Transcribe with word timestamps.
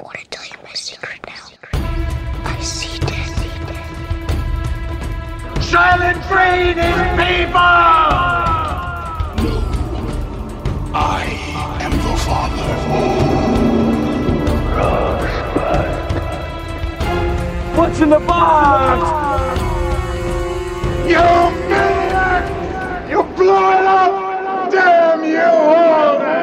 I 0.00 0.02
want 0.02 0.16
to 0.16 0.24
tell 0.30 0.46
you 0.46 0.56
my 0.64 0.72
secret 0.72 1.20
now. 1.26 1.50
I 1.74 2.58
see 2.62 2.98
death. 3.00 3.36
Silent 5.62 6.16
breeding 6.26 6.96
people! 7.20 7.60
I 10.96 11.24
am 11.82 11.90
the 11.90 12.16
father. 12.24 12.72
What's 17.78 18.00
in 18.00 18.08
the 18.08 18.20
box? 18.20 19.02
You 21.10 21.26
maniac! 21.68 23.10
You 23.10 23.22
blew 23.36 23.50
it 23.50 23.84
up! 23.84 24.70
Damn 24.72 25.24
you 25.24 25.40
all 25.40 26.18
to 26.20 26.24
hell! 26.24 26.39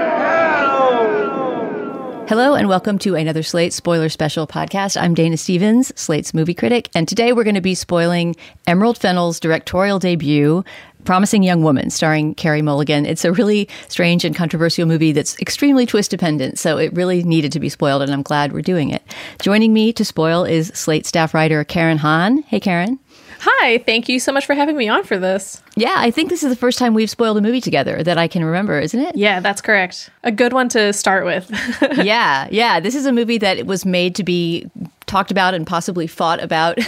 Hello 2.27 2.55
and 2.55 2.67
welcome 2.67 2.99
to 2.99 3.15
another 3.15 3.41
Slate 3.41 3.71
spoiler 3.71 4.09
special 4.09 4.45
podcast. 4.45 5.01
I'm 5.01 5.13
Dana 5.13 5.37
Stevens, 5.37 5.93
Slate's 5.97 6.33
movie 6.33 6.53
critic, 6.53 6.89
and 6.93 7.07
today 7.07 7.31
we're 7.31 7.45
going 7.45 7.55
to 7.55 7.61
be 7.61 7.73
spoiling 7.73 8.35
Emerald 8.67 8.97
Fennell's 8.97 9.39
directorial 9.39 9.97
debut, 9.97 10.65
Promising 11.05 11.41
Young 11.41 11.63
Woman, 11.63 11.89
starring 11.89 12.35
Carey 12.35 12.61
Mulligan. 12.61 13.05
It's 13.05 13.23
a 13.23 13.31
really 13.31 13.69
strange 13.87 14.25
and 14.25 14.35
controversial 14.35 14.85
movie 14.85 15.13
that's 15.13 15.39
extremely 15.39 15.85
twist 15.85 16.11
dependent, 16.11 16.59
so 16.59 16.77
it 16.77 16.91
really 16.91 17.23
needed 17.23 17.53
to 17.53 17.61
be 17.61 17.69
spoiled, 17.69 18.01
and 18.01 18.11
I'm 18.11 18.23
glad 18.23 18.51
we're 18.51 18.61
doing 18.61 18.89
it. 18.89 19.03
Joining 19.41 19.71
me 19.71 19.93
to 19.93 20.03
spoil 20.03 20.43
is 20.43 20.67
Slate 20.75 21.05
staff 21.05 21.33
writer 21.33 21.63
Karen 21.63 21.99
Han. 21.99 22.41
Hey, 22.41 22.59
Karen. 22.59 22.99
Hi, 23.39 23.77
thank 23.79 24.09
you 24.09 24.19
so 24.19 24.31
much 24.31 24.45
for 24.45 24.53
having 24.55 24.75
me 24.75 24.87
on 24.89 25.03
for 25.03 25.17
this. 25.17 25.61
Yeah, 25.75 25.93
I 25.95 26.09
think 26.11 26.29
this 26.29 26.43
is 26.43 26.49
the 26.49 26.55
first 26.55 26.79
time 26.79 26.93
we've 26.93 27.09
spoiled 27.09 27.37
a 27.37 27.41
movie 27.41 27.61
together 27.61 28.01
that 28.03 28.17
I 28.17 28.27
can 28.27 28.43
remember, 28.43 28.79
isn't 28.79 28.99
it? 28.99 29.15
Yeah, 29.15 29.39
that's 29.39 29.61
correct. 29.61 30.09
A 30.23 30.31
good 30.31 30.53
one 30.53 30.69
to 30.69 30.91
start 30.93 31.23
with. 31.25 31.49
yeah, 32.03 32.47
yeah. 32.51 32.79
This 32.79 32.95
is 32.95 33.05
a 33.05 33.11
movie 33.11 33.37
that 33.37 33.65
was 33.65 33.85
made 33.85 34.15
to 34.15 34.23
be 34.23 34.69
talked 35.05 35.31
about 35.31 35.53
and 35.53 35.65
possibly 35.67 36.07
fought 36.07 36.41
about. 36.41 36.77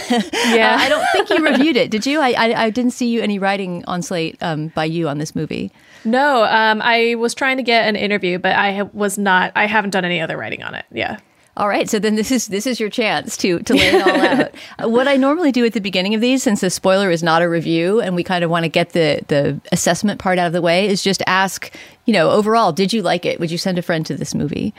Yeah. 0.50 0.74
Uh, 0.74 0.78
I 0.78 0.88
don't 0.88 1.06
think 1.12 1.30
you 1.30 1.44
reviewed 1.44 1.76
it, 1.76 1.90
did 1.92 2.04
you? 2.06 2.18
I, 2.18 2.30
I, 2.30 2.64
I 2.64 2.70
didn't 2.70 2.90
see 2.90 3.06
you 3.08 3.20
any 3.20 3.38
writing 3.38 3.84
on 3.86 4.02
Slate 4.02 4.36
um, 4.40 4.68
by 4.68 4.84
you 4.84 5.06
on 5.08 5.18
this 5.18 5.36
movie. 5.36 5.70
no, 6.04 6.42
um, 6.44 6.80
I 6.82 7.14
was 7.16 7.34
trying 7.34 7.58
to 7.58 7.62
get 7.62 7.86
an 7.86 7.94
interview, 7.94 8.38
but 8.38 8.56
I 8.56 8.82
was 8.92 9.16
not. 9.16 9.52
I 9.54 9.66
haven't 9.66 9.90
done 9.90 10.04
any 10.04 10.20
other 10.20 10.36
writing 10.36 10.64
on 10.64 10.74
it. 10.74 10.86
Yeah. 10.90 11.18
All 11.56 11.68
right, 11.68 11.90
so 11.90 11.98
then 11.98 12.14
this 12.14 12.30
is 12.30 12.46
this 12.46 12.66
is 12.66 12.78
your 12.78 12.90
chance 12.90 13.36
to 13.38 13.58
to 13.60 13.74
lay 13.74 13.88
it 13.88 14.02
all 14.02 14.20
out. 14.20 14.54
Uh, 14.78 14.88
what 14.88 15.08
I 15.08 15.16
normally 15.16 15.52
do 15.52 15.64
at 15.64 15.72
the 15.72 15.80
beginning 15.80 16.14
of 16.14 16.20
these, 16.20 16.42
since 16.42 16.60
the 16.60 16.70
spoiler 16.70 17.10
is 17.10 17.22
not 17.22 17.42
a 17.42 17.48
review, 17.48 18.00
and 18.00 18.14
we 18.14 18.22
kind 18.22 18.44
of 18.44 18.50
want 18.50 18.64
to 18.64 18.68
get 18.68 18.90
the 18.90 19.20
the 19.28 19.60
assessment 19.72 20.20
part 20.20 20.38
out 20.38 20.46
of 20.46 20.52
the 20.52 20.62
way, 20.62 20.86
is 20.86 21.02
just 21.02 21.22
ask, 21.26 21.74
you 22.04 22.12
know, 22.12 22.30
overall, 22.30 22.72
did 22.72 22.92
you 22.92 23.02
like 23.02 23.26
it? 23.26 23.40
Would 23.40 23.50
you 23.50 23.58
send 23.58 23.78
a 23.78 23.82
friend 23.82 24.06
to 24.06 24.16
this 24.16 24.34
movie? 24.34 24.72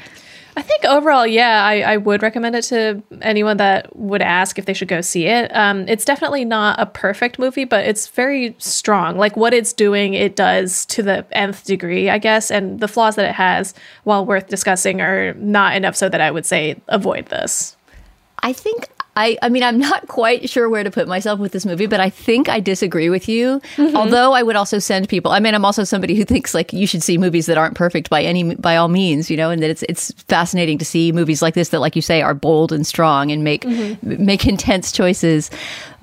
I 0.57 0.61
think 0.61 0.83
overall, 0.83 1.25
yeah, 1.25 1.63
I, 1.63 1.81
I 1.81 1.97
would 1.97 2.21
recommend 2.21 2.55
it 2.55 2.63
to 2.63 3.01
anyone 3.21 3.57
that 3.57 3.95
would 3.95 4.21
ask 4.21 4.59
if 4.59 4.65
they 4.65 4.73
should 4.73 4.89
go 4.89 4.99
see 4.99 5.27
it. 5.27 5.49
Um, 5.55 5.87
it's 5.87 6.03
definitely 6.03 6.43
not 6.43 6.79
a 6.79 6.85
perfect 6.85 7.39
movie, 7.39 7.63
but 7.63 7.85
it's 7.85 8.07
very 8.07 8.55
strong. 8.57 9.17
Like 9.17 9.37
what 9.37 9.53
it's 9.53 9.71
doing, 9.71 10.13
it 10.13 10.35
does 10.35 10.85
to 10.87 11.03
the 11.03 11.25
nth 11.31 11.63
degree, 11.65 12.09
I 12.09 12.17
guess. 12.17 12.51
And 12.51 12.79
the 12.79 12.89
flaws 12.89 13.15
that 13.15 13.29
it 13.29 13.35
has, 13.35 13.73
while 14.03 14.25
worth 14.25 14.47
discussing, 14.47 14.99
are 14.99 15.33
not 15.35 15.75
enough 15.75 15.95
so 15.95 16.09
that 16.09 16.19
I 16.19 16.31
would 16.31 16.45
say 16.45 16.75
avoid 16.89 17.27
this. 17.27 17.77
I 18.43 18.51
think 18.51 18.89
I 19.15 19.37
I 19.41 19.49
mean 19.49 19.63
I'm 19.63 19.77
not 19.77 20.07
quite 20.07 20.49
sure 20.49 20.69
where 20.69 20.83
to 20.83 20.91
put 20.91 21.07
myself 21.07 21.39
with 21.39 21.51
this 21.51 21.65
movie, 21.65 21.85
but 21.85 21.99
I 21.99 22.09
think 22.09 22.47
I 22.47 22.59
disagree 22.59 23.09
with 23.09 23.27
you. 23.27 23.61
Mm-hmm. 23.75 23.95
Although 23.95 24.33
I 24.33 24.43
would 24.43 24.55
also 24.55 24.79
send 24.79 25.09
people. 25.09 25.31
I 25.31 25.39
mean 25.39 25.53
I'm 25.53 25.65
also 25.65 25.83
somebody 25.83 26.15
who 26.15 26.23
thinks 26.23 26.53
like 26.53 26.71
you 26.71 26.87
should 26.87 27.03
see 27.03 27.17
movies 27.17 27.45
that 27.47 27.57
aren't 27.57 27.75
perfect 27.75 28.09
by 28.09 28.23
any 28.23 28.55
by 28.55 28.77
all 28.77 28.87
means, 28.87 29.29
you 29.29 29.37
know, 29.37 29.49
and 29.49 29.61
that 29.61 29.69
it's 29.69 29.83
it's 29.83 30.11
fascinating 30.23 30.77
to 30.77 30.85
see 30.85 31.11
movies 31.11 31.41
like 31.41 31.53
this 31.53 31.69
that 31.69 31.79
like 31.79 31.95
you 31.95 32.01
say 32.01 32.21
are 32.21 32.33
bold 32.33 32.71
and 32.71 32.87
strong 32.87 33.31
and 33.31 33.43
make 33.43 33.63
mm-hmm. 33.63 34.25
make 34.25 34.45
intense 34.47 34.91
choices. 34.91 35.49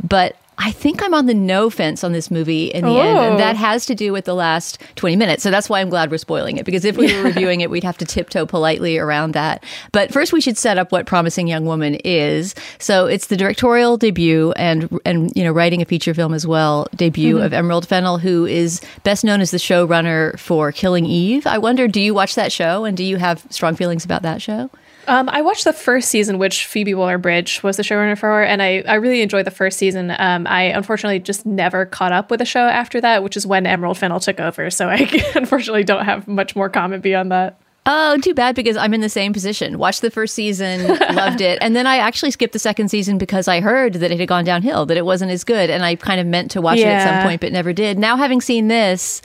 But 0.02 0.36
I 0.60 0.72
think 0.72 1.02
I'm 1.02 1.14
on 1.14 1.26
the 1.26 1.34
no 1.34 1.70
fence 1.70 2.02
on 2.02 2.12
this 2.12 2.30
movie 2.30 2.66
in 2.66 2.84
the 2.84 2.98
end, 2.98 3.18
and 3.18 3.34
Oh. 3.34 3.38
that 3.38 3.54
has 3.56 3.86
to 3.86 3.94
do 3.94 4.12
with 4.12 4.24
the 4.24 4.34
last 4.34 4.82
20 4.96 5.14
minutes. 5.14 5.42
So 5.44 5.52
that's 5.52 5.68
why 5.68 5.80
I'm 5.80 5.88
glad 5.88 6.10
we're 6.10 6.18
spoiling 6.18 6.56
it 6.56 6.66
because 6.66 6.84
if 6.84 6.96
we 6.96 7.14
were 7.14 7.22
reviewing 7.30 7.60
it, 7.60 7.70
we'd 7.70 7.84
have 7.84 7.96
to 7.98 8.04
tiptoe 8.04 8.44
politely 8.44 8.98
around 8.98 9.32
that. 9.34 9.62
But 9.92 10.12
first, 10.12 10.32
we 10.32 10.40
should 10.40 10.58
set 10.58 10.76
up 10.76 10.90
what 10.90 11.06
Promising 11.06 11.46
Young 11.46 11.64
Woman 11.64 11.94
is. 12.04 12.56
So 12.78 13.06
it's 13.06 13.28
the 13.28 13.36
directorial 13.36 13.96
debut 13.96 14.52
and 14.52 14.98
and 15.04 15.32
you 15.36 15.44
know 15.44 15.52
writing 15.52 15.80
a 15.80 15.84
feature 15.84 16.12
film 16.12 16.34
as 16.34 16.46
well 16.46 16.88
debut 16.96 17.36
mm-hmm. 17.36 17.44
of 17.44 17.52
Emerald 17.52 17.86
Fennell, 17.86 18.18
who 18.18 18.44
is 18.44 18.80
best 19.04 19.24
known 19.24 19.40
as 19.40 19.52
the 19.52 19.58
showrunner 19.58 20.36
for 20.40 20.72
Killing 20.72 21.06
Eve. 21.06 21.46
I 21.46 21.58
wonder, 21.58 21.86
do 21.86 22.00
you 22.00 22.14
watch 22.14 22.34
that 22.34 22.50
show, 22.50 22.84
and 22.84 22.96
do 22.96 23.04
you 23.04 23.16
have 23.16 23.46
strong 23.50 23.76
feelings 23.76 24.04
about 24.04 24.22
that 24.22 24.42
show? 24.42 24.70
Um, 25.08 25.28
I 25.30 25.40
watched 25.40 25.64
the 25.64 25.72
first 25.72 26.10
season, 26.10 26.38
which 26.38 26.66
Phoebe 26.66 26.94
Waller-Bridge 26.94 27.62
was 27.62 27.78
the 27.78 27.82
showrunner 27.82 28.16
for, 28.16 28.42
and 28.42 28.62
I, 28.62 28.82
I 28.86 28.96
really 28.96 29.22
enjoyed 29.22 29.46
the 29.46 29.50
first 29.50 29.78
season. 29.78 30.14
Um, 30.18 30.46
I 30.46 30.64
unfortunately 30.64 31.18
just 31.18 31.46
never 31.46 31.86
caught 31.86 32.12
up 32.12 32.30
with 32.30 32.38
the 32.38 32.44
show 32.44 32.60
after 32.60 33.00
that, 33.00 33.22
which 33.22 33.36
is 33.36 33.46
when 33.46 33.66
Emerald 33.66 33.96
Fennell 33.96 34.20
took 34.20 34.38
over. 34.38 34.70
So 34.70 34.88
I 34.88 34.96
unfortunately 35.34 35.82
don't 35.82 36.04
have 36.04 36.28
much 36.28 36.54
more 36.54 36.68
comment 36.68 37.02
beyond 37.02 37.32
that. 37.32 37.58
Oh, 37.90 38.18
too 38.18 38.34
bad 38.34 38.54
because 38.54 38.76
I'm 38.76 38.92
in 38.92 39.00
the 39.00 39.08
same 39.08 39.32
position. 39.32 39.78
Watched 39.78 40.02
the 40.02 40.10
first 40.10 40.34
season, 40.34 40.86
loved 41.14 41.40
it, 41.40 41.58
and 41.62 41.74
then 41.74 41.86
I 41.86 41.96
actually 41.96 42.30
skipped 42.32 42.52
the 42.52 42.58
second 42.58 42.90
season 42.90 43.16
because 43.16 43.48
I 43.48 43.60
heard 43.62 43.94
that 43.94 44.10
it 44.10 44.20
had 44.20 44.28
gone 44.28 44.44
downhill, 44.44 44.84
that 44.86 44.98
it 44.98 45.06
wasn't 45.06 45.30
as 45.30 45.42
good, 45.42 45.70
and 45.70 45.82
I 45.82 45.94
kind 45.94 46.20
of 46.20 46.26
meant 46.26 46.50
to 46.50 46.60
watch 46.60 46.78
it 46.78 46.86
at 46.86 47.08
some 47.08 47.26
point 47.26 47.40
but 47.40 47.50
never 47.50 47.72
did. 47.72 47.98
Now 47.98 48.18
having 48.18 48.42
seen 48.42 48.68
this, 48.68 49.22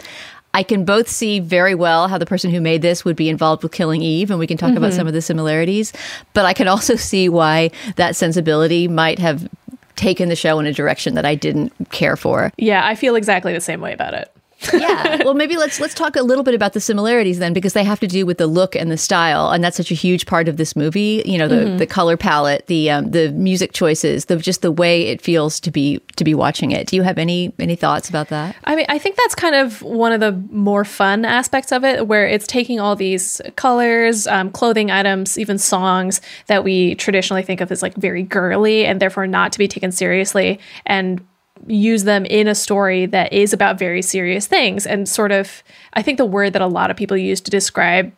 I 0.53 0.63
can 0.63 0.85
both 0.85 1.07
see 1.07 1.39
very 1.39 1.75
well 1.75 2.07
how 2.07 2.17
the 2.17 2.25
person 2.25 2.51
who 2.51 2.61
made 2.61 2.81
this 2.81 3.03
would 3.03 3.15
be 3.15 3.29
involved 3.29 3.63
with 3.63 3.71
Killing 3.71 4.01
Eve, 4.01 4.29
and 4.29 4.39
we 4.39 4.47
can 4.47 4.57
talk 4.57 4.71
about 4.71 4.91
mm-hmm. 4.91 4.97
some 4.97 5.07
of 5.07 5.13
the 5.13 5.21
similarities. 5.21 5.93
But 6.33 6.45
I 6.45 6.53
can 6.53 6.67
also 6.67 6.95
see 6.95 7.29
why 7.29 7.71
that 7.95 8.15
sensibility 8.15 8.87
might 8.87 9.19
have 9.19 9.49
taken 9.95 10.29
the 10.29 10.35
show 10.35 10.59
in 10.59 10.65
a 10.65 10.73
direction 10.73 11.15
that 11.15 11.25
I 11.25 11.35
didn't 11.35 11.71
care 11.91 12.15
for. 12.15 12.51
Yeah, 12.57 12.85
I 12.85 12.95
feel 12.95 13.15
exactly 13.15 13.53
the 13.53 13.61
same 13.61 13.81
way 13.81 13.93
about 13.93 14.13
it. 14.13 14.32
Yeah. 14.71 15.23
Well, 15.23 15.33
maybe 15.33 15.57
let's 15.57 15.79
let's 15.79 15.93
talk 15.93 16.15
a 16.15 16.21
little 16.21 16.43
bit 16.43 16.53
about 16.53 16.73
the 16.73 16.79
similarities 16.79 17.39
then, 17.39 17.53
because 17.53 17.73
they 17.73 17.83
have 17.83 17.99
to 18.01 18.07
do 18.07 18.25
with 18.25 18.37
the 18.37 18.47
look 18.47 18.75
and 18.75 18.91
the 18.91 18.97
style, 18.97 19.49
and 19.51 19.63
that's 19.63 19.77
such 19.77 19.91
a 19.91 19.95
huge 19.95 20.25
part 20.25 20.47
of 20.47 20.57
this 20.57 20.75
movie. 20.75 21.23
You 21.25 21.37
know, 21.37 21.47
the 21.47 21.75
the 21.77 21.87
color 21.87 22.17
palette, 22.17 22.67
the 22.67 22.91
um, 22.91 23.11
the 23.11 23.31
music 23.31 23.73
choices, 23.73 24.25
the 24.25 24.37
just 24.37 24.61
the 24.61 24.71
way 24.71 25.07
it 25.07 25.21
feels 25.21 25.59
to 25.61 25.71
be 25.71 25.99
to 26.15 26.23
be 26.23 26.33
watching 26.33 26.71
it. 26.71 26.87
Do 26.87 26.95
you 26.95 27.03
have 27.03 27.17
any 27.17 27.53
any 27.59 27.75
thoughts 27.75 28.09
about 28.09 28.29
that? 28.29 28.55
I 28.63 28.75
mean, 28.75 28.85
I 28.89 28.99
think 28.99 29.15
that's 29.15 29.35
kind 29.35 29.55
of 29.55 29.81
one 29.81 30.11
of 30.11 30.19
the 30.19 30.31
more 30.51 30.85
fun 30.85 31.25
aspects 31.25 31.71
of 31.71 31.83
it, 31.83 32.07
where 32.07 32.27
it's 32.27 32.47
taking 32.47 32.79
all 32.79 32.95
these 32.95 33.41
colors, 33.55 34.27
um, 34.27 34.51
clothing 34.51 34.91
items, 34.91 35.37
even 35.37 35.57
songs 35.57 36.21
that 36.47 36.63
we 36.63 36.95
traditionally 36.95 37.43
think 37.43 37.61
of 37.61 37.71
as 37.71 37.81
like 37.81 37.95
very 37.95 38.23
girly 38.23 38.85
and 38.85 38.99
therefore 38.99 39.27
not 39.27 39.51
to 39.51 39.59
be 39.59 39.67
taken 39.67 39.91
seriously, 39.91 40.59
and 40.85 41.25
use 41.67 42.03
them 42.03 42.25
in 42.25 42.47
a 42.47 42.55
story 42.55 43.05
that 43.05 43.31
is 43.31 43.53
about 43.53 43.79
very 43.79 44.01
serious 44.01 44.47
things. 44.47 44.85
And 44.85 45.07
sort 45.07 45.31
of, 45.31 45.63
I 45.93 46.01
think 46.01 46.17
the 46.17 46.25
word 46.25 46.53
that 46.53 46.61
a 46.61 46.67
lot 46.67 46.91
of 46.91 46.97
people 46.97 47.17
use 47.17 47.41
to 47.41 47.51
describe 47.51 48.11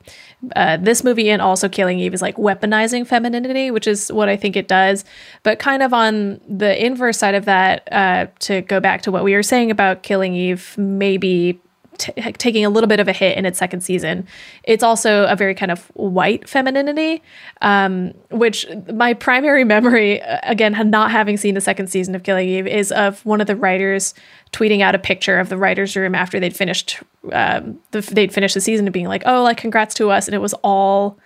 uh, 0.55 0.77
this 0.77 1.03
movie 1.03 1.29
and 1.29 1.41
also 1.41 1.69
Killing 1.69 1.99
Eve 1.99 2.13
is 2.13 2.21
like 2.21 2.37
weaponizing 2.37 3.05
femininity, 3.05 3.71
which 3.71 3.87
is 3.87 4.11
what 4.11 4.29
I 4.29 4.35
think 4.35 4.55
it 4.55 4.67
does. 4.67 5.05
But 5.43 5.59
kind 5.59 5.81
of 5.81 5.93
on 5.93 6.39
the 6.47 6.83
inverse 6.83 7.17
side 7.17 7.35
of 7.35 7.45
that, 7.45 7.87
uh, 7.91 8.27
to 8.39 8.61
go 8.61 8.79
back 8.79 9.01
to 9.03 9.11
what 9.11 9.23
we 9.23 9.33
were 9.33 9.43
saying 9.43 9.71
about 9.71 10.03
Killing 10.03 10.33
Eve, 10.33 10.75
maybe 10.77 11.59
t- 11.97 12.13
taking 12.33 12.65
a 12.65 12.69
little 12.69 12.87
bit 12.87 12.99
of 12.99 13.07
a 13.07 13.13
hit 13.13 13.37
in 13.37 13.45
its 13.45 13.57
second 13.57 13.81
season. 13.81 14.27
It's 14.63 14.83
also 14.83 15.25
a 15.25 15.35
very 15.35 15.55
kind 15.55 15.71
of 15.71 15.85
white 15.93 16.47
femininity, 16.47 17.21
um, 17.61 18.13
which 18.31 18.65
my 18.93 19.13
primary 19.13 19.63
memory, 19.63 20.21
uh, 20.21 20.39
again, 20.43 20.73
not 20.89 21.11
having 21.11 21.37
seen 21.37 21.55
the 21.55 21.61
second 21.61 21.87
season 21.87 22.15
of 22.15 22.23
Killing 22.23 22.47
Eve, 22.47 22.67
is 22.67 22.91
of 22.91 23.25
one 23.25 23.41
of 23.41 23.47
the 23.47 23.55
writers 23.55 24.13
tweeting 24.51 24.81
out 24.81 24.95
a 24.95 24.99
picture 24.99 25.39
of 25.39 25.49
the 25.49 25.57
writers' 25.57 25.95
room 25.95 26.15
after 26.15 26.39
they'd 26.39 26.55
finished 26.55 26.99
um, 27.31 27.79
the, 27.91 28.01
they'd 28.01 28.33
finished 28.33 28.53
the 28.53 28.61
season 28.61 28.85
and 28.85 28.93
being 28.93 29.07
like, 29.07 29.23
"Oh, 29.25 29.43
like 29.43 29.57
congrats 29.57 29.95
to 29.95 30.11
us," 30.11 30.27
and 30.27 30.35
it 30.35 30.39
was 30.39 30.53
all 30.63 31.17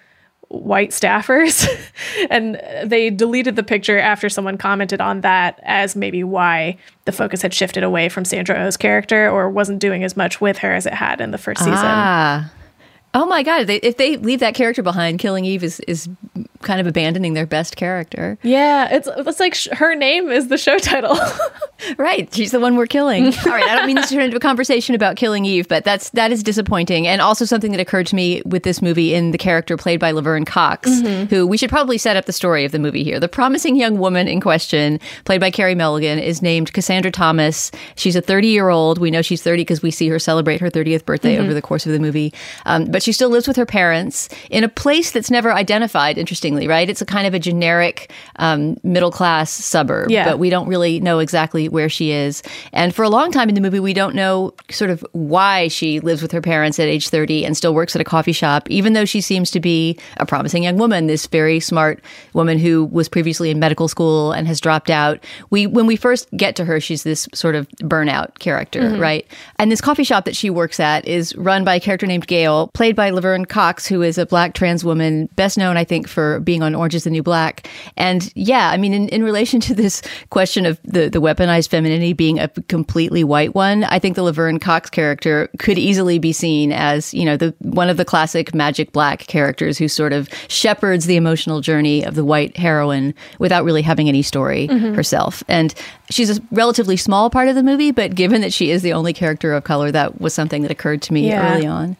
white 0.49 0.89
staffers 0.89 1.67
and 2.29 2.59
they 2.83 3.09
deleted 3.09 3.55
the 3.55 3.63
picture 3.63 3.99
after 3.99 4.29
someone 4.29 4.57
commented 4.57 4.99
on 4.99 5.21
that 5.21 5.59
as 5.63 5.95
maybe 5.95 6.23
why 6.23 6.77
the 7.05 7.11
focus 7.11 7.41
had 7.41 7.53
shifted 7.53 7.83
away 7.83 8.09
from 8.09 8.25
Sandra 8.25 8.57
Oh's 8.57 8.75
character 8.75 9.29
or 9.29 9.49
wasn't 9.49 9.79
doing 9.79 10.03
as 10.03 10.17
much 10.17 10.41
with 10.41 10.57
her 10.57 10.73
as 10.73 10.85
it 10.85 10.93
had 10.93 11.21
in 11.21 11.31
the 11.31 11.37
first 11.37 11.59
season. 11.59 11.75
Ah. 11.75 12.51
Oh 13.13 13.25
my 13.25 13.41
god! 13.41 13.65
They, 13.65 13.77
if 13.77 13.97
they 13.97 14.17
leave 14.17 14.39
that 14.41 14.53
character 14.53 14.83
behind, 14.83 15.17
Killing 15.17 15.43
Eve 15.43 15.63
is 15.63 15.79
is 15.81 16.07
kind 16.61 16.79
of 16.81 16.87
abandoning 16.87 17.33
their 17.33 17.45
best 17.45 17.75
character. 17.75 18.37
Yeah, 18.43 18.89
it's 18.91 19.07
it's 19.15 19.39
like 19.39 19.55
sh- 19.55 19.67
her 19.71 19.95
name 19.95 20.29
is 20.29 20.47
the 20.47 20.57
show 20.57 20.77
title. 20.77 21.17
Right, 21.97 22.31
she's 22.33 22.51
the 22.51 22.59
one 22.59 22.75
we're 22.75 22.87
killing. 22.87 23.27
All 23.45 23.51
right, 23.51 23.63
I 23.63 23.73
don't 23.75 23.87
mean 23.87 23.95
this 23.95 24.09
to 24.09 24.15
turn 24.15 24.25
into 24.25 24.35
a 24.35 24.39
conversation 24.41 24.95
about 24.95 25.15
killing 25.15 25.45
Eve, 25.45 25.69
but 25.69 25.85
that's 25.85 26.09
that 26.09 26.29
is 26.29 26.43
disappointing, 26.43 27.07
and 27.07 27.21
also 27.21 27.45
something 27.45 27.71
that 27.71 27.79
occurred 27.79 28.05
to 28.07 28.15
me 28.15 28.41
with 28.45 28.63
this 28.63 28.81
movie 28.81 29.13
in 29.13 29.31
the 29.31 29.37
character 29.37 29.77
played 29.77 29.97
by 29.97 30.11
Laverne 30.11 30.43
Cox, 30.43 30.89
who 31.29 31.47
we 31.47 31.55
should 31.55 31.69
probably 31.69 31.97
set 31.97 32.17
up 32.17 32.25
the 32.25 32.33
story 32.33 32.65
of 32.65 32.73
the 32.73 32.79
movie 32.79 33.03
here. 33.03 33.17
The 33.17 33.29
promising 33.29 33.77
young 33.77 33.97
woman 33.97 34.27
in 34.27 34.41
question, 34.41 34.99
played 35.23 35.39
by 35.39 35.51
Carey 35.51 35.73
Mulligan, 35.73 36.19
is 36.19 36.41
named 36.41 36.73
Cassandra 36.73 37.11
Thomas. 37.11 37.71
She's 37.95 38.15
a 38.17 38.21
30 38.21 38.49
year 38.49 38.67
old. 38.67 38.97
We 38.97 39.09
know 39.09 39.21
she's 39.21 39.41
30 39.41 39.61
because 39.61 39.81
we 39.81 39.89
see 39.91 40.09
her 40.09 40.19
celebrate 40.19 40.59
her 40.59 40.69
30th 40.69 41.05
birthday 41.05 41.37
over 41.39 41.53
the 41.53 41.61
course 41.61 41.85
of 41.85 41.93
the 41.93 41.99
movie, 41.99 42.33
um, 42.65 42.85
but 42.91 43.01
she 43.01 43.13
still 43.13 43.29
lives 43.29 43.47
with 43.47 43.55
her 43.55 43.65
parents 43.65 44.27
in 44.49 44.65
a 44.65 44.69
place 44.69 45.11
that's 45.11 45.31
never 45.31 45.53
identified. 45.53 46.17
Right? 46.55 46.89
It's 46.89 47.01
a 47.01 47.05
kind 47.05 47.27
of 47.27 47.33
a 47.33 47.39
generic 47.39 48.11
um, 48.37 48.77
middle 48.83 49.11
class 49.11 49.51
suburb, 49.51 50.09
Yeah. 50.11 50.25
but 50.25 50.39
we 50.39 50.49
don't 50.49 50.67
really 50.67 50.99
know 50.99 51.19
exactly 51.19 51.69
where 51.69 51.89
she 51.89 52.11
is. 52.11 52.41
And 52.73 52.93
for 52.93 53.03
a 53.03 53.09
long 53.09 53.31
time 53.31 53.49
in 53.49 53.55
the 53.55 53.61
movie, 53.61 53.79
we 53.79 53.93
don't 53.93 54.15
know 54.15 54.53
sort 54.69 54.89
of 54.91 55.05
why 55.11 55.67
she 55.67 55.99
lives 55.99 56.21
with 56.21 56.31
her 56.31 56.41
parents 56.41 56.79
at 56.79 56.87
age 56.87 57.09
30 57.09 57.45
and 57.45 57.55
still 57.57 57.73
works 57.73 57.95
at 57.95 58.01
a 58.01 58.05
coffee 58.05 58.31
shop, 58.31 58.69
even 58.69 58.93
though 58.93 59.05
she 59.05 59.21
seems 59.21 59.51
to 59.51 59.59
be 59.59 59.97
a 60.17 60.25
promising 60.25 60.63
young 60.63 60.77
woman, 60.77 61.07
this 61.07 61.27
very 61.27 61.59
smart 61.59 62.03
woman 62.33 62.57
who 62.59 62.85
was 62.85 63.09
previously 63.09 63.49
in 63.49 63.59
medical 63.59 63.87
school 63.87 64.31
and 64.31 64.47
has 64.47 64.59
dropped 64.59 64.89
out. 64.89 65.23
We, 65.49 65.67
when 65.67 65.85
we 65.87 65.95
first 65.95 66.27
get 66.35 66.55
to 66.57 66.65
her, 66.65 66.79
she's 66.79 67.03
this 67.03 67.27
sort 67.33 67.55
of 67.55 67.67
burnout 67.81 68.39
character, 68.39 68.89
right? 68.97 69.25
And 69.57 69.71
this 69.71 69.81
coffee 69.81 70.03
shop 70.03 70.25
that 70.25 70.35
she 70.35 70.49
works 70.49 70.79
at 70.79 71.05
is 71.07 71.35
run 71.35 71.63
by 71.63 71.75
a 71.75 71.79
character 71.79 72.05
named 72.07 72.27
Gail, 72.27 72.69
played 72.73 72.95
by 72.95 73.09
Laverne 73.09 73.45
Cox, 73.45 73.87
who 73.87 74.01
is 74.01 74.17
a 74.17 74.25
black 74.25 74.53
trans 74.53 74.83
woman, 74.83 75.27
best 75.35 75.57
known, 75.57 75.77
I 75.77 75.83
think, 75.83 76.07
for 76.07 76.38
being 76.39 76.63
on 76.63 76.75
Orange 76.75 76.95
is 76.95 77.03
the 77.03 77.09
New 77.09 77.23
Black. 77.23 77.67
And 77.97 78.31
yeah, 78.35 78.69
I 78.69 78.77
mean, 78.77 78.93
in, 78.93 79.09
in 79.09 79.23
relation 79.23 79.59
to 79.61 79.73
this 79.73 80.01
question 80.29 80.65
of 80.65 80.79
the, 80.83 81.09
the 81.09 81.21
weaponized 81.21 81.69
femininity 81.69 82.13
being 82.13 82.39
a 82.39 82.47
completely 82.67 83.23
white 83.23 83.55
one, 83.55 83.83
I 83.85 83.99
think 83.99 84.15
the 84.15 84.23
Laverne 84.23 84.59
Cox 84.59 84.89
character 84.89 85.49
could 85.59 85.77
easily 85.77 86.19
be 86.19 86.31
seen 86.31 86.71
as, 86.71 87.13
you 87.13 87.25
know, 87.25 87.37
the 87.37 87.53
one 87.59 87.89
of 87.89 87.97
the 87.97 88.05
classic 88.05 88.53
magic 88.53 88.91
black 88.91 89.19
characters 89.27 89.77
who 89.77 89.87
sort 89.87 90.13
of 90.13 90.29
shepherds 90.47 91.05
the 91.05 91.15
emotional 91.15 91.61
journey 91.61 92.03
of 92.03 92.15
the 92.15 92.25
white 92.25 92.57
heroine 92.57 93.13
without 93.39 93.63
really 93.63 93.81
having 93.81 94.07
any 94.07 94.21
story 94.21 94.67
mm-hmm. 94.67 94.93
herself. 94.93 95.43
And 95.47 95.73
she's 96.09 96.37
a 96.37 96.41
relatively 96.51 96.97
small 96.97 97.29
part 97.29 97.47
of 97.47 97.55
the 97.55 97.63
movie, 97.63 97.91
but 97.91 98.15
given 98.15 98.41
that 98.41 98.53
she 98.53 98.71
is 98.71 98.81
the 98.81 98.93
only 98.93 99.13
character 99.13 99.53
of 99.53 99.63
color, 99.63 99.91
that 99.91 100.19
was 100.19 100.33
something 100.33 100.61
that 100.63 100.71
occurred 100.71 101.01
to 101.03 101.13
me 101.13 101.27
Yeah. 101.27 101.55
early 101.55 101.67
on. 101.67 101.97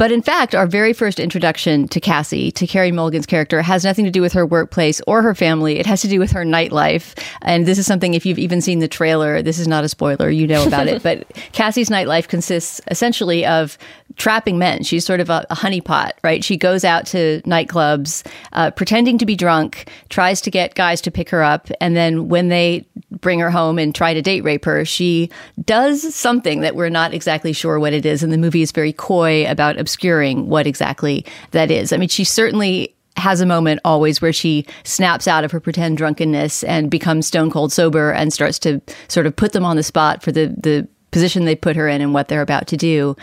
But 0.00 0.12
in 0.12 0.22
fact, 0.22 0.54
our 0.54 0.66
very 0.66 0.94
first 0.94 1.20
introduction 1.20 1.86
to 1.88 2.00
Cassie, 2.00 2.50
to 2.52 2.66
Carey 2.66 2.90
Mulligan's 2.90 3.26
character, 3.26 3.60
has 3.60 3.84
nothing 3.84 4.06
to 4.06 4.10
do 4.10 4.22
with 4.22 4.32
her 4.32 4.46
workplace 4.46 5.02
or 5.06 5.20
her 5.20 5.34
family. 5.34 5.78
It 5.78 5.84
has 5.84 6.00
to 6.00 6.08
do 6.08 6.18
with 6.18 6.30
her 6.30 6.42
nightlife. 6.42 7.22
And 7.42 7.66
this 7.66 7.76
is 7.76 7.84
something, 7.84 8.14
if 8.14 8.24
you've 8.24 8.38
even 8.38 8.62
seen 8.62 8.78
the 8.78 8.88
trailer, 8.88 9.42
this 9.42 9.58
is 9.58 9.68
not 9.68 9.84
a 9.84 9.90
spoiler, 9.90 10.30
you 10.30 10.46
know 10.46 10.66
about 10.66 10.86
it. 10.86 11.02
But 11.10 11.30
Cassie's 11.52 11.90
nightlife 11.90 12.28
consists 12.28 12.80
essentially 12.90 13.44
of 13.44 13.76
trapping 14.16 14.58
men. 14.58 14.82
She's 14.82 15.04
sort 15.04 15.20
of 15.20 15.30
a, 15.30 15.46
a 15.50 15.56
honeypot, 15.56 16.12
right? 16.22 16.44
She 16.44 16.56
goes 16.56 16.84
out 16.84 17.06
to 17.06 17.40
nightclubs, 17.42 18.26
uh, 18.52 18.70
pretending 18.70 19.18
to 19.18 19.26
be 19.26 19.36
drunk, 19.36 19.88
tries 20.08 20.40
to 20.42 20.50
get 20.50 20.74
guys 20.74 21.00
to 21.02 21.10
pick 21.10 21.30
her 21.30 21.42
up. 21.42 21.70
And 21.80 21.96
then 21.96 22.28
when 22.28 22.48
they 22.48 22.86
bring 23.10 23.40
her 23.40 23.50
home 23.50 23.78
and 23.78 23.94
try 23.94 24.14
to 24.14 24.22
date 24.22 24.42
rape 24.42 24.64
her, 24.64 24.84
she 24.84 25.30
does 25.64 26.14
something 26.14 26.60
that 26.60 26.74
we're 26.74 26.88
not 26.88 27.14
exactly 27.14 27.52
sure 27.52 27.78
what 27.78 27.92
it 27.92 28.04
is. 28.04 28.22
And 28.22 28.32
the 28.32 28.38
movie 28.38 28.62
is 28.62 28.72
very 28.72 28.92
coy 28.92 29.48
about 29.50 29.78
obscuring 29.78 30.48
what 30.48 30.66
exactly 30.66 31.24
that 31.52 31.70
is. 31.70 31.92
I 31.92 31.96
mean, 31.96 32.08
she 32.08 32.24
certainly 32.24 32.94
has 33.16 33.40
a 33.40 33.46
moment 33.46 33.80
always 33.84 34.22
where 34.22 34.32
she 34.32 34.64
snaps 34.84 35.28
out 35.28 35.44
of 35.44 35.50
her 35.50 35.60
pretend 35.60 35.98
drunkenness 35.98 36.62
and 36.64 36.90
becomes 36.90 37.26
stone 37.26 37.50
cold 37.50 37.72
sober 37.72 38.12
and 38.12 38.32
starts 38.32 38.58
to 38.60 38.80
sort 39.08 39.26
of 39.26 39.34
put 39.36 39.52
them 39.52 39.64
on 39.64 39.76
the 39.76 39.82
spot 39.82 40.22
for 40.22 40.32
the 40.32 40.46
the 40.46 40.88
position 41.10 41.44
they 41.44 41.56
put 41.56 41.76
her 41.76 41.88
in 41.88 42.00
and 42.00 42.14
what 42.14 42.28
they're 42.28 42.40
about 42.40 42.66
to 42.68 42.76
do. 42.76 43.16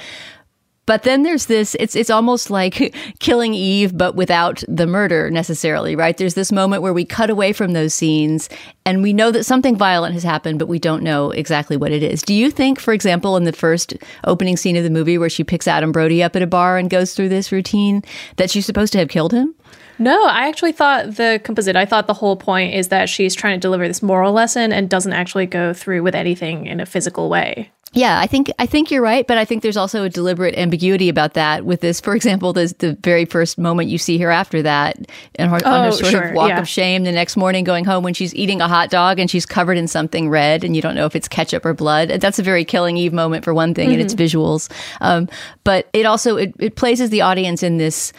But 0.88 1.04
then 1.04 1.22
there's 1.22 1.46
this 1.46 1.76
it's 1.80 1.96
it's 1.96 2.10
almost 2.10 2.50
like 2.50 2.96
killing 3.20 3.54
Eve 3.54 3.96
but 3.96 4.16
without 4.16 4.64
the 4.68 4.88
murder 4.88 5.30
necessarily, 5.30 5.96
right? 5.96 6.18
There's 6.18 6.34
this 6.34 6.52
moment 6.52 6.82
where 6.82 6.94
we 6.94 7.06
cut 7.06 7.30
away 7.30 7.54
from 7.54 7.74
those 7.74 7.94
scenes 7.94 8.50
and 8.86 9.04
we 9.04 9.14
know 9.14 9.30
that 9.30 9.44
something 9.44 9.76
violent 9.76 10.14
has 10.14 10.24
happened 10.24 10.58
but 10.58 10.68
we 10.68 10.80
don't 10.80 11.04
know 11.04 11.30
exactly 11.30 11.78
what 11.78 11.92
it 11.92 12.02
is. 12.02 12.24
Do 12.24 12.34
you 12.34 12.50
think 12.50 12.80
for 12.80 12.94
example 12.94 13.38
in 13.38 13.44
the 13.44 13.54
first 13.54 13.94
opening 14.24 14.58
scene 14.58 14.78
of 14.78 14.84
the 14.84 14.90
movie 14.90 15.18
where 15.18 15.30
she 15.30 15.44
picks 15.44 15.68
Adam 15.68 15.92
Brody 15.92 16.24
up 16.24 16.36
at 16.36 16.42
a 16.42 16.48
bar 16.48 16.78
and 16.78 16.90
goes 16.90 17.14
through 17.14 17.30
this 17.30 17.52
routine 17.52 18.02
that 18.38 18.50
she's 18.50 18.66
supposed 18.66 18.94
to 18.94 19.00
have 19.00 19.10
killed 19.10 19.34
him? 19.34 19.54
No, 20.00 20.26
I 20.26 20.48
actually 20.48 20.74
thought 20.74 21.16
the 21.16 21.42
composite, 21.44 21.76
I 21.76 21.86
thought 21.86 22.08
the 22.08 22.14
whole 22.14 22.36
point 22.36 22.74
is 22.76 22.90
that 22.90 23.10
she's 23.10 23.34
trying 23.34 23.60
to 23.60 23.62
deliver 23.62 23.88
this 23.88 24.04
moral 24.04 24.32
lesson 24.34 24.72
and 24.72 24.90
doesn't 24.90 25.14
actually 25.14 25.48
go 25.48 25.74
through 25.74 26.04
with 26.04 26.14
anything 26.16 26.66
in 26.68 26.80
a 26.80 26.86
physical 26.86 27.30
way. 27.30 27.72
Yeah, 27.94 28.20
I 28.20 28.28
think 28.28 28.52
I 28.60 28.66
think 28.66 28.92
you're 28.92 29.02
right, 29.02 29.26
but 29.26 29.38
I 29.38 29.46
think 29.46 29.64
there's 29.64 29.78
also 29.78 30.04
a 30.04 30.10
deliberate 30.10 30.56
ambiguity 30.58 31.08
about 31.08 31.34
that 31.36 31.64
with 31.66 31.80
this. 31.80 32.02
For 32.02 32.16
example, 32.16 32.52
the 32.52 32.72
the 32.78 32.98
very 33.02 33.24
first 33.24 33.58
moment 33.58 33.90
you 33.90 33.98
see 33.98 34.18
her 34.20 34.30
after 34.30 34.62
that, 34.62 34.98
and 35.36 35.50
her, 35.50 35.56
on 35.66 35.84
her 35.84 35.88
Oh, 35.88 35.92
sort 35.92 36.12
sure, 36.12 36.22
of 36.28 36.36
walk 36.36 36.50
yeah. 36.50 36.60
of 36.60 36.68
shame 36.68 37.06
the 37.06 37.14
next 37.14 37.38
morning, 37.38 37.64
going 37.64 37.86
home 37.86 38.04
when 38.04 38.14
she's 38.14 38.36
eating 38.36 38.60
a 38.62 38.68
hot 38.68 38.90
dog 38.92 39.20
and 39.20 39.32
she's 39.32 39.46
covered 39.46 39.78
in 39.78 39.88
something 39.88 40.30
red, 40.30 40.66
and 40.66 40.76
you 40.76 40.82
don't 40.82 40.96
know 40.96 41.06
if 41.06 41.16
it's 41.16 41.30
ketchup 41.30 41.66
or 41.66 41.74
blood. 41.74 42.10
That's 42.10 42.38
a 42.38 42.44
very 42.44 42.66
killing 42.66 42.98
Eve 42.98 43.14
moment 43.14 43.46
for 43.46 43.54
one 43.54 43.74
thing, 43.74 43.92
and 43.94 44.02
its 44.02 44.14
Mm-hmm. 44.14 44.38
visuals. 44.38 44.70
Um, 45.00 45.30
but 45.64 45.88
it 45.94 46.06
also 46.06 46.36
it, 46.36 46.54
it 46.60 46.76
places 46.76 47.10
the 47.10 47.22
audience 47.22 47.64
in 47.64 47.78
this 47.78 48.12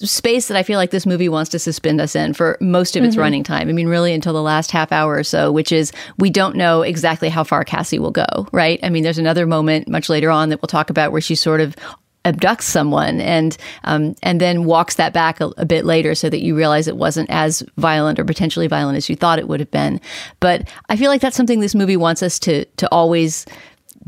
space 0.00 0.48
that 0.48 0.56
I 0.56 0.62
feel 0.62 0.78
like 0.78 0.90
this 0.90 1.06
movie 1.06 1.28
wants 1.28 1.50
to 1.50 1.58
suspend 1.58 2.00
us 2.00 2.14
in 2.14 2.34
for 2.34 2.58
most 2.60 2.96
of 2.96 3.04
its 3.04 3.16
running 3.16 3.42
time. 3.42 3.68
I 3.68 3.72
mean, 3.72 3.88
really 3.88 4.12
until 4.12 4.34
the 4.34 4.42
last 4.42 4.70
half 4.70 4.92
hour 4.92 5.16
or 5.16 5.24
so, 5.24 5.50
which 5.50 5.72
is 5.72 5.90
we 6.18 6.28
don't 6.28 6.54
know 6.56 6.82
exactly 6.82 7.30
how 7.30 7.44
far 7.44 7.64
Cassie 7.64 7.98
will 7.98 8.10
go, 8.10 8.26
right? 8.52 8.78
I 8.82 8.90
mean, 8.90 9.02
there's 9.02 9.18
another 9.18 9.46
moment 9.46 9.88
much 9.88 10.08
later 10.08 10.30
on 10.30 10.50
that 10.50 10.60
we'll 10.60 10.68
talk 10.68 10.90
about 10.90 11.12
where 11.12 11.20
she 11.22 11.34
sort 11.34 11.60
of 11.60 11.76
abducts 12.26 12.62
someone 12.62 13.20
and 13.20 13.56
um, 13.84 14.16
and 14.22 14.40
then 14.40 14.64
walks 14.64 14.96
that 14.96 15.12
back 15.12 15.40
a, 15.40 15.46
a 15.56 15.64
bit 15.64 15.84
later 15.84 16.14
so 16.14 16.28
that 16.28 16.42
you 16.42 16.56
realize 16.56 16.88
it 16.88 16.96
wasn't 16.96 17.30
as 17.30 17.62
violent 17.76 18.18
or 18.18 18.24
potentially 18.24 18.66
violent 18.66 18.96
as 18.96 19.08
you 19.08 19.16
thought 19.16 19.38
it 19.38 19.48
would 19.48 19.60
have 19.60 19.70
been. 19.70 20.00
But 20.40 20.68
I 20.88 20.96
feel 20.96 21.08
like 21.08 21.20
that's 21.20 21.36
something 21.36 21.60
this 21.60 21.74
movie 21.74 21.96
wants 21.96 22.22
us 22.22 22.38
to 22.40 22.64
to 22.64 22.88
always 22.90 23.46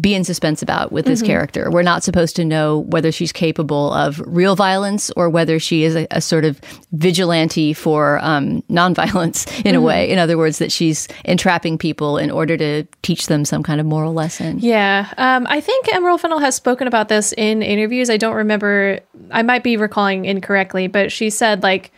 be 0.01 0.15
in 0.15 0.25
suspense 0.25 0.63
about 0.63 0.93
with 0.93 1.07
this 1.07 1.23
character. 1.23 1.71
We're 1.71 1.83
not 1.83 2.05
supposed 2.05 2.37
to 2.37 2.45
know 2.45 2.81
whether 2.81 3.11
she's 3.11 3.33
capable 3.33 3.93
of 3.93 4.23
real 4.27 4.55
violence 4.55 5.11
or 5.17 5.29
whether 5.29 5.59
she 5.59 5.83
is 5.83 5.97
a, 5.97 6.07
a 6.11 6.21
sort 6.21 6.45
of 6.45 6.61
vigilante 6.93 7.73
for 7.73 8.19
um, 8.23 8.63
nonviolence 8.63 9.49
in 9.65 9.75
a 9.75 9.81
way. 9.81 10.09
In 10.09 10.19
other 10.19 10.39
words, 10.39 10.59
that 10.59 10.71
she's 10.71 11.09
entrapping 11.25 11.79
people 11.79 12.17
in 12.17 12.31
order 12.31 12.57
to 12.57 12.85
teach 13.03 13.27
them 13.27 13.45
some 13.45 13.63
kind 13.63 13.81
of 13.81 13.87
moral 13.87 14.13
lesson. 14.13 14.59
Yeah, 14.61 15.13
um, 15.19 15.47
I 15.49 15.61
think 15.61 15.93
Emerald 15.93 16.21
Fennell 16.21 16.39
has 16.39 16.55
spoken 16.55 16.87
about 16.87 17.09
this 17.09 17.33
in 17.37 17.63
interviews. 17.63 18.09
I 18.11 18.17
don't 18.17 18.37
remember. 18.37 19.01
I 19.31 19.43
might 19.43 19.65
be 19.65 19.77
recalling 19.77 20.27
incorrectly, 20.27 20.87
but 20.87 21.11
she 21.11 21.31
said 21.31 21.63
like 21.63 21.93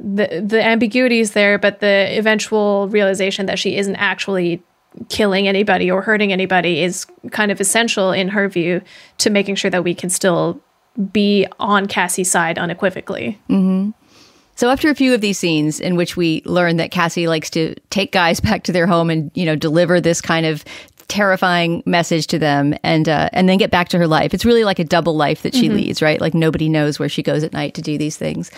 the 0.00 0.42
the 0.44 0.64
ambiguity 0.64 1.20
is 1.20 1.32
there, 1.32 1.58
but 1.58 1.80
the 1.80 2.18
eventual 2.18 2.88
realization 2.88 3.46
that 3.46 3.58
she 3.58 3.76
isn't 3.76 3.96
actually 3.96 4.62
killing 5.08 5.48
anybody 5.48 5.90
or 5.90 6.02
hurting 6.02 6.32
anybody 6.32 6.82
is 6.82 7.06
kind 7.30 7.50
of 7.50 7.60
essential 7.60 8.12
in 8.12 8.28
her 8.28 8.48
view 8.48 8.80
to 9.18 9.30
making 9.30 9.56
sure 9.56 9.70
that 9.70 9.84
we 9.84 9.94
can 9.94 10.10
still 10.10 10.60
be 11.12 11.46
on 11.58 11.86
Cassie's 11.86 12.30
side 12.30 12.58
unequivocally. 12.58 13.38
Mm-hmm. 13.48 13.90
So 14.56 14.70
after 14.70 14.88
a 14.88 14.94
few 14.94 15.12
of 15.12 15.20
these 15.20 15.38
scenes 15.38 15.80
in 15.80 15.96
which 15.96 16.16
we 16.16 16.42
learn 16.44 16.76
that 16.76 16.92
Cassie 16.92 17.26
likes 17.26 17.50
to 17.50 17.74
take 17.90 18.12
guys 18.12 18.40
back 18.40 18.62
to 18.64 18.72
their 18.72 18.86
home 18.86 19.10
and 19.10 19.30
you 19.34 19.44
know 19.44 19.56
deliver 19.56 20.00
this 20.00 20.20
kind 20.20 20.46
of 20.46 20.64
terrifying 21.08 21.82
message 21.86 22.26
to 22.28 22.38
them 22.38 22.74
and 22.82 23.08
uh, 23.08 23.28
and 23.32 23.48
then 23.48 23.58
get 23.58 23.70
back 23.70 23.88
to 23.90 23.98
her 23.98 24.06
life. 24.06 24.34
It's 24.34 24.44
really 24.44 24.64
like 24.64 24.78
a 24.78 24.84
double 24.84 25.16
life 25.16 25.42
that 25.42 25.54
she 25.54 25.68
leads, 25.68 26.02
right? 26.02 26.20
Like 26.20 26.34
nobody 26.34 26.68
knows 26.68 26.98
where 26.98 27.08
she 27.08 27.22
goes 27.22 27.42
at 27.44 27.52
night 27.52 27.74
to 27.74 27.82
do 27.82 27.98
these 27.98 28.16
things. 28.16 28.50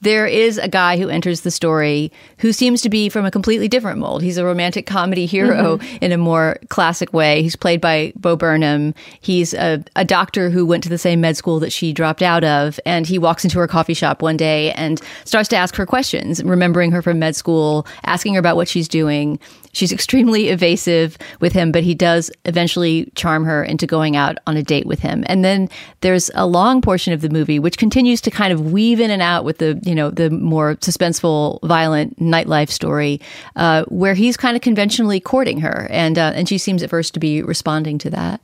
There 0.00 0.26
is 0.26 0.58
a 0.58 0.68
guy 0.68 0.98
who 0.98 1.08
enters 1.08 1.42
the 1.42 1.50
story 1.50 2.12
who 2.38 2.52
seems 2.52 2.82
to 2.82 2.90
be 2.90 3.08
from 3.08 3.24
a 3.24 3.30
completely 3.30 3.68
different 3.68 3.98
mold. 3.98 4.22
He's 4.22 4.38
a 4.38 4.44
romantic 4.44 4.86
comedy 4.86 5.26
hero 5.26 5.78
in 6.00 6.12
a 6.12 6.18
more 6.18 6.58
classic 6.68 7.12
way. 7.12 7.42
He's 7.42 7.56
played 7.56 7.80
by 7.80 8.12
Bo 8.16 8.36
Burnham. 8.36 8.94
He's 9.20 9.54
a, 9.54 9.82
a 9.96 10.04
doctor 10.04 10.50
who 10.50 10.66
went 10.66 10.82
to 10.84 10.88
the 10.88 10.98
same 10.98 11.20
med 11.20 11.36
school 11.36 11.60
that 11.60 11.72
she 11.72 11.92
dropped 11.92 12.22
out 12.22 12.44
of, 12.44 12.78
and 12.84 13.06
he 13.06 13.18
walks 13.18 13.44
into 13.44 13.58
her 13.58 13.66
coffee 13.66 13.94
shop 13.94 14.22
one 14.22 14.36
day 14.36 14.72
and 14.72 15.00
starts 15.24 15.48
to 15.50 15.56
ask 15.56 15.74
her 15.76 15.86
questions, 15.86 16.42
remembering 16.44 16.92
her 16.92 17.02
from 17.02 17.18
med 17.18 17.36
school, 17.36 17.86
asking 18.04 18.34
her 18.34 18.40
about 18.40 18.56
what 18.56 18.68
she's 18.68 18.88
doing. 18.88 19.38
She's 19.72 19.90
extremely 19.90 20.50
evasive 20.50 21.18
with 21.40 21.52
him, 21.52 21.72
but 21.72 21.82
he 21.82 21.93
does 21.94 22.30
eventually 22.44 23.10
charm 23.14 23.44
her 23.44 23.62
into 23.64 23.86
going 23.86 24.16
out 24.16 24.38
on 24.46 24.56
a 24.56 24.62
date 24.62 24.86
with 24.86 25.00
him. 25.00 25.24
And 25.26 25.44
then 25.44 25.68
there's 26.00 26.30
a 26.34 26.46
long 26.46 26.80
portion 26.80 27.12
of 27.12 27.20
the 27.20 27.30
movie 27.30 27.58
which 27.58 27.78
continues 27.78 28.20
to 28.22 28.30
kind 28.30 28.52
of 28.52 28.72
weave 28.72 29.00
in 29.00 29.10
and 29.10 29.22
out 29.22 29.44
with 29.44 29.58
the, 29.58 29.80
you 29.84 29.94
know, 29.94 30.10
the 30.10 30.30
more 30.30 30.76
suspenseful, 30.76 31.60
violent 31.62 32.18
nightlife 32.18 32.70
story, 32.70 33.20
uh, 33.56 33.84
where 33.84 34.14
he's 34.14 34.36
kind 34.36 34.56
of 34.56 34.62
conventionally 34.62 35.20
courting 35.20 35.60
her, 35.60 35.86
and 35.90 36.18
uh, 36.18 36.32
and 36.34 36.48
she 36.48 36.58
seems 36.58 36.82
at 36.82 36.90
first 36.90 37.14
to 37.14 37.20
be 37.20 37.42
responding 37.42 37.98
to 37.98 38.10
that. 38.10 38.40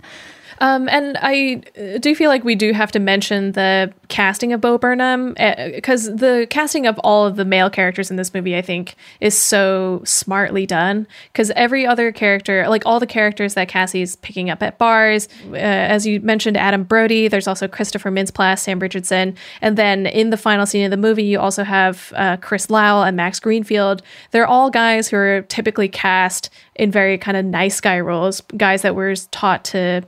Um, 0.61 0.88
and 0.90 1.17
I 1.21 1.62
uh, 1.79 1.99
do 1.99 2.14
feel 2.14 2.29
like 2.29 2.45
we 2.45 2.55
do 2.55 2.73
have 2.73 2.93
to 2.93 2.99
mention 2.99 3.52
the 3.52 3.93
casting 4.09 4.52
of 4.52 4.61
Bo 4.61 4.76
Burnham 4.76 5.35
because 5.75 6.05
the 6.17 6.47
casting 6.50 6.87
of 6.87 6.99
all 6.99 7.26
of 7.26 7.37
the 7.37 7.45
male 7.45 7.71
characters 7.71 8.11
in 8.11 8.17
this 8.17 8.35
movie, 8.35 8.57
I 8.57 8.62
think, 8.62 8.95
is 9.21 9.37
so 9.37 10.02
smartly 10.05 10.67
done. 10.67 11.07
Because 11.33 11.50
every 11.52 11.87
other 11.87 12.12
character, 12.12 12.69
like 12.69 12.85
all 12.85 13.00
the 13.00 13.07
characters 13.07 13.55
that 13.55 13.69
Cassie's 13.69 14.17
picking 14.17 14.50
up 14.50 14.62
at 14.62 14.76
bars, 14.76 15.29
uh, 15.50 15.57
as 15.57 16.07
you 16.07 16.21
mentioned, 16.21 16.57
Adam 16.57 16.85
Brody, 16.85 17.29
there's 17.29 17.49
also 17.49 17.67
Christopher 17.67 18.11
Mintz-Plasse, 18.11 18.61
Sam 18.61 18.81
Richardson, 18.81 19.37
and 19.62 19.79
then 19.79 20.07
in 20.07 20.31
the 20.31 20.37
final 20.37 20.67
scene 20.67 20.85
of 20.85 20.90
the 20.90 20.97
movie, 20.97 21.25
you 21.25 21.40
also 21.40 21.64
have 21.64 22.12
uh, 22.17 22.37
Chris 22.37 22.69
Lowell 22.69 23.02
and 23.02 23.17
Max 23.17 23.40
Greenfield. 23.40 24.02
They're 24.31 24.47
all 24.47 24.71
guys 24.71 25.09
who 25.09 25.17
are 25.17 25.43
typically 25.43 25.88
cast 25.88 26.50
in 26.75 26.90
very 26.90 27.19
kind 27.19 27.37
of 27.37 27.45
nice 27.45 27.81
guy 27.81 28.00
roles, 28.00 28.40
guys 28.57 28.83
that 28.83 28.95
were 28.95 29.14
taught 29.31 29.64
to 29.64 30.02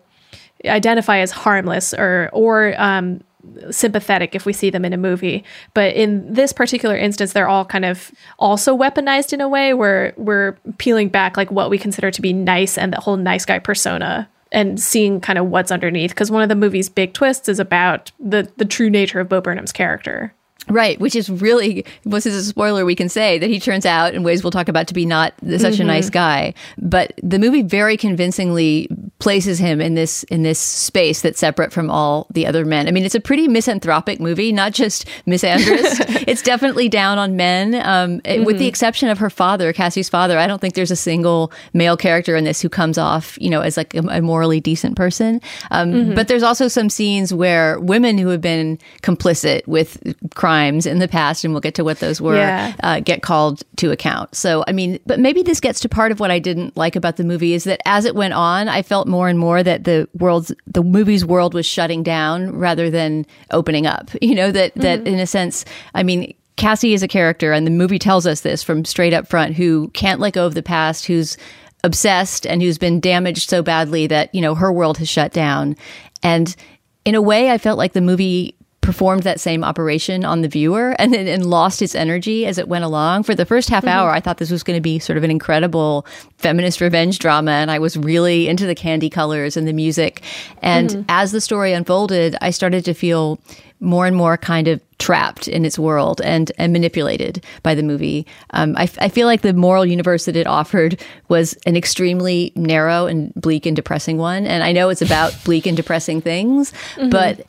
identify 0.67 1.19
as 1.19 1.31
harmless 1.31 1.93
or 1.95 2.31
or 2.33 2.75
um, 2.81 3.23
sympathetic 3.71 4.35
if 4.35 4.47
we 4.47 4.53
see 4.53 4.71
them 4.71 4.85
in 4.85 4.93
a 4.93 4.97
movie. 4.97 5.45
But 5.75 5.95
in 5.95 6.33
this 6.33 6.53
particular 6.53 6.97
instance, 6.97 7.33
they're 7.33 7.49
all 7.49 7.65
kind 7.65 7.85
of 7.85 8.13
also 8.39 8.77
weaponized 8.77 9.33
in 9.33 9.41
a 9.41 9.49
way 9.49 9.75
where 9.75 10.15
we're 10.17 10.59
peeling 10.79 11.09
back 11.09 11.37
like 11.37 11.51
what 11.51 11.71
we 11.71 11.79
consider 11.79 12.11
to 12.11 12.23
be 12.23 12.33
nice 12.33 12.79
and 12.79 12.93
the 12.93 13.01
whole 13.01 13.17
nice 13.17 13.45
guy 13.45 13.59
persona 13.59 14.29
and 14.53 14.81
seeing 14.81 15.21
kind 15.21 15.39
of 15.39 15.47
what's 15.47 15.73
underneath. 15.73 16.11
Because 16.11 16.31
one 16.31 16.43
of 16.43 16.49
the 16.49 16.55
movie's 16.55 16.89
big 16.89 17.15
twists 17.15 17.49
is 17.49 17.59
about 17.59 18.13
the 18.19 18.51
the 18.57 18.65
true 18.65 18.91
nature 18.91 19.21
of 19.21 19.29
Bo 19.29 19.41
Burnham's 19.41 19.73
character. 19.73 20.35
Right, 20.69 20.99
which 21.01 21.17
is 21.17 21.29
really 21.29 21.85
this 22.05 22.25
is 22.25 22.37
a 22.37 22.45
spoiler 22.45 22.85
we 22.85 22.95
can 22.95 23.09
say 23.09 23.39
that 23.39 23.51
he 23.51 23.59
turns 23.59 23.85
out 23.85 24.15
in 24.15 24.23
ways 24.23 24.45
we'll 24.45 24.53
talk 24.53 24.69
about 24.69 24.87
to 24.89 24.95
be 24.95 25.05
not 25.05 25.35
such 25.41 25.75
mm-hmm. 25.75 25.83
a 25.83 25.85
nice 25.85 26.09
guy. 26.09 26.55
But 26.79 27.15
the 27.23 27.39
movie 27.39 27.63
very 27.63 27.97
convincingly 27.97 28.89
places 29.19 29.59
him 29.59 29.81
in 29.81 29.95
this 29.95 30.23
in 30.25 30.45
this 30.45 30.61
space 30.61 31.21
that's 31.21 31.41
separate 31.41 31.73
from 31.73 31.91
all 31.91 32.29
the 32.31 32.47
other 32.47 32.65
men. 32.65 32.87
I 32.87 32.93
mean, 32.93 33.05
it's 33.05 33.15
a 33.17 33.21
pretty 33.21 33.49
misanthropic 33.49 34.21
movie, 34.21 34.53
not 34.53 34.73
just 34.73 35.07
misandrist. 35.27 36.25
it's 36.29 36.43
definitely 36.43 36.89
down 36.89 37.19
on 37.19 37.37
men, 37.37 37.75
um, 37.75 38.21
mm-hmm. 38.21 38.45
with 38.45 38.59
the 38.59 38.65
mm-hmm. 38.65 38.69
exception 38.69 39.09
of 39.09 39.19
her 39.19 39.31
father, 39.31 39.73
Cassie's 39.73 40.09
father. 40.09 40.39
I 40.39 40.47
don't 40.47 40.61
think 40.61 40.75
there's 40.75 40.93
a 40.93 40.97
single 40.97 41.53
male 41.73 41.97
character 41.97 42.37
in 42.37 42.45
this 42.45 42.61
who 42.61 42.69
comes 42.69 42.99
off, 42.99 43.37
you 43.41 43.51
know, 43.51 43.63
as 43.63 43.77
like 43.77 43.95
a, 43.95 44.01
a 44.01 44.23
morally 44.23 44.61
decent 44.61 44.97
person. 44.97 45.41
Um, 45.73 45.93
mm-hmm. 45.93 46.15
But 46.15 46.29
there's 46.29 46.45
also 46.45 46.69
some 46.69 46.89
scenes 46.89 47.35
where 47.35 47.81
women 47.81 48.17
who 48.17 48.29
have 48.29 48.41
been 48.41 48.79
complicit 49.03 49.67
with 49.67 49.99
crime 50.35 50.52
crimes 50.53 50.85
in 50.85 50.99
the 50.99 51.09
past, 51.09 51.45
and 51.45 51.55
we'll 51.55 51.63
get 51.63 51.75
to 51.75 51.83
what 51.83 52.01
those 52.01 52.21
were, 52.21 52.37
yeah. 52.37 52.75
uh, 52.83 53.01
get 53.01 53.23
called 53.23 53.63
to 53.77 53.91
account. 53.91 54.35
So, 54.35 54.65
I 54.69 54.73
mean, 54.73 54.99
but 55.07 55.19
maybe 55.19 55.43
this 55.43 55.61
gets 55.61 55.81
to 55.81 55.89
part 55.89 56.13
of 56.13 56.21
what 56.21 56.31
I 56.31 56.39
didn't 56.39 56.77
like 56.77 56.95
about 56.95 57.17
the 57.17 57.25
movie 57.25 57.55
is 57.55 57.65
that 57.65 57.81
as 57.87 58.05
it 58.05 58.15
went 58.15 58.35
on, 58.35 58.69
I 58.69 58.83
felt 58.83 59.09
more 59.09 59.31
and 59.31 59.39
more 59.39 59.63
that 59.63 59.85
the 59.85 60.11
world's, 60.13 60.53
the 60.67 60.83
movie's 60.83 61.25
world 61.25 61.55
was 61.55 61.65
shutting 61.65 62.03
down 62.03 62.55
rather 62.55 62.91
than 62.91 63.25
opening 63.51 63.87
up. 63.87 64.11
You 64.33 64.37
know, 64.37 64.53
that, 64.53 64.71
mm-hmm. 64.73 64.83
that 64.83 65.07
in 65.07 65.19
a 65.19 65.27
sense, 65.27 65.65
I 65.95 66.03
mean, 66.03 66.33
Cassie 66.57 66.95
is 66.95 67.03
a 67.03 67.09
character, 67.09 67.53
and 67.53 67.67
the 67.67 67.71
movie 67.71 67.99
tells 67.99 68.27
us 68.27 68.43
this 68.43 68.63
from 68.63 68.85
straight 68.85 69.13
up 69.13 69.27
front, 69.27 69.57
who 69.57 69.89
can't 69.89 70.21
let 70.21 70.33
go 70.33 70.47
of 70.47 70.55
the 70.55 70.63
past, 70.63 71.07
who's 71.07 71.37
obsessed 71.85 72.47
and 72.47 72.63
who's 72.63 72.79
been 72.79 73.01
damaged 73.01 73.51
so 73.51 73.63
badly 73.63 74.07
that, 74.07 74.35
you 74.35 74.41
know, 74.41 74.55
her 74.55 74.73
world 74.73 74.97
has 74.99 75.09
shut 75.09 75.33
down. 75.33 75.77
And 76.23 76.55
in 77.05 77.15
a 77.15 77.21
way, 77.21 77.51
I 77.51 77.59
felt 77.59 77.79
like 77.79 77.93
the 77.93 78.01
movie 78.01 78.55
performed 78.83 79.23
that 79.23 79.41
same 79.41 79.65
operation 79.65 80.25
on 80.25 80.43
the 80.43 80.49
viewer 80.49 80.95
and 80.99 81.15
then 81.15 81.27
and 81.27 81.47
lost 81.47 81.81
its 81.81 81.95
energy 81.95 82.45
as 82.45 82.59
it 82.59 82.69
went 82.69 82.85
along. 82.85 83.23
For 83.23 83.35
the 83.35 83.47
first 83.47 83.71
half 83.71 83.85
mm-hmm. 83.85 83.97
hour, 83.97 84.11
I 84.11 84.21
thought 84.21 84.37
this 84.37 84.51
was 84.51 84.63
going 84.63 84.77
to 84.77 84.83
be 84.83 84.99
sort 84.99 85.17
of 85.17 85.25
an 85.25 85.31
incredible 85.31 86.05
feminist 86.37 86.81
revenge 86.81 87.19
drama, 87.19 87.53
and 87.53 87.71
I 87.71 87.79
was 87.79 87.97
really 87.97 88.49
into 88.49 88.67
the 88.67 88.75
candy 88.75 89.09
colors 89.09 89.57
and 89.57 89.67
the 89.67 89.73
music. 89.73 90.23
And 90.61 90.91
mm-hmm. 90.91 91.03
as 91.09 91.33
the 91.33 91.41
story 91.41 91.73
unfolded, 91.73 92.37
I 92.43 92.51
started 92.51 92.85
to 92.85 92.93
feel 92.93 93.39
more 93.81 94.07
and 94.07 94.15
more 94.17 94.37
kind 94.37 94.69
of 94.69 94.81
trapped 94.99 95.49
in 95.49 95.65
its 95.65 95.77
world 95.77 96.21
and 96.23 96.53
and 96.59 96.73
manipulated 96.73 97.45
by 97.63 97.75
the 97.75 97.83
movie. 97.83 98.27
Um, 98.51 98.77
I, 98.77 98.89
I 99.01 99.09
feel 99.09 99.27
like 99.27 99.43
the 99.43 99.53
moral 99.53 99.85
universe 99.85 100.27
that 100.27 100.37
it 100.37 100.47
offered 100.47 101.01
was 101.29 101.55
an 101.67 101.77
extremely 101.77 102.53
narrow 102.55 103.07
and 103.07 103.35
bleak 103.35 103.67
and 103.67 103.75
depressing 103.75 104.19
one. 104.19 104.47
And 104.47 104.63
I 104.63 104.73
know 104.73 104.89
it's 104.89 105.03
about 105.03 105.37
bleak 105.45 105.67
and 105.67 105.77
depressing 105.77 106.21
things, 106.21 106.73
mm-hmm. 106.95 107.11
but 107.11 107.47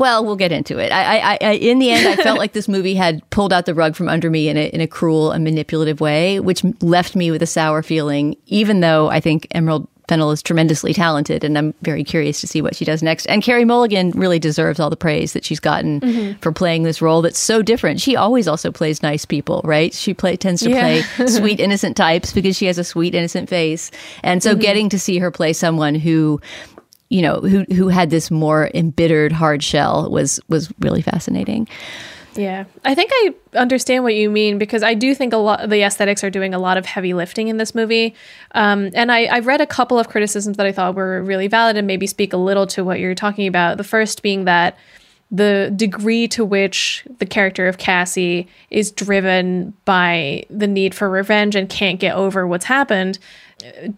well, 0.00 0.24
we'll 0.24 0.34
get 0.34 0.50
into 0.50 0.78
it. 0.78 0.90
I, 0.92 1.18
I, 1.18 1.38
I, 1.42 1.52
in 1.52 1.78
the 1.78 1.90
end, 1.90 2.08
I 2.08 2.16
felt 2.22 2.38
like 2.38 2.54
this 2.54 2.68
movie 2.68 2.94
had 2.94 3.28
pulled 3.28 3.52
out 3.52 3.66
the 3.66 3.74
rug 3.74 3.94
from 3.94 4.08
under 4.08 4.30
me 4.30 4.48
in 4.48 4.56
a, 4.56 4.68
in 4.70 4.80
a 4.80 4.86
cruel 4.86 5.30
and 5.30 5.44
manipulative 5.44 6.00
way, 6.00 6.40
which 6.40 6.64
left 6.80 7.14
me 7.14 7.30
with 7.30 7.42
a 7.42 7.46
sour 7.46 7.82
feeling, 7.82 8.34
even 8.46 8.80
though 8.80 9.10
I 9.10 9.20
think 9.20 9.46
Emerald 9.50 9.86
Fennell 10.08 10.30
is 10.30 10.42
tremendously 10.42 10.94
talented, 10.94 11.44
and 11.44 11.56
I'm 11.58 11.74
very 11.82 12.02
curious 12.02 12.40
to 12.40 12.46
see 12.46 12.62
what 12.62 12.74
she 12.74 12.86
does 12.86 13.02
next. 13.02 13.26
And 13.26 13.42
Carey 13.42 13.66
Mulligan 13.66 14.12
really 14.12 14.38
deserves 14.38 14.80
all 14.80 14.88
the 14.88 14.96
praise 14.96 15.34
that 15.34 15.44
she's 15.44 15.60
gotten 15.60 16.00
mm-hmm. 16.00 16.38
for 16.40 16.50
playing 16.50 16.82
this 16.82 17.02
role 17.02 17.20
that's 17.20 17.38
so 17.38 17.60
different. 17.60 18.00
She 18.00 18.16
always 18.16 18.48
also 18.48 18.72
plays 18.72 19.02
nice 19.02 19.26
people, 19.26 19.60
right? 19.64 19.92
She 19.92 20.14
play 20.14 20.36
tends 20.36 20.62
to 20.62 20.70
yeah. 20.70 20.80
play 20.80 21.26
sweet, 21.26 21.60
innocent 21.60 21.96
types 21.96 22.32
because 22.32 22.56
she 22.56 22.66
has 22.66 22.78
a 22.78 22.84
sweet, 22.84 23.14
innocent 23.14 23.50
face. 23.50 23.90
And 24.24 24.42
so 24.42 24.52
mm-hmm. 24.52 24.62
getting 24.62 24.88
to 24.88 24.98
see 24.98 25.18
her 25.18 25.30
play 25.30 25.52
someone 25.52 25.94
who 25.94 26.40
you 27.10 27.22
know, 27.22 27.40
who 27.40 27.64
who 27.64 27.88
had 27.88 28.08
this 28.08 28.30
more 28.30 28.70
embittered 28.72 29.32
hard 29.32 29.62
shell 29.62 30.10
was 30.10 30.40
was 30.48 30.72
really 30.78 31.02
fascinating. 31.02 31.68
Yeah, 32.36 32.64
I 32.84 32.94
think 32.94 33.10
I 33.12 33.34
understand 33.56 34.04
what 34.04 34.14
you 34.14 34.30
mean 34.30 34.58
because 34.58 34.84
I 34.84 34.94
do 34.94 35.14
think 35.16 35.32
a 35.32 35.36
lot 35.36 35.68
the 35.68 35.82
aesthetics 35.82 36.22
are 36.22 36.30
doing 36.30 36.54
a 36.54 36.58
lot 36.60 36.76
of 36.76 36.86
heavy 36.86 37.12
lifting 37.12 37.48
in 37.48 37.56
this 37.56 37.74
movie, 37.74 38.14
um, 38.52 38.90
and 38.94 39.10
I, 39.10 39.24
I 39.24 39.40
read 39.40 39.60
a 39.60 39.66
couple 39.66 39.98
of 39.98 40.08
criticisms 40.08 40.56
that 40.56 40.66
I 40.66 40.72
thought 40.72 40.94
were 40.94 41.22
really 41.22 41.48
valid 41.48 41.76
and 41.76 41.86
maybe 41.86 42.06
speak 42.06 42.32
a 42.32 42.36
little 42.36 42.66
to 42.68 42.84
what 42.84 43.00
you're 43.00 43.16
talking 43.16 43.48
about. 43.48 43.76
The 43.76 43.84
first 43.84 44.22
being 44.22 44.44
that 44.44 44.78
the 45.32 45.72
degree 45.74 46.26
to 46.28 46.44
which 46.44 47.04
the 47.18 47.26
character 47.26 47.68
of 47.68 47.78
Cassie 47.78 48.48
is 48.70 48.90
driven 48.90 49.72
by 49.84 50.44
the 50.50 50.66
need 50.66 50.94
for 50.94 51.08
revenge 51.08 51.54
and 51.54 51.68
can't 51.68 52.00
get 52.00 52.16
over 52.16 52.46
what's 52.46 52.64
happened 52.64 53.18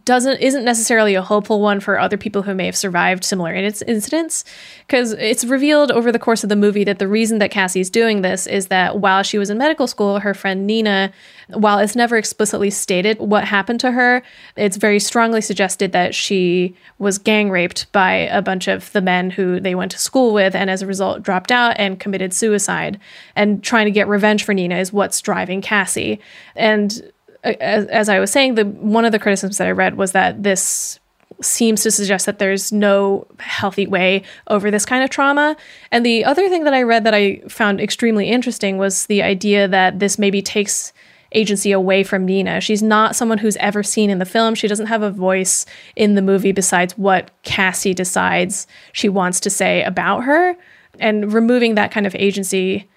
doesn't 0.05 0.39
isn't 0.41 0.65
necessarily 0.65 1.15
a 1.15 1.23
hopeful 1.23 1.61
one 1.61 1.81
for 1.81 1.99
other 1.99 2.17
people 2.17 2.43
who 2.43 2.55
may 2.55 2.67
have 2.67 2.77
survived 2.77 3.25
similar 3.25 3.55
incidents 3.55 4.45
because 4.87 5.13
it's 5.13 5.45
revealed 5.45 5.91
over 5.91 6.11
the 6.11 6.19
course 6.19 6.43
of 6.43 6.49
the 6.49 6.57
movie 6.57 6.85
that 6.85 6.99
the 6.99 7.09
reason 7.09 7.39
that 7.39 7.51
Cassie's 7.51 7.91
doing 7.91 8.23
this 8.23 8.47
is 8.47 8.69
that 8.69 8.99
while 8.99 9.23
she 9.23 9.39
was 9.39 9.51
in 9.51 9.59
medical 9.59 9.87
school 9.87 10.21
her 10.21 10.35
friend 10.35 10.67
Nina 10.67 11.13
while 11.49 11.79
it's 11.79 11.97
never 11.97 12.17
explicitly 12.17 12.71
stated 12.71 13.19
what 13.19 13.45
happened 13.45 13.81
to 13.81 13.93
her 13.93 14.23
it's 14.57 14.77
very 14.77 14.99
strongly 14.99 15.41
suggested 15.41 15.93
that 15.93 16.15
she 16.15 16.77
was 16.99 17.19
gang 17.19 17.51
raped 17.51 17.91
by 17.93 18.13
a 18.13 18.43
bunch 18.43 18.69
of 18.69 18.91
the 18.93 19.01
men 19.01 19.31
who 19.31 19.61
they 19.61 19.75
went 19.75 19.91
to 19.93 19.99
school 19.99 20.33
with 20.33 20.55
and 20.55 20.71
as 20.71 20.83
a 20.83 20.87
result 20.87 21.23
dropped 21.23 21.53
out 21.53 21.75
and 21.79 22.01
committed 22.01 22.35
suicide. 22.35 22.99
And 23.37 23.63
trying 23.63 23.87
to 23.87 23.91
get 23.91 24.09
revenge 24.09 24.45
for 24.45 24.55
Nina 24.55 24.77
is 24.77 24.93
what's 24.93 25.21
driving 25.21 25.63
Cassie. 25.63 26.21
And 26.55 27.13
as, 27.45 27.87
as 27.87 28.09
I 28.09 28.21
was 28.21 28.31
saying, 28.31 28.55
the 28.55 28.65
one 28.65 29.05
of 29.05 29.13
the 29.13 29.19
criticisms 29.19 29.59
that 29.59 29.67
I 29.67 29.73
read 29.73 29.97
was 29.97 30.13
that 30.13 30.43
this 30.43 30.99
seems 31.41 31.83
to 31.83 31.91
suggest 31.91 32.27
that 32.27 32.39
there's 32.39 32.73
no 32.73 33.27
healthy 33.41 33.87
way 33.87 34.23
over 34.49 34.71
this 34.71 34.87
kind 34.87 35.03
of 35.03 35.11
trauma. 35.11 35.57
And 35.91 36.07
the 36.07 36.25
other 36.25 36.49
thing 36.49 36.65
that 36.65 36.75
I 36.75 36.83
read 36.83 37.05
that 37.05 37.15
I 37.15 37.41
found 37.49 37.81
extremely 37.81 38.29
interesting 38.29 38.79
was 38.79 39.07
the 39.07 39.23
idea 39.23 39.67
that 39.69 39.99
this 39.99 40.19
maybe 40.19 40.41
takes 40.41 40.93
agency 41.33 41.73
away 41.73 42.05
from 42.05 42.27
Nina. 42.27 42.61
She's 42.61 42.83
not 42.83 43.17
someone 43.17 43.39
who's 43.39 43.57
ever 43.57 43.83
seen 43.83 44.11
in 44.11 44.19
the 44.19 44.27
film. 44.27 44.55
She 44.55 44.69
doesn't 44.69 44.87
have 44.87 45.03
a 45.03 45.11
voice 45.11 45.65
in 45.97 46.15
the 46.15 46.23
movie 46.23 46.53
besides 46.53 46.97
what 46.99 47.31
Cassie 47.43 47.95
decides 47.95 48.67
she 48.93 49.09
wants 49.09 49.41
to 49.41 49.51
say 49.51 49.83
about 49.83 50.25
her. 50.25 50.55
And 51.01 51.33
removing 51.33 51.75
that 51.75 51.91
kind 51.91 52.07
of 52.07 52.15
agency 52.17 52.89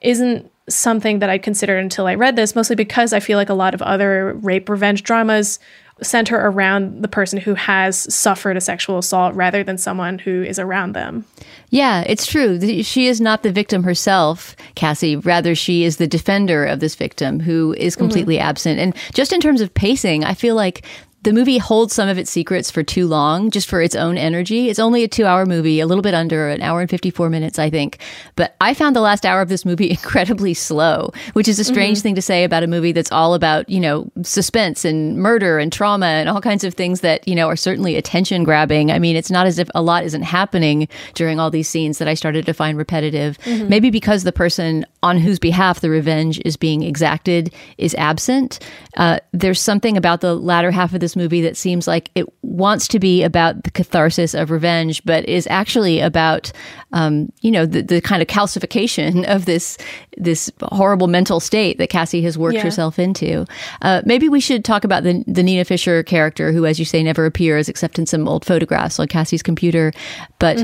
isn't 0.00 0.50
something 0.70 1.18
that 1.18 1.30
I 1.30 1.38
considered 1.38 1.78
until 1.78 2.06
I 2.06 2.14
read 2.14 2.36
this, 2.36 2.54
mostly 2.54 2.76
because 2.76 3.12
I 3.12 3.20
feel 3.20 3.36
like 3.38 3.48
a 3.48 3.54
lot 3.54 3.74
of 3.74 3.82
other 3.82 4.34
rape 4.34 4.68
revenge 4.68 5.02
dramas 5.02 5.58
center 6.02 6.36
around 6.36 7.02
the 7.02 7.08
person 7.08 7.38
who 7.38 7.54
has 7.54 8.12
suffered 8.12 8.56
a 8.56 8.60
sexual 8.60 8.98
assault 8.98 9.34
rather 9.34 9.62
than 9.62 9.76
someone 9.76 10.18
who 10.18 10.42
is 10.42 10.58
around 10.58 10.94
them. 10.94 11.24
Yeah, 11.70 12.02
it's 12.06 12.26
true. 12.26 12.82
She 12.82 13.06
is 13.06 13.20
not 13.20 13.42
the 13.42 13.52
victim 13.52 13.82
herself, 13.82 14.56
Cassie. 14.74 15.16
Rather, 15.16 15.54
she 15.54 15.84
is 15.84 15.98
the 15.98 16.06
defender 16.06 16.64
of 16.64 16.80
this 16.80 16.94
victim 16.94 17.40
who 17.40 17.74
is 17.74 17.96
completely 17.96 18.36
mm-hmm. 18.36 18.48
absent. 18.48 18.80
And 18.80 18.96
just 19.12 19.32
in 19.32 19.40
terms 19.40 19.60
of 19.60 19.72
pacing, 19.74 20.24
I 20.24 20.34
feel 20.34 20.54
like 20.54 20.84
the 21.22 21.32
movie 21.32 21.58
holds 21.58 21.94
some 21.94 22.08
of 22.08 22.16
its 22.16 22.30
secrets 22.30 22.70
for 22.70 22.82
too 22.82 23.06
long, 23.06 23.50
just 23.50 23.68
for 23.68 23.82
its 23.82 23.94
own 23.94 24.16
energy. 24.16 24.70
It's 24.70 24.78
only 24.78 25.04
a 25.04 25.08
two 25.08 25.26
hour 25.26 25.44
movie, 25.44 25.80
a 25.80 25.86
little 25.86 26.00
bit 26.00 26.14
under 26.14 26.48
an 26.48 26.62
hour 26.62 26.80
and 26.80 26.88
54 26.88 27.28
minutes, 27.28 27.58
I 27.58 27.68
think. 27.68 27.98
But 28.36 28.56
I 28.60 28.72
found 28.72 28.96
the 28.96 29.02
last 29.02 29.26
hour 29.26 29.42
of 29.42 29.50
this 29.50 29.64
movie 29.66 29.90
incredibly 29.90 30.54
slow, 30.54 31.12
which 31.34 31.46
is 31.46 31.58
a 31.58 31.64
strange 31.64 31.98
mm-hmm. 31.98 32.02
thing 32.02 32.14
to 32.14 32.22
say 32.22 32.44
about 32.44 32.62
a 32.62 32.66
movie 32.66 32.92
that's 32.92 33.12
all 33.12 33.34
about, 33.34 33.68
you 33.68 33.80
know, 33.80 34.10
suspense 34.22 34.84
and 34.84 35.18
murder 35.18 35.58
and 35.58 35.72
trauma 35.72 36.06
and 36.06 36.28
all 36.28 36.40
kinds 36.40 36.64
of 36.64 36.72
things 36.72 37.02
that, 37.02 37.26
you 37.28 37.34
know, 37.34 37.48
are 37.48 37.56
certainly 37.56 37.96
attention 37.96 38.42
grabbing. 38.42 38.90
I 38.90 38.98
mean, 38.98 39.14
it's 39.14 39.30
not 39.30 39.46
as 39.46 39.58
if 39.58 39.68
a 39.74 39.82
lot 39.82 40.04
isn't 40.04 40.22
happening 40.22 40.88
during 41.14 41.38
all 41.38 41.50
these 41.50 41.68
scenes 41.68 41.98
that 41.98 42.08
I 42.08 42.14
started 42.14 42.46
to 42.46 42.54
find 42.54 42.78
repetitive. 42.78 43.36
Mm-hmm. 43.38 43.68
Maybe 43.68 43.90
because 43.90 44.24
the 44.24 44.32
person 44.32 44.86
on 45.02 45.18
whose 45.18 45.38
behalf 45.38 45.80
the 45.80 45.90
revenge 45.90 46.40
is 46.44 46.56
being 46.56 46.82
exacted 46.82 47.52
is 47.78 47.94
absent. 47.96 48.58
Uh, 48.96 49.18
there's 49.32 49.60
something 49.60 49.96
about 49.96 50.20
the 50.20 50.34
latter 50.34 50.70
half 50.70 50.92
of 50.92 51.00
this 51.00 51.16
movie 51.16 51.40
that 51.40 51.56
seems 51.56 51.86
like 51.88 52.10
it 52.14 52.26
wants 52.42 52.86
to 52.88 52.98
be 52.98 53.22
about 53.22 53.62
the 53.64 53.70
catharsis 53.70 54.34
of 54.34 54.50
revenge, 54.50 55.02
but 55.04 55.26
is 55.28 55.46
actually 55.48 56.00
about, 56.00 56.52
um, 56.92 57.32
you 57.40 57.50
know, 57.50 57.64
the, 57.64 57.82
the 57.82 58.00
kind 58.00 58.20
of 58.20 58.28
calcification 58.28 59.24
of 59.34 59.44
this 59.46 59.78
this 60.18 60.50
horrible 60.62 61.06
mental 61.06 61.40
state 61.40 61.78
that 61.78 61.88
Cassie 61.88 62.20
has 62.22 62.36
worked 62.36 62.56
Yeah. 62.56 62.62
herself 62.62 62.98
into. 62.98 63.46
Uh, 63.80 64.02
maybe 64.04 64.28
we 64.28 64.40
should 64.40 64.64
talk 64.64 64.84
about 64.84 65.02
the 65.04 65.24
the 65.26 65.42
Nina 65.42 65.64
Fisher 65.64 66.02
character, 66.02 66.52
who, 66.52 66.66
as 66.66 66.78
you 66.78 66.84
say, 66.84 67.02
never 67.02 67.24
appears 67.24 67.68
except 67.68 67.98
in 67.98 68.04
some 68.06 68.28
old 68.28 68.44
photographs 68.44 68.98
on 68.98 69.08
Cassie's 69.08 69.42
computer, 69.42 69.92
but. 70.38 70.62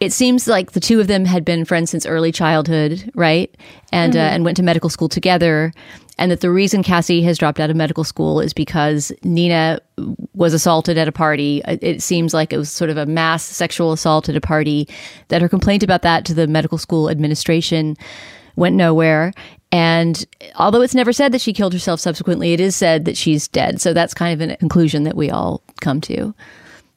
It 0.00 0.12
seems 0.12 0.46
like 0.46 0.72
the 0.72 0.80
two 0.80 1.00
of 1.00 1.08
them 1.08 1.24
had 1.24 1.44
been 1.44 1.64
friends 1.64 1.90
since 1.90 2.06
early 2.06 2.30
childhood, 2.30 3.10
right? 3.14 3.52
And 3.92 4.14
uh, 4.14 4.20
and 4.20 4.44
went 4.44 4.56
to 4.58 4.62
medical 4.62 4.90
school 4.90 5.08
together, 5.08 5.72
and 6.18 6.30
that 6.30 6.40
the 6.40 6.50
reason 6.50 6.82
Cassie 6.84 7.22
has 7.22 7.36
dropped 7.36 7.58
out 7.58 7.68
of 7.68 7.76
medical 7.76 8.04
school 8.04 8.40
is 8.40 8.52
because 8.52 9.10
Nina 9.24 9.80
was 10.34 10.54
assaulted 10.54 10.98
at 10.98 11.08
a 11.08 11.12
party. 11.12 11.62
It 11.66 11.82
it 11.82 12.02
seems 12.02 12.32
like 12.32 12.52
it 12.52 12.58
was 12.58 12.70
sort 12.70 12.90
of 12.90 12.96
a 12.96 13.06
mass 13.06 13.42
sexual 13.42 13.92
assault 13.92 14.28
at 14.28 14.36
a 14.36 14.40
party. 14.40 14.88
That 15.28 15.42
her 15.42 15.48
complaint 15.48 15.82
about 15.82 16.02
that 16.02 16.24
to 16.26 16.34
the 16.34 16.46
medical 16.46 16.78
school 16.78 17.10
administration 17.10 17.96
went 18.54 18.76
nowhere. 18.76 19.32
And 19.70 20.26
although 20.56 20.80
it's 20.80 20.94
never 20.94 21.12
said 21.12 21.32
that 21.32 21.40
she 21.40 21.52
killed 21.52 21.72
herself 21.72 22.00
subsequently, 22.00 22.52
it 22.52 22.60
is 22.60 22.74
said 22.74 23.04
that 23.04 23.16
she's 23.16 23.48
dead. 23.48 23.80
So 23.80 23.92
that's 23.92 24.14
kind 24.14 24.40
of 24.40 24.50
a 24.50 24.56
conclusion 24.56 25.04
that 25.04 25.16
we 25.16 25.30
all 25.30 25.62
come 25.80 26.00
to. 26.02 26.34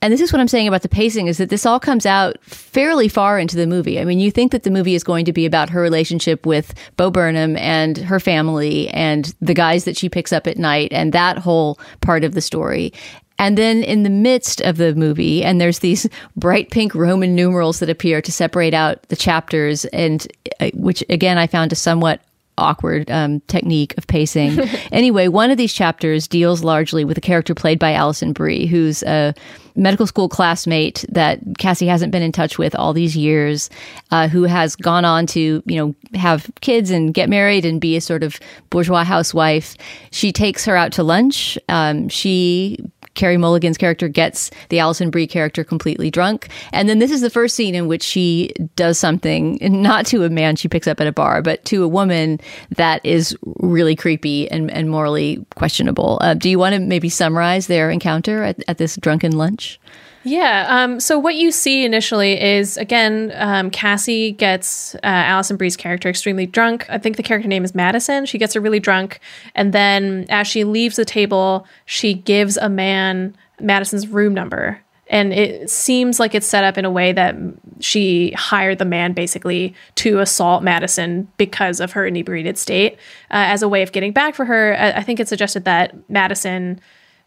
And 0.02 0.12
this 0.12 0.22
is 0.22 0.34
what 0.34 0.40
I'm 0.40 0.48
saying 0.48 0.68
about 0.68 0.82
the 0.82 0.90
pacing 0.90 1.28
is 1.28 1.38
that 1.38 1.50
this 1.50 1.66
all 1.66 1.80
comes 1.80 2.08
out 2.08 2.44
fairly 2.44 3.08
far 3.08 3.38
into 3.38 3.56
the 3.56 3.68
movie. 3.68 4.00
I 4.00 4.06
mean, 4.06 4.20
you 4.20 4.32
think 4.32 4.52
that 4.52 4.64
the 4.64 4.72
movie 4.72 4.96
is 4.96 5.04
going 5.04 5.26
to 5.26 5.34
be 5.34 5.46
about 5.46 5.70
her 5.70 5.82
relationship 5.82 6.46
with 6.46 6.74
Bo 6.98 7.12
Burnham 7.12 7.56
and 7.58 7.98
her 7.98 8.20
family 8.20 8.88
and 8.90 9.34
the 9.42 9.54
guys 9.54 9.86
that 9.86 9.96
she 9.96 10.10
picks 10.10 10.34
up 10.34 10.48
at 10.48 10.58
night 10.58 10.92
and 10.92 11.14
that 11.14 11.38
whole 11.38 11.80
part 12.02 12.24
of 12.24 12.34
the 12.34 12.42
story. 12.42 12.92
And 13.38 13.58
then 13.58 13.84
in 13.84 14.04
the 14.04 14.10
midst 14.10 14.62
of 14.62 14.78
the 14.78 14.96
movie, 14.96 15.44
and 15.44 15.62
there's 15.62 15.80
these 15.80 16.08
bright 16.36 16.72
pink 16.72 16.96
Roman 16.96 17.36
numerals 17.36 17.80
that 17.80 17.90
appear 17.90 18.22
to 18.22 18.32
separate 18.32 18.74
out 18.74 19.04
the 19.10 19.16
chapters, 19.16 19.86
and 19.86 20.28
uh, 20.60 20.72
which 20.74 21.04
again 21.10 21.38
I 21.38 21.48
found 21.48 21.72
a 21.72 21.76
somewhat 21.76 22.22
awkward 22.58 23.10
um, 23.10 23.40
technique 23.42 23.98
of 23.98 24.08
pacing. 24.08 24.60
anyway, 24.92 25.28
one 25.28 25.50
of 25.50 25.58
these 25.58 25.74
chapters 25.74 26.28
deals 26.28 26.64
largely 26.64 27.04
with 27.04 27.18
a 27.18 27.22
character 27.22 27.56
played 27.56 27.80
by 27.80 27.94
Alison 27.94 28.34
Brie, 28.34 28.68
who's 28.68 29.02
a 29.04 29.34
medical 29.76 30.08
school 30.08 30.30
classmate 30.30 31.06
that 31.10 31.40
Cassie 31.58 31.88
hasn't 31.88 32.12
been 32.12 32.22
in 32.22 32.32
touch 32.32 32.58
with 32.58 32.76
all 32.76 32.94
these 32.94 33.16
years, 33.16 33.70
uh, 34.12 34.28
who 34.28 34.44
has 34.44 34.76
gone 34.76 35.06
on 35.06 35.26
to, 35.28 35.64
you 35.66 35.76
know, 35.76 35.96
have 36.18 36.50
kids 36.62 36.92
and 36.92 37.14
get 37.14 37.30
married 37.30 37.66
and 37.66 37.80
be 37.80 37.96
a 37.96 38.02
sort 38.02 38.24
of 38.24 38.40
bourgeois 38.70 39.04
housewife. 39.04 39.76
She 40.12 40.32
takes 40.32 40.66
her 40.66 40.76
out 40.76 40.92
to 40.94 41.04
lunch. 41.04 41.58
Um, 41.70 42.10
she 42.10 42.78
Carey 43.14 43.38
Mulligan's 43.38 43.78
character 43.78 44.08
gets 44.08 44.52
the 44.70 44.80
Alison 44.80 45.10
Brie 45.10 45.28
character 45.28 45.64
completely 45.64 46.10
drunk. 46.10 46.50
And 46.72 46.88
then 46.88 47.00
this 47.00 47.12
is 47.12 47.22
the 47.22 47.30
first 47.30 47.56
scene 47.56 47.76
in 47.76 47.88
which 47.88 48.04
she 48.04 48.54
does 48.76 48.98
something, 48.98 49.58
not 49.62 50.06
to 50.08 50.24
a 50.24 50.30
man 50.30 50.56
she 50.56 50.68
picks 50.68 50.88
up 50.88 51.02
at 51.02 51.08
a 51.08 51.12
bar, 51.12 51.42
but 51.42 51.64
to 51.66 51.84
a 51.84 51.88
woman 51.88 52.40
that 52.70 53.06
is 53.06 53.36
really 53.44 53.96
creepy 53.96 54.50
and, 54.50 54.72
and 54.72 54.90
morally 54.90 55.46
questionable. 55.56 56.18
Uh, 56.22 56.34
do 56.34 56.50
you 56.50 56.60
want 56.60 56.74
to 56.74 56.80
maybe 56.80 57.10
summarize 57.10 57.68
their 57.68 57.90
encounter 57.90 58.44
at, 58.44 58.64
at 58.68 58.78
this 58.78 58.96
drunken 58.98 59.38
lunch? 59.38 59.80
Yeah. 60.24 60.66
Um, 60.70 61.00
so 61.00 61.18
what 61.18 61.36
you 61.36 61.52
see 61.52 61.84
initially 61.84 62.40
is 62.40 62.78
again, 62.78 63.32
um, 63.36 63.72
Cassie 63.72 64.32
gets 64.32 64.94
uh, 64.96 65.00
Alison 65.04 65.58
Brie's 65.58 65.76
character 65.76 66.10
extremely 66.10 66.46
drunk. 66.46 66.86
I 66.90 66.98
think 66.98 67.18
the 67.18 67.24
character 67.24 67.48
name 67.48 67.64
is 67.64 67.74
Madison. 67.74 68.26
She 68.26 68.38
gets 68.38 68.54
her 68.54 68.60
really 68.60 68.80
drunk, 68.80 69.20
and 69.56 69.74
then 69.74 70.26
as 70.30 70.48
she 70.48 70.64
leaves 70.64 70.96
the 70.96 71.06
table, 71.06 71.66
she 71.86 72.14
gives 72.14 72.58
a 72.58 72.70
man 72.70 73.36
Madison's 73.60 74.08
room 74.08 74.34
number. 74.34 74.80
And 75.08 75.34
it 75.34 75.70
seems 75.70 76.22
like 76.22 76.34
it's 76.34 76.48
set 76.48 76.64
up 76.64 76.78
in 76.78 76.86
a 76.86 76.90
way 76.90 77.12
that 77.12 77.36
she 77.82 78.32
hired 78.32 78.78
the 78.78 78.86
man 78.86 79.12
basically 79.12 79.76
to 79.96 80.20
assault 80.20 80.64
Madison 80.64 81.28
because 81.36 81.82
of 81.82 81.92
her 81.92 82.06
inebriated 82.06 82.58
state 82.58 82.94
uh, 83.30 83.44
as 83.52 83.62
a 83.62 83.68
way 83.68 83.82
of 83.82 83.92
getting 83.92 84.14
back 84.14 84.36
for 84.36 84.46
her. 84.46 84.74
I, 84.80 84.92
I 84.92 85.04
think 85.04 85.20
it 85.20 85.28
suggested 85.28 85.66
that 85.66 85.94
Madison 86.10 86.80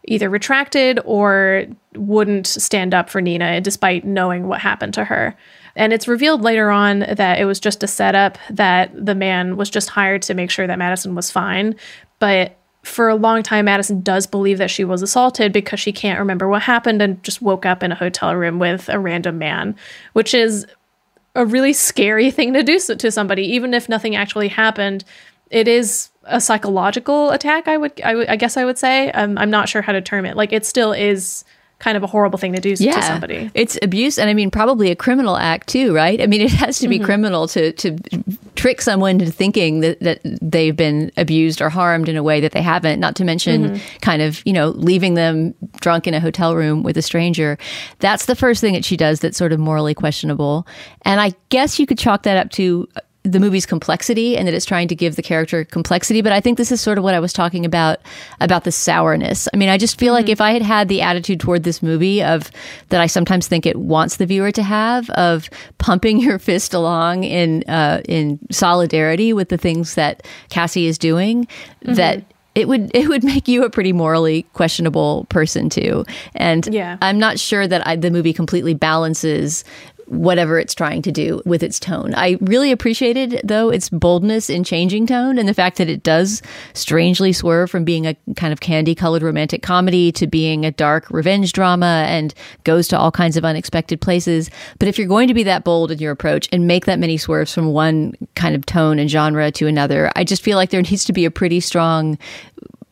either 0.07 0.29
retracted 0.29 0.99
or 1.05 1.65
wouldn't 1.95 2.47
stand 2.47 2.93
up 2.93 3.09
for 3.09 3.21
Nina 3.21 3.61
despite 3.61 4.05
knowing 4.05 4.47
what 4.47 4.61
happened 4.61 4.93
to 4.95 5.03
her. 5.03 5.35
And 5.75 5.91
it's 5.91 6.07
revealed 6.07 6.41
later 6.41 6.69
on 6.69 6.99
that 6.99 7.39
it 7.39 7.45
was 7.45 7.59
just 7.59 7.83
a 7.83 7.87
setup 7.87 8.37
that 8.49 8.91
the 8.93 9.15
man 9.15 9.57
was 9.57 9.69
just 9.69 9.89
hired 9.89 10.21
to 10.23 10.33
make 10.33 10.49
sure 10.49 10.67
that 10.67 10.79
Madison 10.79 11.15
was 11.15 11.29
fine. 11.29 11.75
But 12.19 12.55
for 12.83 13.09
a 13.09 13.15
long 13.15 13.43
time, 13.43 13.65
Madison 13.65 14.01
does 14.01 14.27
believe 14.27 14.59
that 14.59 14.69
she 14.69 14.85
was 14.85 15.01
assaulted 15.01 15.51
because 15.51 15.79
she 15.79 15.91
can't 15.91 16.19
remember 16.19 16.47
what 16.47 16.61
happened 16.61 17.01
and 17.01 17.21
just 17.23 17.41
woke 17.41 17.65
up 17.65 17.83
in 17.83 17.91
a 17.91 17.95
hotel 17.95 18.35
room 18.35 18.59
with 18.59 18.87
a 18.89 18.99
random 18.99 19.37
man, 19.37 19.75
which 20.13 20.33
is 20.33 20.67
a 21.33 21.45
really 21.45 21.73
scary 21.73 22.31
thing 22.31 22.53
to 22.53 22.63
do 22.63 22.79
to 22.79 23.11
somebody, 23.11 23.43
even 23.43 23.73
if 23.73 23.89
nothing 23.89 24.15
actually 24.15 24.47
happened. 24.47 25.03
It 25.49 25.67
is 25.67 26.09
a 26.25 26.41
psychological 26.41 27.31
attack. 27.31 27.67
I 27.67 27.77
would, 27.77 27.99
I, 28.01 28.35
guess, 28.35 28.57
I 28.57 28.65
would 28.65 28.77
say. 28.77 29.11
Um, 29.11 29.37
I'm 29.37 29.49
not 29.49 29.69
sure 29.69 29.81
how 29.81 29.93
to 29.93 30.01
term 30.01 30.25
it. 30.25 30.35
Like, 30.35 30.51
it 30.51 30.65
still 30.65 30.91
is 30.91 31.45
kind 31.79 31.97
of 31.97 32.03
a 32.03 32.07
horrible 32.07 32.37
thing 32.37 32.53
to 32.53 32.61
do 32.61 32.75
to 32.75 33.01
somebody. 33.01 33.51
It's 33.53 33.77
abuse, 33.81 34.17
and 34.17 34.29
I 34.29 34.33
mean 34.33 34.49
probably 34.49 34.91
a 34.91 34.95
criminal 34.95 35.35
act 35.35 35.67
too, 35.67 35.93
right? 35.93 36.21
I 36.21 36.25
mean, 36.25 36.41
it 36.41 36.51
has 36.53 36.79
to 36.79 36.87
be 36.87 36.99
criminal 36.99 37.47
to 37.49 37.73
to 37.73 37.97
trick 38.55 38.81
someone 38.81 39.19
into 39.19 39.31
thinking 39.31 39.81
that, 39.81 39.99
that 39.99 40.19
they've 40.41 40.75
been 40.75 41.11
abused 41.17 41.61
or 41.61 41.69
harmed 41.69 42.07
in 42.07 42.15
a 42.15 42.23
way 42.23 42.39
that 42.39 42.53
they 42.53 42.61
haven't. 42.61 42.99
Not 42.99 43.15
to 43.17 43.25
mention, 43.25 43.79
kind 44.01 44.21
of 44.21 44.41
you 44.45 44.53
know, 44.53 44.69
leaving 44.69 45.15
them 45.15 45.53
drunk 45.81 46.07
in 46.07 46.13
a 46.13 46.19
hotel 46.19 46.55
room 46.55 46.81
with 46.81 46.97
a 46.97 47.01
stranger. 47.01 47.57
That's 47.99 48.25
the 48.25 48.35
first 48.35 48.61
thing 48.61 48.73
that 48.73 48.85
she 48.85 48.95
does 48.95 49.19
that's 49.19 49.37
sort 49.37 49.51
of 49.51 49.59
morally 49.59 49.93
questionable, 49.93 50.65
and 51.01 51.19
I 51.19 51.33
guess 51.49 51.77
you 51.77 51.85
could 51.85 51.99
chalk 51.99 52.23
that 52.23 52.37
up 52.37 52.51
to 52.51 52.87
the 53.25 53.39
movie's 53.39 53.65
complexity 53.65 54.37
and 54.37 54.47
that 54.47 54.53
it's 54.53 54.65
trying 54.65 54.87
to 54.87 54.95
give 54.95 55.15
the 55.15 55.21
character 55.23 55.65
complexity 55.65 56.21
but 56.21 56.31
i 56.31 56.39
think 56.39 56.57
this 56.57 56.71
is 56.71 56.79
sort 56.79 56.97
of 56.97 57.03
what 57.03 57.13
i 57.13 57.19
was 57.19 57.33
talking 57.33 57.65
about 57.65 57.99
about 58.39 58.63
the 58.63 58.71
sourness. 58.71 59.47
I 59.53 59.57
mean 59.57 59.67
i 59.69 59.77
just 59.77 59.99
feel 59.99 60.13
like 60.13 60.29
if 60.29 60.39
i 60.39 60.51
had 60.51 60.61
had 60.61 60.87
the 60.87 61.01
attitude 61.01 61.39
toward 61.39 61.63
this 61.63 61.81
movie 61.81 62.23
of 62.23 62.51
that 62.89 63.01
i 63.01 63.07
sometimes 63.07 63.47
think 63.47 63.65
it 63.65 63.77
wants 63.77 64.17
the 64.17 64.25
viewer 64.25 64.51
to 64.51 64.63
have 64.63 65.09
of 65.11 65.49
pumping 65.79 66.19
your 66.25 66.39
fist 66.39 66.73
along 66.73 67.23
in 67.23 67.63
uh, 67.67 68.01
in 68.07 68.39
solidarity 68.51 69.33
with 69.33 69.49
the 69.49 69.57
things 69.57 69.95
that 69.95 70.25
cassie 70.49 70.85
is 70.85 70.97
doing 70.97 71.47
that 71.81 72.23
it 72.55 72.69
would 72.69 72.89
it 72.95 73.09
would 73.09 73.23
make 73.23 73.49
you 73.49 73.65
a 73.65 73.69
pretty 73.69 73.91
morally 73.91 74.43
questionable 74.53 75.25
person 75.29 75.69
too. 75.69 76.05
And 76.35 76.65
Yeah. 76.71 76.97
i'm 77.01 77.19
not 77.19 77.37
sure 77.37 77.67
that 77.67 77.85
I, 77.85 77.97
the 77.97 78.09
movie 78.11 78.31
completely 78.31 78.73
balances 78.73 79.65
whatever 80.07 80.59
it's 80.59 80.75
trying 80.75 81.01
to 81.01 81.11
do 81.11 81.41
with 81.45 81.63
its 81.63 81.79
tone. 81.79 82.13
I 82.15 82.37
really 82.41 82.71
appreciated 82.71 83.41
though 83.43 83.69
its 83.69 83.89
boldness 83.89 84.49
in 84.49 84.63
changing 84.63 85.07
tone 85.07 85.37
and 85.37 85.49
the 85.49 85.53
fact 85.53 85.77
that 85.77 85.89
it 85.89 86.03
does 86.03 86.41
strangely 86.73 87.33
swerve 87.33 87.71
from 87.71 87.83
being 87.85 88.05
a 88.05 88.15
kind 88.35 88.53
of 88.53 88.59
candy-colored 88.59 89.23
romantic 89.23 89.63
comedy 89.63 90.11
to 90.13 90.27
being 90.27 90.65
a 90.65 90.71
dark 90.71 91.09
revenge 91.09 91.53
drama 91.53 92.05
and 92.07 92.33
goes 92.63 92.87
to 92.89 92.97
all 92.97 93.11
kinds 93.11 93.37
of 93.37 93.45
unexpected 93.45 93.99
places. 93.99 94.49
But 94.79 94.87
if 94.87 94.97
you're 94.97 95.07
going 95.07 95.27
to 95.27 95.33
be 95.33 95.43
that 95.43 95.63
bold 95.63 95.91
in 95.91 95.99
your 95.99 96.11
approach 96.11 96.47
and 96.51 96.67
make 96.67 96.85
that 96.85 96.99
many 96.99 97.17
swerves 97.17 97.53
from 97.53 97.73
one 97.73 98.13
kind 98.35 98.55
of 98.55 98.65
tone 98.65 98.99
and 98.99 99.09
genre 99.09 99.51
to 99.51 99.67
another, 99.67 100.11
I 100.15 100.23
just 100.23 100.43
feel 100.43 100.57
like 100.57 100.69
there 100.69 100.81
needs 100.81 101.05
to 101.05 101.13
be 101.13 101.25
a 101.25 101.31
pretty 101.31 101.59
strong 101.59 102.17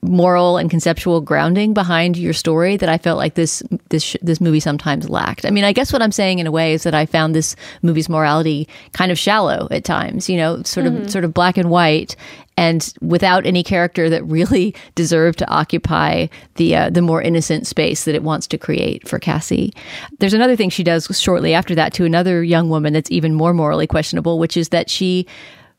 moral 0.04 0.58
and 0.58 0.70
conceptual 0.70 1.22
grounding 1.22 1.74
behind 1.74 2.18
your 2.18 2.34
story 2.34 2.78
that 2.78 2.89
I 2.89 2.98
felt 2.98 3.18
like 3.18 3.36
this 3.36 3.63
this 3.89 4.16
this 4.22 4.39
movie 4.39 4.60
sometimes 4.60 5.10
lacked. 5.10 5.46
I 5.46 5.50
mean, 5.50 5.63
I 5.63 5.74
guess 5.74 5.92
what 5.92 6.02
I'm 6.02 6.12
saying 6.12 6.39
in 6.39 6.48
a 6.48 6.52
way 6.52 6.74
is 6.74 6.84
that 6.84 6.94
I 6.94 7.06
found 7.06 7.36
this 7.36 7.56
movie's 7.82 8.10
morality 8.10 8.68
kind 8.94 9.12
of 9.12 9.18
shallow 9.18 9.68
at 9.72 9.84
times, 9.84 10.30
you 10.30 10.38
know, 10.38 10.62
sort 10.63 10.86
of 10.86 11.10
sort 11.10 11.24
of 11.24 11.34
black 11.34 11.58
and 11.58 11.70
white 11.70 12.16
and 12.58 12.94
without 13.02 13.46
any 13.46 13.63
character 13.63 14.10
that 14.10 14.24
really 14.26 14.76
deserved 14.96 15.39
to 15.39 15.50
occupy 15.50 16.28
the 16.56 16.76
uh, 16.76 16.89
the 16.89 17.02
more 17.02 17.22
innocent 17.22 17.68
space 17.68 18.06
that 18.06 18.16
it 18.16 18.24
wants 18.24 18.48
to 18.48 18.58
create 18.58 19.08
for 19.08 19.20
Cassie. 19.20 19.74
There's 20.20 20.34
another 20.34 20.56
thing 20.56 20.70
she 20.70 20.84
does 20.84 21.08
shortly 21.20 21.54
after 21.54 21.76
that 21.76 21.94
to 21.94 22.06
another 22.06 22.44
young 22.44 22.70
woman 22.70 22.94
that's 22.94 23.12
even 23.12 23.34
more 23.34 23.54
morally 23.54 23.88
questionable, 23.88 24.39
which 24.39 24.58
is 24.58 24.70
that 24.70 24.89
she 24.89 25.26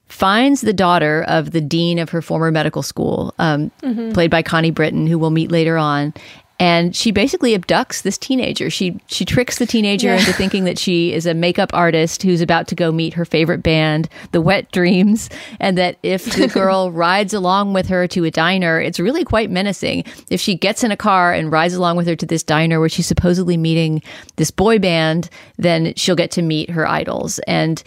finds 0.09 0.61
the 0.61 0.73
daughter 0.73 1.25
of 1.29 1.51
the 1.53 1.61
dean 1.61 1.99
of 1.99 2.11
her 2.11 2.23
former 2.23 2.51
medical 2.51 2.83
school, 2.83 3.35
um, 3.39 3.71
played 4.13 4.31
by 4.31 4.43
Connie 4.43 4.71
Britton, 4.71 5.07
who 5.07 5.19
we'll 5.19 5.31
meet 5.31 5.51
later 5.51 5.77
on. 5.79 6.13
And 6.61 6.95
she 6.95 7.11
basically 7.11 7.59
abducts 7.59 8.03
this 8.03 8.17
teenager. 8.17 8.71
She 8.71 9.01
she 9.09 9.25
tricks 9.25 9.59
the 9.59 9.67
teenager 9.67 10.07
Yeah. 10.07 10.19
into 10.21 10.33
thinking 10.41 10.63
that 10.65 10.79
she 10.79 11.13
is 11.13 11.27
a 11.27 11.35
makeup 11.35 11.71
artist 11.75 12.23
who's 12.23 12.41
about 12.41 12.69
to 12.69 12.77
go 12.77 12.93
meet 12.93 13.13
her 13.15 13.25
favorite 13.25 13.61
band, 13.61 14.09
the 14.31 14.41
Wet 14.41 14.71
Dreams, 14.71 15.29
and 15.59 15.77
that 15.77 15.99
if 16.05 16.25
the 16.37 16.47
girl 16.55 16.93
rides 16.93 17.35
along 17.35 17.73
with 17.73 17.89
her 17.89 18.07
to 18.07 18.25
a 18.25 18.31
diner, 18.31 18.81
it's 18.81 19.01
really 19.01 19.25
quite 19.25 19.51
menacing. 19.51 20.05
If 20.31 20.41
she 20.41 20.55
gets 20.55 20.85
in 20.85 20.93
a 20.93 20.97
car 20.97 21.33
and 21.33 21.51
rides 21.51 21.75
along 21.75 21.97
with 21.97 22.07
her 22.07 22.15
to 22.15 22.25
this 22.27 22.45
diner 22.45 22.79
where 22.79 22.89
she's 22.89 23.09
supposedly 23.09 23.57
meeting 23.57 24.01
this 24.37 24.53
boy 24.53 24.79
band, 24.79 25.29
then 25.57 25.93
she'll 25.97 26.15
get 26.15 26.31
to 26.33 26.43
meet 26.43 26.71
her 26.71 26.89
idols. 26.89 27.41
And 27.49 27.83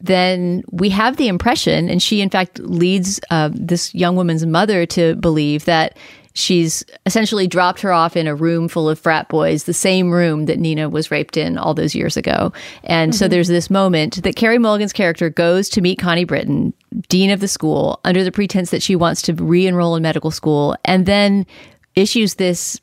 then 0.00 0.62
we 0.70 0.90
have 0.90 1.16
the 1.16 1.28
impression, 1.28 1.88
and 1.88 2.02
she 2.02 2.20
in 2.20 2.30
fact 2.30 2.58
leads 2.60 3.20
uh, 3.30 3.50
this 3.52 3.94
young 3.94 4.16
woman's 4.16 4.46
mother 4.46 4.86
to 4.86 5.16
believe 5.16 5.64
that 5.64 5.96
she's 6.34 6.84
essentially 7.04 7.48
dropped 7.48 7.80
her 7.80 7.92
off 7.92 8.16
in 8.16 8.28
a 8.28 8.34
room 8.34 8.68
full 8.68 8.88
of 8.88 8.98
frat 8.98 9.28
boys, 9.28 9.64
the 9.64 9.74
same 9.74 10.10
room 10.10 10.46
that 10.46 10.58
Nina 10.58 10.88
was 10.88 11.10
raped 11.10 11.36
in 11.36 11.58
all 11.58 11.74
those 11.74 11.96
years 11.96 12.16
ago. 12.16 12.52
And 12.84 13.12
so 13.12 13.26
there's 13.26 13.48
this 13.48 13.70
moment 13.70 14.22
that 14.22 14.36
Carey 14.36 14.58
Mulligan's 14.58 14.92
character 14.92 15.30
goes 15.30 15.68
to 15.70 15.80
meet 15.80 15.98
Connie 15.98 16.24
Britton, 16.24 16.72
dean 17.08 17.30
of 17.30 17.40
the 17.40 17.48
school, 17.48 17.98
under 18.04 18.22
the 18.22 18.30
pretense 18.30 18.70
that 18.70 18.82
she 18.82 18.94
wants 18.94 19.20
to 19.22 19.34
re 19.34 19.66
enroll 19.66 19.96
in 19.96 20.02
medical 20.02 20.30
school, 20.30 20.76
and 20.84 21.06
then 21.06 21.44
issues 21.96 22.34
this 22.34 22.80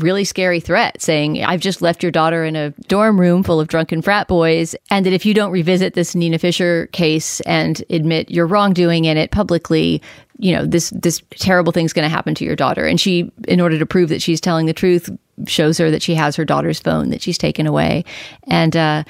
really 0.00 0.24
scary 0.24 0.60
threat 0.60 1.00
saying, 1.00 1.42
I've 1.44 1.60
just 1.60 1.82
left 1.82 2.02
your 2.02 2.12
daughter 2.12 2.44
in 2.44 2.56
a 2.56 2.70
dorm 2.88 3.20
room 3.20 3.42
full 3.42 3.60
of 3.60 3.68
drunken 3.68 4.02
frat 4.02 4.28
boys, 4.28 4.74
and 4.90 5.06
that 5.06 5.12
if 5.12 5.24
you 5.24 5.34
don't 5.34 5.52
revisit 5.52 5.94
this 5.94 6.14
Nina 6.14 6.38
Fisher 6.38 6.88
case 6.92 7.40
and 7.40 7.82
admit 7.90 8.30
your 8.30 8.46
wrongdoing 8.46 9.04
in 9.04 9.16
it 9.16 9.30
publicly, 9.30 10.02
you 10.38 10.52
know, 10.52 10.66
this 10.66 10.90
this 10.90 11.22
terrible 11.30 11.72
thing's 11.72 11.92
going 11.92 12.04
to 12.04 12.14
happen 12.14 12.34
to 12.34 12.44
your 12.44 12.56
daughter. 12.56 12.86
And 12.86 13.00
she, 13.00 13.32
in 13.48 13.60
order 13.60 13.78
to 13.78 13.86
prove 13.86 14.08
that 14.10 14.22
she's 14.22 14.40
telling 14.40 14.66
the 14.66 14.74
truth, 14.74 15.08
shows 15.46 15.78
her 15.78 15.90
that 15.90 16.02
she 16.02 16.14
has 16.14 16.36
her 16.36 16.44
daughter's 16.44 16.80
phone 16.80 17.10
that 17.10 17.22
she's 17.22 17.38
taken 17.38 17.66
away. 17.66 18.04
And 18.44 18.76
uh 18.76 19.04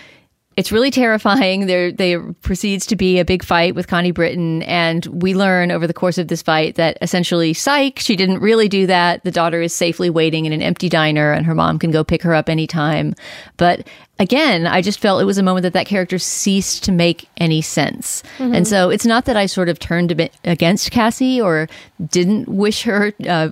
it's 0.56 0.72
really 0.72 0.90
terrifying. 0.90 1.66
There, 1.66 1.92
there 1.92 2.32
proceeds 2.40 2.86
to 2.86 2.96
be 2.96 3.18
a 3.18 3.24
big 3.24 3.44
fight 3.44 3.74
with 3.74 3.88
Connie 3.88 4.10
Britton, 4.10 4.62
and 4.62 5.04
we 5.06 5.34
learn 5.34 5.70
over 5.70 5.86
the 5.86 5.92
course 5.92 6.16
of 6.16 6.28
this 6.28 6.40
fight 6.40 6.76
that 6.76 6.96
essentially, 7.02 7.52
psych, 7.52 7.98
she 7.98 8.16
didn't 8.16 8.38
really 8.38 8.66
do 8.66 8.86
that. 8.86 9.22
The 9.22 9.30
daughter 9.30 9.60
is 9.60 9.74
safely 9.74 10.08
waiting 10.08 10.46
in 10.46 10.52
an 10.52 10.62
empty 10.62 10.88
diner, 10.88 11.30
and 11.32 11.44
her 11.44 11.54
mom 11.54 11.78
can 11.78 11.90
go 11.90 12.02
pick 12.02 12.22
her 12.22 12.34
up 12.34 12.48
anytime. 12.48 13.14
But 13.58 13.86
again, 14.18 14.66
I 14.66 14.80
just 14.82 14.98
felt 14.98 15.20
it 15.20 15.26
was 15.26 15.38
a 15.38 15.42
moment 15.42 15.62
that 15.64 15.72
that 15.74 15.86
character 15.86 16.18
ceased 16.18 16.84
to 16.84 16.92
make 16.92 17.28
any 17.36 17.60
sense. 17.60 18.22
And 18.54 18.66
so 18.66 18.90
it's 18.90 19.04
not 19.06 19.24
that 19.26 19.36
I 19.36 19.46
sort 19.46 19.68
of 19.68 19.78
turned 19.78 20.10
a 20.10 20.14
bit 20.14 20.32
against 20.44 20.90
Cassie 20.90 21.40
or 21.40 21.68
didn't 22.10 22.48
wish 22.48 22.82
her 22.82 23.12
uh, 23.28 23.50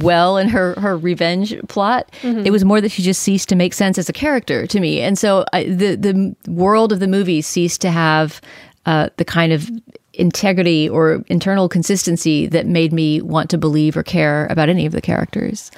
well 0.00 0.36
in 0.36 0.48
her, 0.48 0.74
her 0.78 0.96
revenge 0.96 1.54
plot. 1.68 2.10
It 2.44 2.50
was 2.50 2.64
more 2.64 2.80
that 2.80 2.90
she 2.90 3.02
just 3.02 3.22
ceased 3.22 3.48
to 3.48 3.56
make 3.56 3.72
sense 3.72 3.96
as 3.98 4.08
a 4.08 4.12
character 4.12 4.66
to 4.66 4.80
me. 4.80 5.00
And 5.00 5.18
so 5.18 5.44
I, 5.52 5.64
the, 5.64 5.96
the 5.96 6.36
world 6.50 6.92
of 6.92 7.00
the 7.00 7.08
movie 7.08 7.40
ceased 7.40 7.80
to 7.82 7.90
have 7.90 8.40
uh, 8.86 9.08
the 9.16 9.24
kind 9.24 9.52
of 9.52 9.70
integrity 10.12 10.88
or 10.88 11.24
internal 11.26 11.68
consistency 11.68 12.46
that 12.46 12.66
made 12.66 12.92
me 12.92 13.20
want 13.20 13.50
to 13.50 13.58
believe 13.58 13.96
or 13.96 14.02
care 14.02 14.46
about 14.48 14.68
any 14.68 14.86
of 14.86 14.92
the 14.92 15.00
characters. 15.00 15.70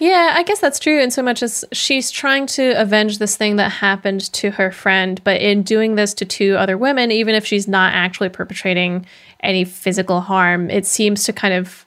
Yeah, 0.00 0.32
I 0.34 0.42
guess 0.44 0.60
that's 0.60 0.78
true 0.78 0.98
in 1.00 1.10
so 1.10 1.22
much 1.22 1.42
as 1.42 1.62
she's 1.72 2.10
trying 2.10 2.46
to 2.46 2.72
avenge 2.80 3.18
this 3.18 3.36
thing 3.36 3.56
that 3.56 3.70
happened 3.70 4.32
to 4.32 4.50
her 4.52 4.70
friend, 4.72 5.20
but 5.24 5.40
in 5.42 5.62
doing 5.62 5.94
this 5.94 6.14
to 6.14 6.24
two 6.24 6.56
other 6.56 6.78
women, 6.78 7.10
even 7.12 7.34
if 7.34 7.44
she's 7.44 7.68
not 7.68 7.92
actually 7.92 8.30
perpetrating 8.30 9.04
any 9.40 9.64
physical 9.64 10.22
harm, 10.22 10.70
it 10.70 10.86
seems 10.86 11.24
to 11.24 11.34
kind 11.34 11.52
of 11.52 11.84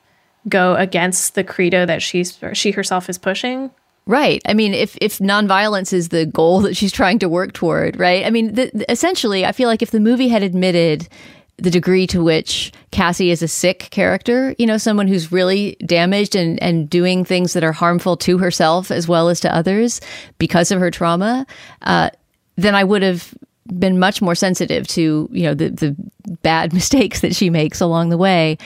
go 0.48 0.76
against 0.76 1.34
the 1.34 1.44
credo 1.44 1.86
that 1.88 2.02
she's 2.04 2.38
she 2.54 2.70
herself 2.72 3.10
is 3.10 3.18
pushing. 3.18 3.72
Right. 4.06 4.42
I 4.46 4.54
mean, 4.54 4.74
if 4.74 4.96
if 5.02 5.18
nonviolence 5.20 5.92
is 5.92 6.10
the 6.10 6.26
goal 6.28 6.60
that 6.62 6.76
she's 6.78 6.92
trying 6.92 7.18
to 7.20 7.30
work 7.30 7.54
toward, 7.54 7.98
right? 7.98 8.26
I 8.26 8.30
mean, 8.30 8.54
the, 8.54 8.70
the- 8.74 8.92
essentially, 8.92 9.44
I 9.46 9.54
feel 9.54 9.70
like 9.70 9.82
if 9.82 9.92
the 9.92 10.00
movie 10.00 10.28
had 10.28 10.44
admitted 10.44 11.08
the 11.58 11.70
degree 11.70 12.08
to 12.08 12.24
which 12.24 12.72
Cassie 12.92 13.32
is 13.32 13.42
a 13.42 13.48
sick 13.48 13.88
character, 13.92 14.56
you 14.58 14.66
know, 14.66 14.78
someone 14.78 15.08
who's 15.08 15.32
really 15.32 15.76
damaged 15.86 16.36
and 16.36 16.62
and 16.62 16.90
doing 16.90 17.24
things 17.24 17.54
that 17.54 17.64
are 17.64 17.72
harmful 17.72 18.18
to 18.18 18.38
herself 18.38 18.92
as 18.92 19.08
well 19.08 19.30
as 19.30 19.40
to 19.42 19.56
others 19.56 20.02
because 20.40 20.72
of 20.72 20.80
her 20.80 20.92
trauma, 20.92 21.46
uh, 21.84 22.10
then 22.56 22.76
I 22.76 22.84
would 22.84 23.02
have 23.02 23.34
been 23.68 23.98
much 23.98 24.22
more 24.22 24.36
sensitive 24.36 24.88
to 24.88 25.30
you 25.32 25.44
know 25.44 25.54
the 25.54 25.70
the 25.70 25.96
bad 26.42 26.74
mistakes 26.80 27.22
that 27.22 27.36
she 27.36 27.50
makes 27.50 27.82
along 27.82 28.10
the 28.10 28.18
way. 28.18 28.58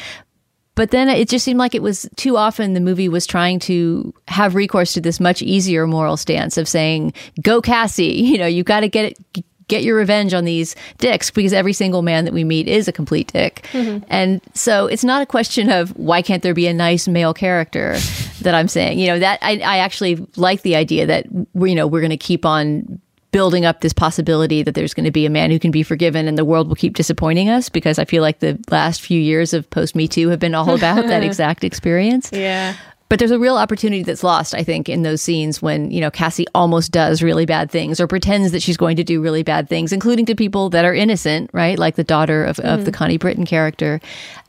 But 0.75 0.91
then 0.91 1.09
it 1.09 1.27
just 1.27 1.43
seemed 1.43 1.57
like 1.57 1.73
it 1.73 1.81
was 1.81 2.07
too 2.17 2.37
often 2.37 2.73
the 2.73 2.79
movie 2.79 3.09
was 3.09 3.25
trying 3.25 3.57
to 3.61 4.13
have 4.27 4.53
recourse 4.53 4.93
to 4.93 5.01
this 5.01 5.19
much 5.19 5.41
easier 5.41 5.87
moral 5.87 6.17
stance 6.17 6.55
of 6.55 6.67
saying, 6.67 7.13
"Go 7.41 7.61
Cassie," 7.61 8.03
you 8.23 8.37
know, 8.37 8.47
you 8.47 8.63
got 8.63 8.81
to 8.81 8.87
get 8.87 9.05
it, 9.05 9.45
get 9.67 9.83
your 9.83 9.95
revenge 9.95 10.33
on 10.33 10.45
these 10.45 10.75
dicks 10.97 11.29
because 11.31 11.53
every 11.53 11.73
single 11.73 12.01
man 12.01 12.25
that 12.25 12.33
we 12.33 12.43
meet 12.43 12.67
is 12.67 12.87
a 12.87 12.91
complete 12.91 13.31
dick. 13.33 13.67
Mm-hmm. 13.71 14.05
And 14.09 14.41
so 14.53 14.87
it's 14.87 15.03
not 15.03 15.21
a 15.21 15.25
question 15.25 15.69
of 15.69 15.89
why 15.97 16.21
can't 16.21 16.43
there 16.43 16.53
be 16.53 16.67
a 16.67 16.73
nice 16.73 17.07
male 17.07 17.33
character 17.33 17.97
that 18.41 18.55
I'm 18.55 18.67
saying. 18.67 18.99
You 18.99 19.07
know, 19.07 19.19
that 19.19 19.39
I, 19.41 19.59
I 19.59 19.77
actually 19.79 20.25
like 20.35 20.61
the 20.61 20.75
idea 20.75 21.05
that 21.05 21.25
we 21.53 21.69
you 21.69 21.75
know 21.75 21.87
we're 21.87 22.01
going 22.01 22.09
to 22.11 22.17
keep 22.17 22.45
on 22.45 23.01
building 23.31 23.65
up 23.65 23.81
this 23.81 23.93
possibility 23.93 24.63
that 24.63 24.73
there's 24.73 24.93
going 24.93 25.03
to 25.03 25.11
be 25.11 25.25
a 25.25 25.29
man 25.29 25.51
who 25.51 25.59
can 25.59 25.69
be 25.69 25.83
forgiven 25.83 26.27
and 26.27 26.37
the 26.37 26.45
world 26.45 26.67
will 26.67 26.75
keep 26.75 26.95
disappointing 26.95 27.49
us 27.49 27.69
because 27.69 27.99
I 27.99 28.05
feel 28.05 28.21
like 28.21 28.39
the 28.39 28.57
last 28.71 29.01
few 29.01 29.19
years 29.19 29.53
of 29.53 29.69
post 29.69 29.95
Me 29.95 30.07
Too 30.07 30.29
have 30.29 30.39
been 30.39 30.55
all 30.55 30.73
about 30.73 31.05
that 31.05 31.23
exact 31.23 31.63
experience. 31.63 32.31
Yeah. 32.31 32.75
But 33.09 33.19
there's 33.19 33.31
a 33.31 33.39
real 33.39 33.57
opportunity 33.57 34.03
that's 34.03 34.23
lost, 34.23 34.53
I 34.53 34.63
think, 34.63 34.89
in 34.89 35.03
those 35.03 35.21
scenes 35.21 35.61
when, 35.61 35.91
you 35.91 36.01
know, 36.01 36.11
Cassie 36.11 36.45
almost 36.53 36.91
does 36.91 37.23
really 37.23 37.45
bad 37.45 37.71
things 37.71 38.01
or 38.01 38.07
pretends 38.07 38.51
that 38.51 38.61
she's 38.61 38.75
going 38.75 38.97
to 38.97 39.03
do 39.03 39.21
really 39.21 39.43
bad 39.43 39.69
things, 39.69 39.93
including 39.93 40.25
to 40.25 40.35
people 40.35 40.69
that 40.71 40.83
are 40.83 40.93
innocent, 40.93 41.49
right? 41.53 41.79
Like 41.79 41.95
the 41.95 42.03
daughter 42.03 42.43
of, 42.43 42.59
of 42.59 42.83
the 42.83 42.91
Connie 42.91 43.17
Britton 43.17 43.45
character. 43.45 44.01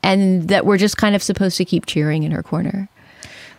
And 0.03 0.49
that 0.49 0.66
we're 0.66 0.79
just 0.79 0.97
kind 0.97 1.14
of 1.14 1.23
supposed 1.23 1.57
to 1.59 1.64
keep 1.64 1.87
cheering 1.87 2.25
in 2.25 2.33
her 2.33 2.42
corner. 2.42 2.88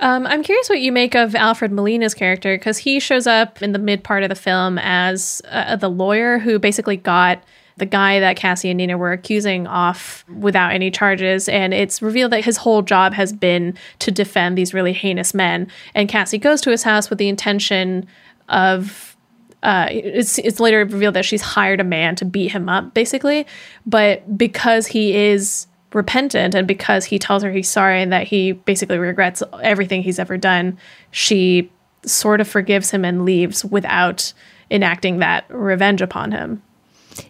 Um, 0.02 0.26
I'm 0.28 0.44
curious 0.44 0.70
what 0.70 0.80
you 0.80 0.92
make 0.92 1.16
of 1.16 1.36
Alfred 1.36 1.72
Molina's 1.72 2.14
character 2.14 2.58
because 2.58 2.80
he 2.80 3.00
shows 3.00 3.28
up 3.28 3.62
in 3.62 3.74
the 3.74 3.80
mid 3.80 4.04
part 4.04 4.24
of 4.24 4.30
the 4.30 4.36
film 4.36 4.78
as 4.80 5.42
uh, 5.50 5.76
the 5.76 5.90
lawyer 5.90 6.40
who 6.40 6.58
basically 6.58 6.98
got 6.98 7.44
the 7.80 7.86
guy 7.86 8.20
that 8.20 8.36
Cassie 8.36 8.70
and 8.70 8.78
Nina 8.78 8.98
were 8.98 9.12
accusing 9.12 9.68
off 9.68 10.24
without 10.30 10.72
any 10.72 10.92
charges. 10.92 11.50
And 11.50 11.74
it's 11.74 12.02
revealed 12.02 12.32
that 12.32 12.44
his 12.44 12.58
whole 12.58 12.82
job 12.82 13.14
has 13.14 13.34
been 13.34 13.78
to 14.00 14.12
defend 14.12 14.58
these 14.58 14.74
really 14.74 14.94
heinous 14.94 15.34
men. 15.34 15.68
And 15.96 16.08
Cassie 16.08 16.38
goes 16.38 16.62
to 16.62 16.72
his 16.72 16.84
house 16.84 17.10
with 17.10 17.20
the 17.20 17.30
intention 17.30 18.08
of 18.50 19.16
uh, 19.62 19.88
it's 19.90 20.38
it's 20.40 20.60
later 20.60 20.86
revealed 20.86 21.16
that 21.16 21.26
she's 21.26 21.42
hired 21.42 21.82
a 21.82 21.84
man 21.84 22.16
to 22.16 22.26
beat 22.26 22.52
him 22.52 22.70
up, 22.70 22.94
basically. 22.94 23.46
But 23.86 24.38
because 24.38 24.88
he 24.88 25.16
is 25.16 25.68
repentant 25.94 26.56
and 26.56 26.68
because 26.68 27.06
he 27.06 27.20
tells 27.20 27.44
her 27.44 27.52
he's 27.52 27.70
sorry 27.70 28.02
and 28.02 28.14
that 28.14 28.28
he 28.28 28.54
basically 28.54 28.98
regrets 28.98 29.42
everything 29.62 30.04
he's 30.04 30.20
ever 30.20 30.38
done, 30.38 30.78
she 31.12 31.70
sort 32.06 32.40
of 32.40 32.48
forgives 32.48 32.92
him 32.92 33.04
and 33.04 33.26
leaves 33.26 33.66
without 33.66 34.32
enacting 34.72 35.20
that 35.20 35.46
revenge 35.50 36.02
upon 36.02 36.32
him. 36.32 36.62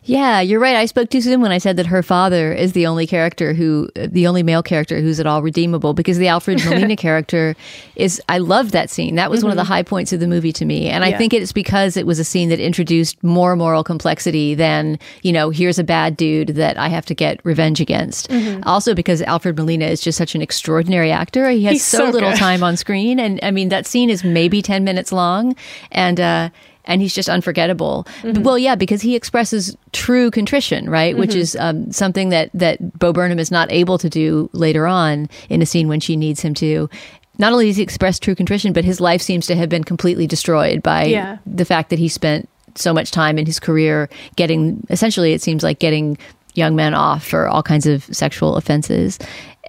Yeah, 0.04 0.42
you're 0.42 0.60
right. 0.60 0.76
I 0.76 0.86
spoke 0.86 1.10
too 1.10 1.22
soon 1.22 1.42
when 1.42 1.52
I 1.52 1.58
said 1.58 1.78
that 1.78 1.86
her 1.88 2.02
father 2.02 2.52
is 2.52 2.74
the 2.74 2.88
only 2.88 3.06
character 3.06 3.54
who, 3.54 3.90
the 3.96 4.28
only 4.28 4.44
male 4.44 4.64
character 4.64 5.02
who's 5.02 5.20
at 5.20 5.28
all 5.28 5.42
redeemable 5.42 5.94
because 5.94 6.18
the 6.18 6.28
Alfred 6.28 6.64
Molina 6.66 6.96
character 6.96 7.56
is, 7.96 8.22
I 8.28 8.40
loved 8.40 8.72
that 8.72 8.90
scene. 8.90 9.16
That 9.16 9.30
was 9.30 9.44
one 9.44 9.52
of 9.52 9.58
the 9.58 9.64
high 9.64 9.84
points 9.84 10.12
of 10.12 10.20
the 10.20 10.28
movie 10.28 10.54
to 10.54 10.66
me. 10.66 10.88
And 10.88 11.04
I 11.04 11.18
think 11.18 11.34
it's 11.34 11.52
because 11.52 11.96
it 11.98 12.06
was 12.08 12.20
a 12.20 12.24
scene 12.24 12.50
that 12.50 12.60
introduced 12.60 13.24
more 13.24 13.56
moral 13.56 13.84
complexity 13.84 14.56
than, 14.56 15.00
you 15.22 15.32
know, 15.32 15.50
here's 15.50 15.80
a 15.80 15.84
bad 15.84 16.18
dude 16.18 16.50
that 16.50 16.78
I 16.78 16.88
have 16.88 17.06
to 17.08 17.16
get 17.16 17.40
revenge 17.44 17.80
against. 17.80 18.32
Also 18.64 18.94
because 18.96 19.22
Alfred 19.24 19.58
Molina 19.58 19.86
is 19.86 20.02
just 20.02 20.18
such 20.18 20.36
an 20.36 20.42
extraordinary 20.42 21.12
actor. 21.12 21.50
He 21.50 21.64
has 21.66 21.74
He's 21.74 21.86
so, 21.86 22.00
so 22.00 22.10
little 22.10 22.34
time 22.34 22.64
on 22.64 22.78
screen. 22.78 23.20
And 23.20 23.40
I 23.44 23.52
mean, 23.52 23.70
that 23.70 23.86
scene 23.86 24.10
is 24.10 24.24
maybe 24.24 24.62
10 24.62 24.84
minutes 24.84 25.12
long. 25.12 25.56
And, 25.92 26.20
uh, 26.20 26.50
and 26.86 27.02
he's 27.02 27.14
just 27.14 27.30
unforgettable. 27.30 28.08
Well, 28.24 28.58
yeah, 28.58 28.76
because 28.76 29.02
he 29.02 29.16
expresses 29.16 29.76
true 29.92 30.32
contrition, 30.32 30.90
right? 30.90 31.18
Which 31.18 31.36
is 31.36 31.56
um, 31.60 31.92
something 31.92 32.30
that 32.30 32.50
that 32.54 32.98
Bo 32.98 33.14
Burnham 33.14 33.40
is 33.40 33.52
not 33.52 33.72
able 33.72 33.98
to 34.00 34.10
do 34.10 34.50
later 34.54 34.88
on 34.88 35.30
in 35.50 35.62
a 35.62 35.66
scene 35.66 35.88
when 35.88 36.00
she 36.00 36.16
needs 36.16 36.42
him 36.42 36.54
to. 36.56 36.90
Not 37.38 37.54
only 37.54 37.68
does 37.68 37.78
he 37.78 37.84
express 37.84 38.20
true 38.20 38.36
contrition, 38.36 38.74
but 38.74 38.84
his 38.84 39.00
life 39.00 39.22
seems 39.22 39.48
to 39.48 39.56
have 39.56 39.70
been 39.70 39.84
completely 39.84 40.28
destroyed 40.28 40.84
by 40.84 41.06
Yeah. 41.06 41.38
the 41.46 41.64
fact 41.66 41.90
that 41.92 42.00
he 42.00 42.08
spent 42.10 42.50
so 42.76 42.94
much 42.94 43.12
time 43.12 43.38
in 43.38 43.46
his 43.46 43.60
career 43.60 44.10
getting, 44.36 44.86
essentially, 44.90 45.32
it 45.34 45.42
seems 45.42 45.64
like 45.64 45.80
getting 45.80 46.18
young 46.56 46.76
men 46.76 46.94
off 46.94 47.24
for 47.26 47.48
all 47.48 47.64
kinds 47.64 47.86
of 47.86 48.04
sexual 48.12 48.58
offenses, 48.58 49.20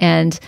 and 0.00 0.40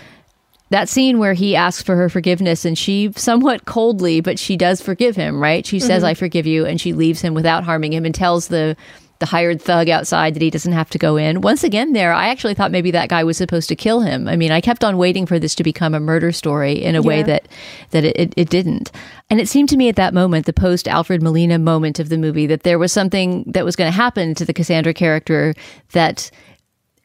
that 0.72 0.88
scene 0.88 1.18
where 1.18 1.35
he 1.35 1.54
asks 1.54 1.82
for 1.82 1.96
her 1.96 2.08
forgiveness 2.08 2.64
and 2.64 2.78
she 2.78 3.12
somewhat 3.14 3.66
coldly 3.66 4.20
but 4.20 4.38
she 4.38 4.56
does 4.56 4.80
forgive 4.80 5.14
him 5.14 5.40
right? 5.40 5.64
She 5.66 5.78
says 5.78 6.02
mm-hmm. 6.02 6.11
i 6.11 6.14
forgive 6.14 6.46
you 6.46 6.66
and 6.66 6.80
she 6.80 6.92
leaves 6.92 7.20
him 7.20 7.35
without 7.35 7.64
harming 7.64 7.92
him 7.92 8.04
and 8.04 8.14
tells 8.14 8.48
the 8.48 8.76
the 9.18 9.26
hired 9.26 9.62
thug 9.62 9.88
outside 9.88 10.35
that 10.35 10.42
he 10.42 10.50
doesn't 10.50 10.72
have 10.72 10.90
to 10.90 10.98
go 10.98 11.16
in. 11.16 11.42
Once 11.42 11.62
again 11.62 11.92
there 11.92 12.12
i 12.12 12.28
actually 12.28 12.54
thought 12.54 12.72
maybe 12.72 12.90
that 12.90 13.11
guy 13.11 13.22
was 13.22 13.37
supposed 13.37 13.68
to 13.68 13.76
kill 13.76 14.00
him. 14.00 14.26
I 14.26 14.37
mean 14.37 14.50
i 14.50 14.61
kept 14.62 14.82
on 14.82 14.96
waiting 14.96 15.26
for 15.26 15.38
this 15.38 15.54
to 15.56 15.62
become 15.62 15.94
a 15.94 16.00
murder 16.00 16.32
story 16.32 16.82
in 16.82 16.96
a 16.96 17.02
way 17.02 17.22
that 17.22 17.46
that 17.90 18.04
it, 18.04 18.16
it, 18.16 18.35
it 18.37 18.50
didn't. 18.50 18.90
And 19.28 19.40
it 19.40 19.48
seemed 19.48 19.68
to 19.68 19.76
me 19.76 19.88
at 19.90 19.96
that 19.96 20.14
moment 20.14 20.46
the 20.46 20.52
post 20.54 20.88
alfred 20.88 21.22
molina 21.22 21.58
moment 21.58 22.00
of 22.00 22.08
the 22.08 22.18
movie 22.18 22.46
that 22.46 22.62
there 22.62 22.78
was 22.78 22.92
something 22.92 23.44
that 23.46 23.64
was 23.64 23.76
going 23.76 23.90
to 23.90 23.96
happen 23.96 24.35
to 24.35 24.44
the 24.46 24.54
cassandra 24.54 24.94
character 24.94 25.54
that 25.92 26.30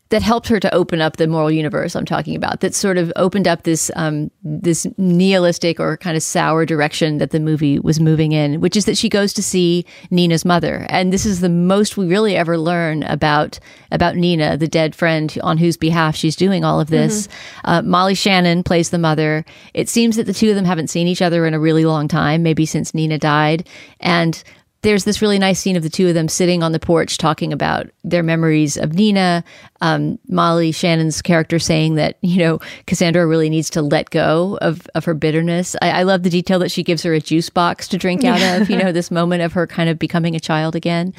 that 0.09 0.21
helped 0.21 0.47
her 0.47 0.59
to 0.59 0.73
open 0.73 1.01
up 1.01 1.17
the 1.17 1.27
moral 1.27 1.51
universe 1.51 1.95
I'm 1.95 2.05
talking 2.05 2.35
about. 2.35 2.61
That 2.61 2.73
sort 2.73 2.97
of 2.97 3.11
opened 3.15 3.47
up 3.47 3.63
this 3.63 3.91
um, 3.95 4.31
this 4.43 4.87
nihilistic 4.97 5.79
or 5.79 5.97
kind 5.97 6.15
of 6.15 6.23
sour 6.23 6.65
direction 6.65 7.17
that 7.17 7.31
the 7.31 7.39
movie 7.39 7.79
was 7.79 7.99
moving 7.99 8.31
in, 8.31 8.61
which 8.61 8.75
is 8.75 8.85
that 8.85 8.97
she 8.97 9.09
goes 9.09 9.33
to 9.33 9.43
see 9.43 9.85
Nina's 10.09 10.45
mother, 10.45 10.85
and 10.89 11.11
this 11.11 11.25
is 11.25 11.41
the 11.41 11.49
most 11.49 11.97
we 11.97 12.07
really 12.07 12.35
ever 12.35 12.57
learn 12.57 13.03
about 13.03 13.59
about 13.91 14.15
Nina, 14.15 14.57
the 14.57 14.67
dead 14.67 14.95
friend 14.95 15.37
on 15.43 15.57
whose 15.57 15.77
behalf 15.77 16.15
she's 16.15 16.35
doing 16.35 16.63
all 16.63 16.79
of 16.79 16.89
this. 16.89 17.27
Uh, 17.65 17.81
Molly 17.81 18.15
Shannon 18.15 18.63
plays 18.63 18.89
the 18.89 18.97
mother. 18.97 19.45
It 19.73 19.89
seems 19.89 20.15
that 20.15 20.25
the 20.25 20.33
two 20.33 20.49
of 20.49 20.55
them 20.55 20.65
haven't 20.65 20.89
seen 20.89 21.07
each 21.07 21.21
other 21.21 21.45
in 21.45 21.53
a 21.53 21.59
really 21.59 21.85
long 21.85 22.07
time, 22.07 22.43
maybe 22.43 22.65
since 22.65 22.93
Nina 22.93 23.17
died, 23.17 23.67
and 23.99 24.43
there's 24.81 25.03
this 25.03 25.21
really 25.21 25.39
nice 25.39 25.59
scene 25.59 25.75
of 25.75 25.83
the 25.83 25.89
two 25.89 26.07
of 26.07 26.13
them 26.13 26.27
sitting 26.27 26.61
on 26.61 26.71
the 26.71 26.79
porch 26.79 27.17
talking 27.17 27.51
about 27.51 27.87
their 28.03 28.23
memories 28.23 28.77
of 28.77 28.93
Nina. 28.93 29.43
Um, 29.81 30.19
Molly 30.27 30.71
Shannon's 30.71 31.21
character 31.21 31.59
saying 31.59 31.95
that, 31.95 32.17
you 32.21 32.37
know, 32.37 32.59
Cassandra 32.85 33.25
really 33.25 33.49
needs 33.49 33.69
to 33.71 33.81
let 33.81 34.09
go 34.09 34.57
of, 34.61 34.87
of 34.95 35.05
her 35.05 35.13
bitterness. 35.13 35.75
I, 35.81 35.89
I 35.89 36.03
love 36.03 36.23
the 36.23 36.29
detail 36.29 36.59
that 36.59 36.71
she 36.71 36.83
gives 36.83 37.03
her 37.03 37.13
a 37.13 37.19
juice 37.19 37.49
box 37.49 37.87
to 37.89 37.97
drink 37.97 38.23
out 38.23 38.41
of, 38.41 38.69
you 38.69 38.77
know, 38.77 38.91
this 38.97 39.11
moment 39.11 39.43
of 39.43 39.53
her 39.53 39.67
kind 39.67 39.89
of 39.89 39.99
becoming 39.99 40.35
a 40.35 40.39
child 40.39 40.75
again. 40.75 41.13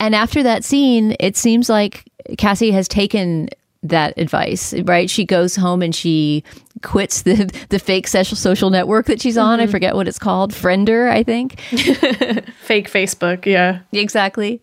And 0.00 0.14
after 0.14 0.42
that 0.42 0.64
scene, 0.64 1.16
it 1.18 1.36
seems 1.36 1.68
like 1.68 2.04
Cassie 2.36 2.72
has 2.72 2.88
taken 2.88 3.48
that 3.88 4.16
advice, 4.18 4.74
right? 4.84 5.08
She 5.08 5.24
goes 5.24 5.56
home 5.56 5.82
and 5.82 5.94
she 5.94 6.44
quits 6.82 7.22
the 7.22 7.50
the 7.70 7.78
fake 7.78 8.06
social 8.08 8.36
social 8.36 8.70
network 8.70 9.06
that 9.06 9.20
she's 9.20 9.36
on. 9.36 9.60
I 9.60 9.66
forget 9.66 9.94
what 9.94 10.08
it's 10.08 10.18
called, 10.18 10.52
Friender, 10.52 11.10
I 11.10 11.22
think. 11.22 11.60
Fake 12.60 12.90
Facebook, 12.90 13.46
yeah. 13.46 13.80
Exactly, 13.92 14.60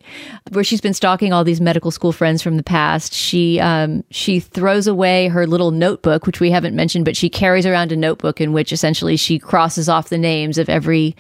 where 0.52 0.64
she's 0.64 0.82
been 0.82 0.94
stalking 0.94 1.34
all 1.34 1.44
these 1.44 1.62
medical 1.62 1.92
school 1.92 2.12
friends 2.12 2.42
from 2.42 2.58
the 2.58 2.64
past. 2.64 3.14
She 3.14 3.60
um, 3.60 4.04
she 4.12 4.40
throws 4.40 4.88
away 4.88 5.28
her 5.28 5.48
little 5.48 5.72
notebook, 5.72 6.26
which 6.26 6.40
we 6.40 6.52
haven't 6.52 6.76
mentioned, 6.76 7.06
but 7.06 7.18
she 7.18 7.30
carries 7.30 7.66
around 7.66 7.92
a 7.92 7.96
notebook 7.96 8.40
in 8.40 8.54
which 8.54 8.72
essentially 8.72 9.18
she 9.18 9.40
crosses 9.40 9.90
off 9.90 10.10
the 10.10 10.18
names 10.18 10.58
of 10.58 10.70
every 10.70 11.16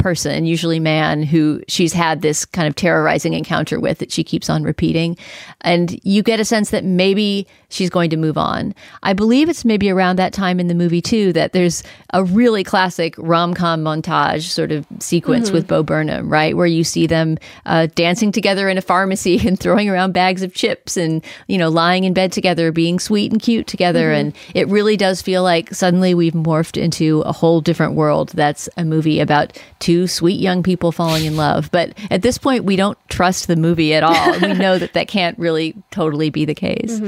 person, 0.00 0.44
usually 0.44 0.80
man, 0.80 1.22
who 1.22 1.62
she's 1.68 1.92
had 1.92 2.22
this 2.22 2.44
kind 2.44 2.66
of 2.66 2.74
terrorizing 2.74 3.34
encounter 3.34 3.78
with 3.78 3.98
that 3.98 4.10
she 4.10 4.24
keeps 4.24 4.50
on 4.50 4.64
repeating. 4.64 5.16
And 5.60 6.00
you 6.02 6.22
get 6.22 6.40
a 6.40 6.44
sense 6.44 6.70
that 6.70 6.84
maybe 6.84 7.46
she's 7.68 7.90
going 7.90 8.10
to 8.10 8.16
move 8.16 8.36
on. 8.36 8.74
I 9.02 9.12
believe 9.12 9.48
it's 9.48 9.64
maybe 9.64 9.90
around 9.90 10.16
that 10.16 10.32
time 10.32 10.58
in 10.58 10.66
the 10.66 10.74
movie, 10.74 11.02
too, 11.02 11.32
that 11.34 11.52
there's 11.52 11.82
a 12.12 12.24
really 12.24 12.64
classic 12.64 13.14
rom 13.18 13.54
com 13.54 13.84
montage 13.84 14.48
sort 14.48 14.72
of 14.72 14.86
sequence 14.98 15.50
with 15.50 15.68
Bo 15.68 15.82
Burnham, 15.82 16.28
right? 16.28 16.56
Where 16.56 16.66
you 16.66 16.82
see 16.82 17.06
them 17.06 17.38
uh, 17.66 17.86
dancing 17.94 18.32
together 18.32 18.68
in 18.68 18.78
a 18.78 18.82
pharmacy 18.82 19.38
and 19.46 19.60
throwing 19.60 19.88
around 19.88 20.12
bags 20.12 20.42
of 20.42 20.54
chips 20.54 20.96
and, 20.96 21.24
you 21.46 21.58
know, 21.58 21.68
lying 21.68 22.04
in 22.04 22.14
bed 22.14 22.32
together, 22.32 22.72
being 22.72 22.98
sweet 22.98 23.30
and 23.30 23.40
cute 23.40 23.66
together. 23.66 24.10
And 24.10 24.34
it 24.54 24.66
really 24.68 24.96
does 24.96 25.22
feel 25.22 25.42
like 25.42 25.72
suddenly 25.74 26.14
we've 26.14 26.32
morphed 26.32 26.80
into 26.80 27.20
a 27.22 27.32
whole 27.32 27.60
different 27.60 27.94
world 27.94 28.30
that's 28.30 28.68
a 28.76 28.84
movie 28.84 29.20
about 29.20 29.60
two 29.78 29.89
sweet 30.06 30.40
young 30.40 30.62
people 30.62 30.92
falling 30.92 31.24
in 31.24 31.36
love. 31.36 31.70
But 31.70 31.96
at 32.10 32.22
this 32.22 32.38
point, 32.38 32.64
we 32.64 32.76
don't 32.76 32.98
trust 33.08 33.46
the 33.46 33.56
movie 33.56 33.94
at 33.94 34.02
all. 34.02 34.32
we 34.40 34.54
know 34.54 34.78
that 34.78 34.92
that 34.94 35.08
can't 35.08 35.38
really 35.38 35.74
totally 35.90 36.30
be 36.30 36.44
the 36.44 36.54
case. 36.54 37.00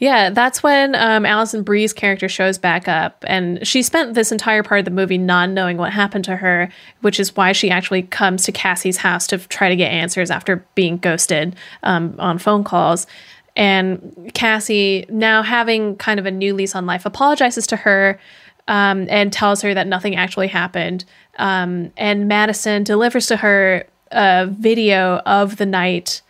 Yeah, 0.00 0.30
that's 0.30 0.62
when 0.62 0.94
um, 0.94 1.26
Alison 1.26 1.62
Brie's 1.62 1.92
character 1.92 2.26
shows 2.26 2.56
back 2.56 2.88
up, 2.88 3.22
and 3.26 3.66
she 3.66 3.82
spent 3.82 4.14
this 4.14 4.32
entire 4.32 4.62
part 4.62 4.78
of 4.78 4.84
the 4.86 4.90
movie 4.90 5.18
not 5.18 5.50
knowing 5.50 5.76
what 5.76 5.92
happened 5.92 6.24
to 6.24 6.36
her, 6.36 6.70
which 7.02 7.20
is 7.20 7.36
why 7.36 7.52
she 7.52 7.70
actually 7.70 8.02
comes 8.04 8.44
to 8.44 8.52
Cassie's 8.52 8.96
house 8.96 9.26
to 9.26 9.36
try 9.36 9.68
to 9.68 9.76
get 9.76 9.92
answers 9.92 10.30
after 10.30 10.64
being 10.74 10.96
ghosted 10.96 11.54
um, 11.82 12.14
on 12.18 12.38
phone 12.38 12.64
calls. 12.64 13.06
And 13.56 14.30
Cassie, 14.32 15.04
now 15.10 15.42
having 15.42 15.96
kind 15.96 16.18
of 16.18 16.24
a 16.24 16.30
new 16.30 16.54
lease 16.54 16.74
on 16.74 16.86
life, 16.86 17.04
apologizes 17.04 17.66
to 17.66 17.76
her 17.76 18.18
um, 18.70 19.08
and 19.10 19.32
tells 19.32 19.62
her 19.62 19.74
that 19.74 19.88
nothing 19.88 20.14
actually 20.14 20.46
happened. 20.46 21.04
Um, 21.38 21.92
and 21.96 22.28
Madison 22.28 22.84
delivers 22.84 23.26
to 23.26 23.36
her 23.36 23.84
a 24.12 24.46
video 24.46 25.16
of 25.26 25.56
the 25.56 25.66
night 25.66 26.22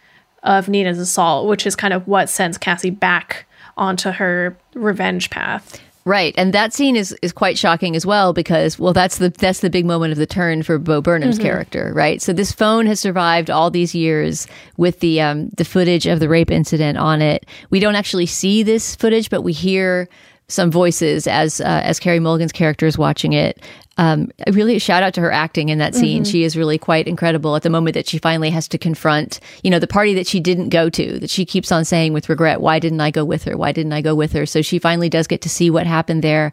of 0.42 0.66
Nina's 0.66 0.98
assault, 0.98 1.48
which 1.48 1.66
is 1.66 1.76
kind 1.76 1.92
of 1.92 2.08
what 2.08 2.30
sends 2.30 2.56
Cassie 2.56 2.88
back 2.88 3.44
onto 3.76 4.10
her 4.12 4.56
revenge 4.74 5.28
path. 5.28 5.80
Right, 6.06 6.34
and 6.38 6.54
that 6.54 6.72
scene 6.72 6.96
is 6.96 7.14
is 7.20 7.30
quite 7.30 7.58
shocking 7.58 7.94
as 7.94 8.06
well 8.06 8.32
because 8.32 8.78
well 8.78 8.94
that's 8.94 9.18
the 9.18 9.28
that's 9.28 9.60
the 9.60 9.68
big 9.68 9.84
moment 9.84 10.12
of 10.12 10.18
the 10.18 10.26
turn 10.26 10.62
for 10.62 10.78
Bo 10.78 11.02
Burnham's 11.02 11.38
character, 11.38 11.92
right? 11.94 12.22
So 12.22 12.32
this 12.32 12.52
phone 12.52 12.86
has 12.86 12.98
survived 12.98 13.50
all 13.50 13.70
these 13.70 13.94
years 13.94 14.48
with 14.78 15.00
the 15.00 15.20
um 15.20 15.50
the 15.50 15.64
footage 15.64 16.06
of 16.06 16.18
the 16.18 16.28
rape 16.28 16.50
incident 16.50 16.96
on 16.96 17.20
it. 17.20 17.44
We 17.68 17.80
don't 17.80 17.96
actually 17.96 18.26
see 18.26 18.62
this 18.62 18.96
footage, 18.96 19.28
but 19.28 19.42
we 19.42 19.52
hear 19.52 20.08
some 20.50 20.70
voices 20.70 21.26
as 21.26 21.60
uh, 21.60 21.80
as 21.84 21.98
Carey 21.98 22.20
Mulligan's 22.20 22.52
character 22.52 22.86
is 22.86 22.98
watching 22.98 23.32
it. 23.32 23.60
Um, 23.96 24.30
really, 24.50 24.76
a 24.76 24.80
shout 24.80 25.02
out 25.02 25.12
to 25.14 25.20
her 25.20 25.30
acting 25.30 25.68
in 25.68 25.76
that 25.78 25.94
scene. 25.94 26.24
She 26.24 26.42
is 26.42 26.56
really 26.56 26.78
quite 26.78 27.06
incredible 27.06 27.54
at 27.54 27.62
the 27.62 27.68
moment 27.68 27.92
that 27.92 28.08
she 28.08 28.16
finally 28.16 28.48
has 28.48 28.66
to 28.68 28.78
confront, 28.78 29.40
you 29.62 29.70
know, 29.70 29.78
the 29.78 29.86
party 29.86 30.14
that 30.14 30.26
she 30.26 30.40
didn't 30.40 30.70
go 30.70 30.88
to, 30.88 31.18
that 31.18 31.28
she 31.28 31.44
keeps 31.44 31.70
on 31.70 31.84
saying 31.84 32.14
with 32.14 32.30
regret, 32.30 32.62
why 32.62 32.78
didn't 32.78 33.02
I 33.02 33.10
go 33.10 33.26
with 33.26 33.44
her? 33.44 33.58
Why 33.58 33.72
didn't 33.72 33.92
I 33.92 34.00
go 34.00 34.14
with 34.14 34.32
her? 34.32 34.46
So 34.46 34.62
she 34.62 34.78
finally 34.78 35.10
does 35.10 35.26
get 35.26 35.42
to 35.42 35.50
see 35.50 35.68
what 35.68 35.86
happened 35.86 36.24
there. 36.24 36.50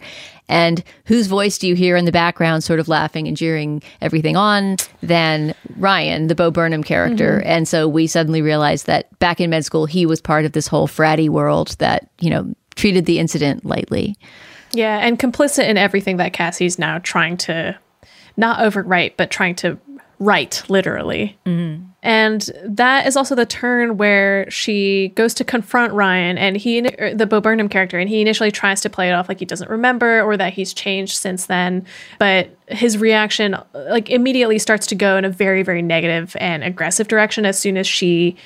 And 0.49 0.83
whose 1.05 1.27
voice 1.27 1.57
do 1.57 1.69
you 1.69 1.75
hear 1.75 1.95
in 1.95 2.03
the 2.03 2.11
background, 2.11 2.65
sort 2.65 2.81
of 2.81 2.89
laughing 2.89 3.29
and 3.29 3.37
jeering 3.37 3.81
everything 4.01 4.35
on, 4.35 4.75
than 5.01 5.55
Ryan, 5.77 6.27
the 6.27 6.35
Bo 6.35 6.51
Burnham 6.51 6.83
character. 6.83 7.41
And 7.45 7.65
so 7.65 7.87
we 7.87 8.07
suddenly 8.07 8.41
realize 8.41 8.83
that 8.83 9.17
back 9.19 9.39
in 9.39 9.49
med 9.49 9.63
school, 9.63 9.85
he 9.85 10.05
was 10.05 10.19
part 10.19 10.43
of 10.43 10.51
this 10.51 10.67
whole 10.67 10.87
fratty 10.87 11.29
world 11.29 11.77
that, 11.79 12.09
you 12.19 12.29
know, 12.29 12.53
treated 12.77 13.05
the 13.05 13.19
incident 13.19 13.65
lightly. 13.65 14.15
Yeah, 14.71 14.99
and 14.99 15.19
complicit 15.19 15.67
in 15.67 15.77
everything 15.77 16.17
that 16.17 16.33
Cassie's 16.33 16.79
now 16.79 16.99
trying 16.99 17.35
to 17.37 17.77
not 18.37 18.59
overwrite, 18.59 19.13
but 19.17 19.31
trying 19.31 19.55
to 19.55 19.77
write 20.19 20.63
literally. 20.67 21.37
And 22.03 22.49
that 22.63 23.05
is 23.05 23.17
also 23.17 23.35
the 23.35 23.45
turn 23.45 23.97
where 23.97 24.49
she 24.49 25.09
goes 25.09 25.33
to 25.35 25.43
confront 25.43 25.93
Ryan 25.93 26.37
and 26.37 26.55
he, 26.55 26.87
er, 26.99 27.13
the 27.13 27.25
Bo 27.25 27.41
Burnham 27.41 27.69
character, 27.69 27.99
and 27.99 28.09
he 28.09 28.21
initially 28.21 28.51
tries 28.51 28.81
to 28.81 28.89
play 28.89 29.09
it 29.09 29.13
off 29.13 29.27
like 29.27 29.39
he 29.39 29.45
doesn't 29.45 29.69
remember 29.69 30.21
or 30.21 30.37
that 30.37 30.53
he's 30.53 30.73
changed 30.73 31.17
since 31.17 31.47
then. 31.47 31.85
But 32.17 32.55
his 32.67 32.97
reaction, 32.97 33.57
like, 33.73 34.09
immediately 34.09 34.57
starts 34.57 34.87
to 34.87 34.95
go 34.95 35.17
in 35.17 35.25
a 35.25 35.29
very, 35.29 35.63
very 35.63 35.81
negative 35.81 36.35
and 36.39 36.63
aggressive 36.63 37.07
direction 37.07 37.45
as 37.45 37.59
soon 37.59 37.77
as 37.77 37.85
she 37.85 38.37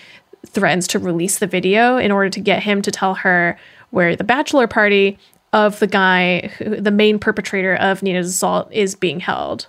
threatens 0.48 0.88
to 0.88 1.00
release 1.00 1.40
the 1.40 1.48
video 1.48 1.98
in 1.98 2.12
order 2.12 2.30
to 2.30 2.40
get 2.40 2.64
him 2.64 2.82
to 2.82 2.92
tell 2.92 3.16
her 3.16 3.58
where 3.92 4.16
the 4.16 4.24
bachelor 4.24 4.68
party 4.68 5.18
of 5.54 5.80
the 5.80 5.88
guy, 5.88 6.50
who, 6.58 6.78
the 6.78 6.92
main 6.92 7.20
perpetrator 7.20 7.76
of 7.76 8.02
Nina's 8.02 8.28
assault, 8.28 8.72
is 8.72 8.96
being 8.96 9.20
held. 9.20 9.68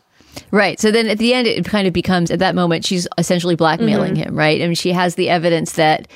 Right. 0.50 0.80
So 0.80 0.90
then 0.90 1.08
at 1.08 1.18
the 1.18 1.34
end, 1.34 1.46
it 1.46 1.64
kind 1.64 1.86
of 1.86 1.92
becomes 1.92 2.30
at 2.30 2.38
that 2.38 2.54
moment, 2.54 2.84
she's 2.84 3.06
essentially 3.18 3.56
blackmailing 3.56 4.14
mm-hmm. 4.14 4.30
him, 4.30 4.36
right? 4.36 4.62
I 4.62 4.64
mean, 4.64 4.74
she 4.74 4.92
has 4.92 5.16
the 5.16 5.28
evidence 5.28 5.72
that 5.72 6.08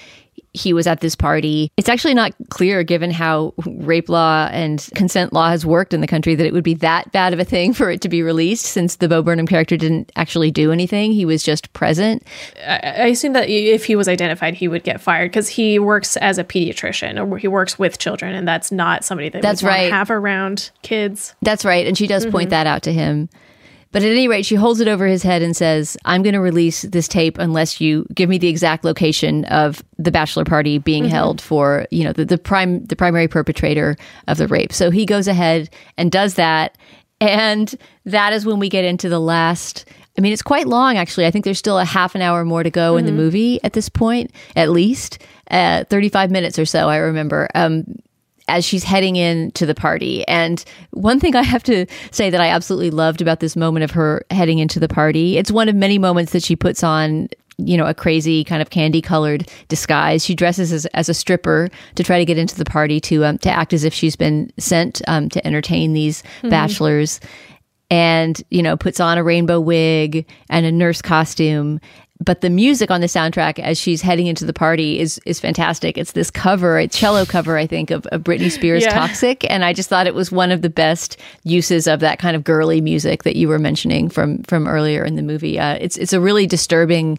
he 0.56 0.72
was 0.72 0.86
at 0.86 1.00
this 1.00 1.14
party. 1.14 1.70
It's 1.76 1.88
actually 1.88 2.14
not 2.14 2.32
clear, 2.50 2.82
given 2.82 3.10
how 3.10 3.54
rape 3.66 4.08
law 4.08 4.48
and 4.50 4.86
consent 4.94 5.32
law 5.32 5.48
has 5.48 5.64
worked 5.64 5.94
in 5.94 6.00
the 6.00 6.06
country, 6.06 6.34
that 6.34 6.46
it 6.46 6.52
would 6.52 6.64
be 6.64 6.74
that 6.74 7.12
bad 7.12 7.32
of 7.32 7.38
a 7.38 7.44
thing 7.44 7.72
for 7.72 7.90
it 7.90 8.00
to 8.00 8.08
be 8.08 8.22
released 8.22 8.66
since 8.66 8.96
the 8.96 9.08
Bo 9.08 9.22
Burnham 9.22 9.46
character 9.46 9.76
didn't 9.76 10.10
actually 10.16 10.50
do 10.50 10.72
anything. 10.72 11.12
He 11.12 11.24
was 11.24 11.42
just 11.42 11.72
present. 11.72 12.22
I 12.66 13.06
I 13.06 13.08
assume 13.10 13.34
that 13.34 13.48
if 13.48 13.84
he 13.84 13.94
was 13.94 14.08
identified, 14.08 14.54
he 14.54 14.68
would 14.68 14.82
get 14.82 15.00
fired 15.00 15.30
because 15.30 15.48
he 15.48 15.78
works 15.78 16.16
as 16.16 16.38
a 16.38 16.44
pediatrician 16.44 17.24
or 17.24 17.38
he 17.38 17.46
works 17.46 17.78
with 17.78 17.98
children, 17.98 18.34
and 18.34 18.48
that's 18.48 18.72
not 18.72 19.04
somebody 19.04 19.28
that 19.28 19.42
That's 19.42 19.62
right. 19.62 19.92
have 19.92 20.10
around 20.10 20.70
kids. 20.82 21.34
That's 21.42 21.64
right. 21.64 21.86
And 21.86 21.96
she 21.96 22.06
does 22.06 22.24
mm-hmm. 22.24 22.32
point 22.32 22.50
that 22.50 22.66
out 22.66 22.82
to 22.82 22.92
him. 22.92 23.28
But 23.96 24.02
at 24.02 24.10
any 24.10 24.28
rate, 24.28 24.44
she 24.44 24.56
holds 24.56 24.80
it 24.80 24.88
over 24.88 25.06
his 25.06 25.22
head 25.22 25.40
and 25.40 25.56
says, 25.56 25.96
I'm 26.04 26.22
going 26.22 26.34
to 26.34 26.40
release 26.42 26.82
this 26.82 27.08
tape 27.08 27.38
unless 27.38 27.80
you 27.80 28.04
give 28.12 28.28
me 28.28 28.36
the 28.36 28.48
exact 28.48 28.84
location 28.84 29.46
of 29.46 29.82
the 29.96 30.10
bachelor 30.10 30.44
party 30.44 30.76
being 30.76 31.06
held 31.06 31.40
for, 31.40 31.86
you 31.90 32.04
know, 32.04 32.12
the, 32.12 32.26
the 32.26 32.36
prime 32.36 32.84
the 32.84 32.94
primary 32.94 33.26
perpetrator 33.26 33.96
of 34.28 34.36
the 34.36 34.48
rape. 34.48 34.74
So 34.74 34.90
he 34.90 35.06
goes 35.06 35.28
ahead 35.28 35.70
and 35.96 36.12
does 36.12 36.34
that. 36.34 36.76
And 37.22 37.74
that 38.04 38.34
is 38.34 38.44
when 38.44 38.58
we 38.58 38.68
get 38.68 38.84
into 38.84 39.08
the 39.08 39.18
last 39.18 39.86
I 40.18 40.20
mean, 40.20 40.34
it's 40.34 40.42
quite 40.42 40.66
long, 40.66 40.98
actually. 40.98 41.24
I 41.24 41.30
think 41.30 41.46
there's 41.46 41.58
still 41.58 41.78
a 41.78 41.84
half 41.86 42.14
an 42.14 42.20
hour 42.20 42.44
more 42.44 42.62
to 42.62 42.70
go 42.70 42.98
in 42.98 43.06
the 43.06 43.12
movie 43.12 43.64
at 43.64 43.72
this 43.72 43.88
point, 43.88 44.30
at 44.56 44.68
least 44.68 45.22
uh, 45.50 45.84
35 45.84 46.30
minutes 46.30 46.58
or 46.58 46.66
so, 46.66 46.90
I 46.90 46.96
remember. 46.96 47.48
Um, 47.54 47.84
as 48.48 48.64
she's 48.64 48.84
heading 48.84 49.16
in 49.16 49.50
to 49.52 49.66
the 49.66 49.74
party. 49.74 50.26
And 50.28 50.64
one 50.90 51.18
thing 51.18 51.34
I 51.34 51.42
have 51.42 51.62
to 51.64 51.86
say 52.10 52.30
that 52.30 52.40
I 52.40 52.48
absolutely 52.48 52.90
loved 52.90 53.20
about 53.20 53.40
this 53.40 53.56
moment 53.56 53.84
of 53.84 53.90
her 53.92 54.24
heading 54.30 54.58
into 54.58 54.78
the 54.78 54.88
party, 54.88 55.36
it's 55.36 55.50
one 55.50 55.68
of 55.68 55.74
many 55.74 55.98
moments 55.98 56.32
that 56.32 56.42
she 56.42 56.56
puts 56.56 56.82
on 56.82 57.28
you 57.58 57.76
know, 57.76 57.86
a 57.86 57.94
crazy 57.94 58.44
kind 58.44 58.60
of 58.60 58.70
candy 58.70 59.00
colored 59.00 59.50
disguise. 59.68 60.24
She 60.24 60.34
dresses 60.34 60.72
as, 60.72 60.84
as 60.86 61.08
a 61.08 61.14
stripper 61.14 61.70
to 61.94 62.04
try 62.04 62.18
to 62.18 62.24
get 62.24 62.36
into 62.36 62.56
the 62.56 62.66
party 62.66 63.00
to 63.00 63.24
um, 63.24 63.38
to 63.38 63.50
act 63.50 63.72
as 63.72 63.82
if 63.82 63.94
she's 63.94 64.16
been 64.16 64.52
sent 64.58 65.00
um, 65.08 65.30
to 65.30 65.46
entertain 65.46 65.94
these 65.94 66.22
bachelors, 66.42 67.18
and 67.90 68.42
you 68.50 68.62
know, 68.62 68.76
puts 68.76 69.00
on 69.00 69.16
a 69.16 69.24
rainbow 69.24 69.58
wig 69.58 70.26
and 70.50 70.66
a 70.66 70.72
nurse 70.72 71.00
costume. 71.00 71.80
But 72.26 72.42
the 72.42 72.50
music 72.50 72.90
on 72.90 73.00
the 73.00 73.06
soundtrack 73.06 73.58
as 73.58 73.78
she's 73.78 74.02
heading 74.02 74.26
into 74.26 74.44
the 74.44 74.52
party 74.52 74.98
is 75.00 75.18
is 75.24 75.40
fantastic. 75.40 75.96
It's 75.96 76.12
this 76.12 76.30
cover, 76.30 76.76
a 76.76 76.86
cello 76.86 77.24
cover, 77.24 77.56
I 77.56 77.66
think, 77.66 77.90
of, 77.90 78.04
of 78.08 78.22
Britney 78.22 78.50
Spears' 78.50 78.82
Yeah. 78.82 78.90
"Toxic," 78.90 79.48
and 79.50 79.64
I 79.64 79.72
just 79.72 79.88
thought 79.88 80.06
it 80.06 80.14
was 80.14 80.30
one 80.30 80.52
of 80.52 80.60
the 80.60 80.68
best 80.68 81.16
uses 81.44 81.86
of 81.86 82.00
that 82.00 82.18
kind 82.18 82.36
of 82.36 82.44
girly 82.44 82.82
music 82.82 83.22
that 83.22 83.36
you 83.36 83.48
were 83.48 83.58
mentioning 83.58 84.10
from 84.10 84.42
from 84.42 84.68
earlier 84.68 85.04
in 85.04 85.16
the 85.16 85.22
movie. 85.22 85.58
Uh, 85.58 85.78
it's 85.80 85.96
it's 85.96 86.12
a 86.12 86.20
really 86.20 86.46
disturbing 86.46 87.18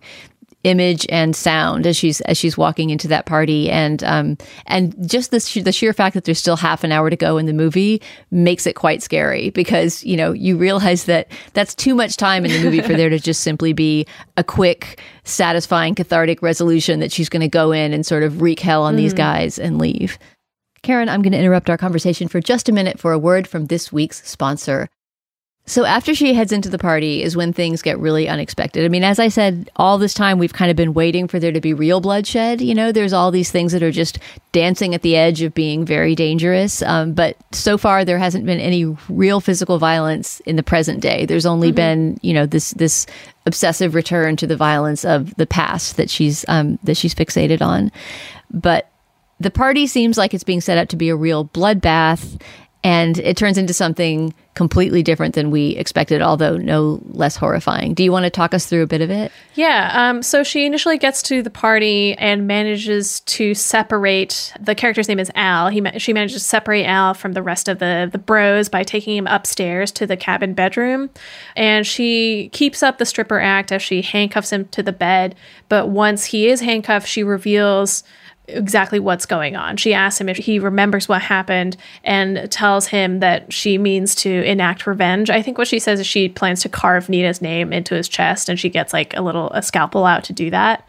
image 0.68 1.06
and 1.10 1.36
sound 1.36 1.88
as 1.88 1.96
she's 1.96 2.22
as 2.22 2.38
she's 2.38 2.58
walking 2.58 2.90
into 2.90 3.08
that 3.08 3.26
party. 3.26 3.70
And 3.70 4.04
um 4.04 4.38
and 4.66 4.96
just 5.10 5.32
the 5.32 5.40
sh- 5.40 5.64
the 5.64 5.72
sheer 5.72 5.94
fact 5.94 6.14
that 6.14 6.26
there's 6.26 6.40
still 6.40 6.58
half 6.58 6.84
an 6.84 6.92
hour 6.92 7.10
to 7.10 7.16
go 7.16 7.38
in 7.38 7.46
the 7.46 7.54
movie 7.54 8.02
makes 8.32 8.68
it 8.68 8.74
quite 8.74 9.02
scary 9.02 9.50
because 9.52 10.04
you 10.04 10.18
know 10.18 10.32
you 10.32 10.58
realize 10.58 11.06
that 11.06 11.30
that's 11.54 11.74
too 11.74 11.96
much 11.96 12.18
time 12.18 12.46
in 12.46 12.52
the 12.52 12.64
movie 12.64 12.82
for 12.82 12.94
there 12.94 13.10
to 13.10 13.20
just 13.20 13.42
simply 13.42 13.74
be 13.74 14.06
a 14.36 14.44
quick 14.44 15.00
satisfying 15.24 15.96
cathartic 15.96 16.42
resolution 16.42 17.00
that 17.00 17.12
she's 17.12 17.30
going 17.30 17.42
to 17.42 17.48
go 17.48 17.72
in 17.72 17.94
and 17.94 18.06
sort 18.06 18.24
of 18.24 18.42
wreak 18.42 18.60
hell 18.60 18.84
on 18.84 18.96
these 18.96 19.14
guys 19.14 19.60
and 19.60 19.78
leave. 19.78 20.18
Karen, 20.84 21.10
I'm 21.10 21.22
going 21.22 21.34
to 21.34 21.40
interrupt 21.40 21.70
our 21.70 21.78
conversation 21.78 22.28
for 22.28 22.40
just 22.40 22.70
a 22.70 22.72
minute 22.72 23.00
for 23.00 23.12
a 23.12 23.20
word 23.20 23.48
from 23.48 23.66
this 23.66 23.92
week's 23.92 24.28
sponsor. 24.28 24.88
So 25.70 25.84
after 25.84 26.16
she 26.16 26.34
heads 26.34 26.54
into 26.54 26.70
the 26.70 26.78
party 26.78 27.22
is 27.22 27.36
when 27.36 27.52
things 27.52 27.82
get 27.82 28.00
really 28.00 28.30
unexpected. 28.30 28.86
I 28.86 28.88
mean, 28.88 29.04
as 29.04 29.20
I 29.20 29.28
said, 29.28 29.70
all 29.76 29.98
this 29.98 30.14
time 30.14 30.40
we've 30.40 30.54
kind 30.54 30.72
of 30.72 30.78
been 30.78 30.94
waiting 30.94 31.28
for 31.28 31.40
there 31.40 31.52
to 31.52 31.60
be 31.60 31.74
real 31.74 32.00
bloodshed. 32.00 32.62
You 32.62 32.74
know, 32.74 32.94
there's 32.94 33.12
all 33.12 33.32
these 33.32 33.52
things 33.52 33.74
that 33.74 33.84
are 33.84 33.92
just 33.92 34.18
dancing 34.54 34.96
at 34.96 35.02
the 35.02 35.18
edge 35.18 35.42
of 35.42 35.54
being 35.54 35.84
very 35.84 36.16
dangerous. 36.16 36.82
Um, 36.82 37.12
but 37.12 37.36
so 37.52 37.78
far, 37.78 38.06
there 38.06 38.18
hasn't 38.18 38.46
been 38.46 38.62
any 38.62 38.86
real 39.10 39.42
physical 39.42 39.78
violence 39.78 40.40
in 40.42 40.56
the 40.56 40.64
present 40.64 41.02
day. 41.02 41.26
There's 41.26 41.46
only 41.46 41.74
been, 41.74 42.18
you 42.22 42.34
know, 42.34 42.46
this 42.46 42.72
this 42.72 43.06
obsessive 43.46 43.94
return 43.94 44.38
to 44.38 44.48
the 44.48 44.56
violence 44.56 45.04
of 45.04 45.36
the 45.36 45.46
past 45.46 45.98
that 45.98 46.10
she's 46.10 46.46
um, 46.48 46.80
that 46.84 46.96
she's 46.96 47.14
fixated 47.14 47.62
on. 47.62 47.92
But 48.52 48.90
the 49.42 49.52
party 49.52 49.86
seems 49.86 50.18
like 50.18 50.34
it's 50.34 50.46
being 50.46 50.62
set 50.62 50.78
up 50.78 50.88
to 50.90 50.96
be 50.96 51.10
a 51.10 51.16
real 51.16 51.44
bloodbath 51.44 52.40
and 52.88 53.18
it 53.20 53.36
turns 53.36 53.58
into 53.58 53.74
something 53.74 54.34
completely 54.56 55.04
different 55.04 55.36
than 55.36 55.52
we 55.52 55.70
expected 55.76 56.22
although 56.22 56.58
no 56.58 57.00
less 57.10 57.36
horrifying 57.36 57.94
do 57.94 58.04
you 58.04 58.12
want 58.12 58.24
to 58.24 58.30
talk 58.30 58.54
us 58.54 58.66
through 58.66 58.84
a 58.84 58.88
bit 58.88 59.02
of 59.02 59.10
it 59.10 59.32
Yeah. 59.58 59.92
Um, 59.92 60.22
so 60.22 60.44
she 60.44 60.68
initially 60.68 61.00
gets 61.00 61.24
to 61.24 61.42
the 61.42 61.50
party 61.50 62.14
and 62.20 62.46
manages 62.46 63.22
to 63.22 63.56
separate. 63.56 64.54
The 64.60 64.76
character's 64.76 65.08
name 65.08 65.18
is 65.20 65.32
Al. 65.34 65.70
He 65.70 65.82
she 65.98 66.14
manages 66.14 66.44
to 66.44 66.48
separate 66.48 66.86
Al 66.86 67.16
from 67.16 67.34
the 67.34 67.42
rest 67.42 67.68
of 67.68 67.80
the 67.80 68.08
the 68.10 68.20
bros 68.20 68.70
by 68.70 68.84
taking 68.84 69.18
him 69.18 69.26
upstairs 69.26 69.92
to 69.94 70.06
the 70.06 70.16
cabin 70.16 70.54
bedroom, 70.54 71.10
and 71.56 71.88
she 71.88 72.50
keeps 72.54 72.84
up 72.84 73.00
the 73.00 73.06
stripper 73.06 73.40
act 73.40 73.72
as 73.72 73.82
she 73.82 74.04
handcuffs 74.04 74.52
him 74.54 74.66
to 74.68 74.84
the 74.84 74.94
bed. 74.94 75.34
But 75.70 75.90
once 75.90 76.26
he 76.26 76.48
is 76.48 76.62
handcuffed, 76.62 77.08
she 77.08 77.24
reveals 77.24 78.04
exactly 78.48 79.00
what's 79.00 79.26
going 79.26 79.56
on. 79.56 79.78
She 79.78 79.94
asks 79.94 80.22
him 80.22 80.30
if 80.30 80.38
he 80.38 80.60
remembers 80.60 81.10
what 81.10 81.22
happened 81.22 81.76
and 82.04 82.50
tells 82.52 82.88
him 82.88 83.20
that 83.20 83.52
she 83.52 83.78
means 83.78 84.16
to 84.16 84.44
enact 84.44 84.88
revenge. 84.88 85.30
I 85.30 85.42
think 85.42 85.58
what 85.58 85.68
she 85.68 85.80
says 85.80 86.00
is 86.00 86.08
she 86.08 86.30
plans 86.30 86.62
to 86.62 86.70
carve 86.70 87.10
Nina's 87.10 87.42
name 87.42 87.74
into 87.74 87.96
his 87.96 88.08
chest 88.08 88.50
and 88.50 88.60
she 88.60 88.70
gets 88.70 88.94
like 88.94 89.16
a 89.18 89.22
little 89.22 89.50
a 89.52 89.62
scalpel 89.62 90.06
out 90.06 90.24
to 90.26 90.34
do 90.34 90.50
that. 90.52 90.88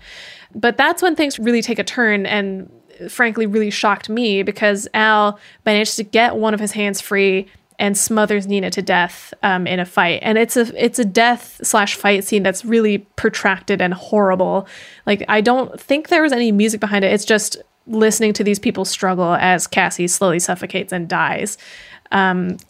But 0.55 0.77
that's 0.77 1.03
when 1.03 1.17
things 1.17 1.39
really 1.39 1.63
take 1.63 1.79
a 1.79 1.85
turn 1.85 2.27
and 2.27 2.71
frankly 3.09 3.47
really 3.47 3.71
shocked 3.71 4.09
me 4.09 4.43
because 4.43 4.89
Al 4.95 5.39
managed 5.65 5.97
to 5.97 6.05
get 6.05 6.37
one 6.37 6.55
of 6.55 6.61
his 6.61 6.73
hands 6.73 7.01
free 7.01 7.49
and 7.79 7.97
smothers 7.97 8.47
Nina 8.47 8.71
to 8.73 8.83
death 8.83 9.33
um, 9.43 9.67
in 9.67 9.79
a 9.79 9.85
fight. 9.87 10.21
And 10.23 10.37
it's 10.39 10.57
a 10.57 10.85
it's 10.85 10.99
a 10.99 11.05
death 11.05 11.61
slash 11.63 11.95
fight 11.95 12.25
scene 12.25 12.43
that's 12.43 12.65
really 12.65 12.99
protracted 13.17 13.81
and 13.81 13.95
horrible. 13.95 14.67
Like 15.07 15.25
I 15.29 15.41
don't 15.41 15.81
think 15.81 16.09
there 16.09 16.23
was 16.23 16.33
any 16.33 16.51
music 16.53 16.81
behind 16.81 17.05
it. 17.05 17.13
It's 17.13 17.25
just 17.25 17.57
listening 17.87 18.33
to 18.35 18.45
these 18.45 18.59
people 18.59 18.85
struggle 18.85 19.35
as 19.35 19.67
Cassie 19.67 20.09
slowly 20.09 20.39
suffocates 20.41 20.93
and 20.93 21.09
dies. 21.09 21.57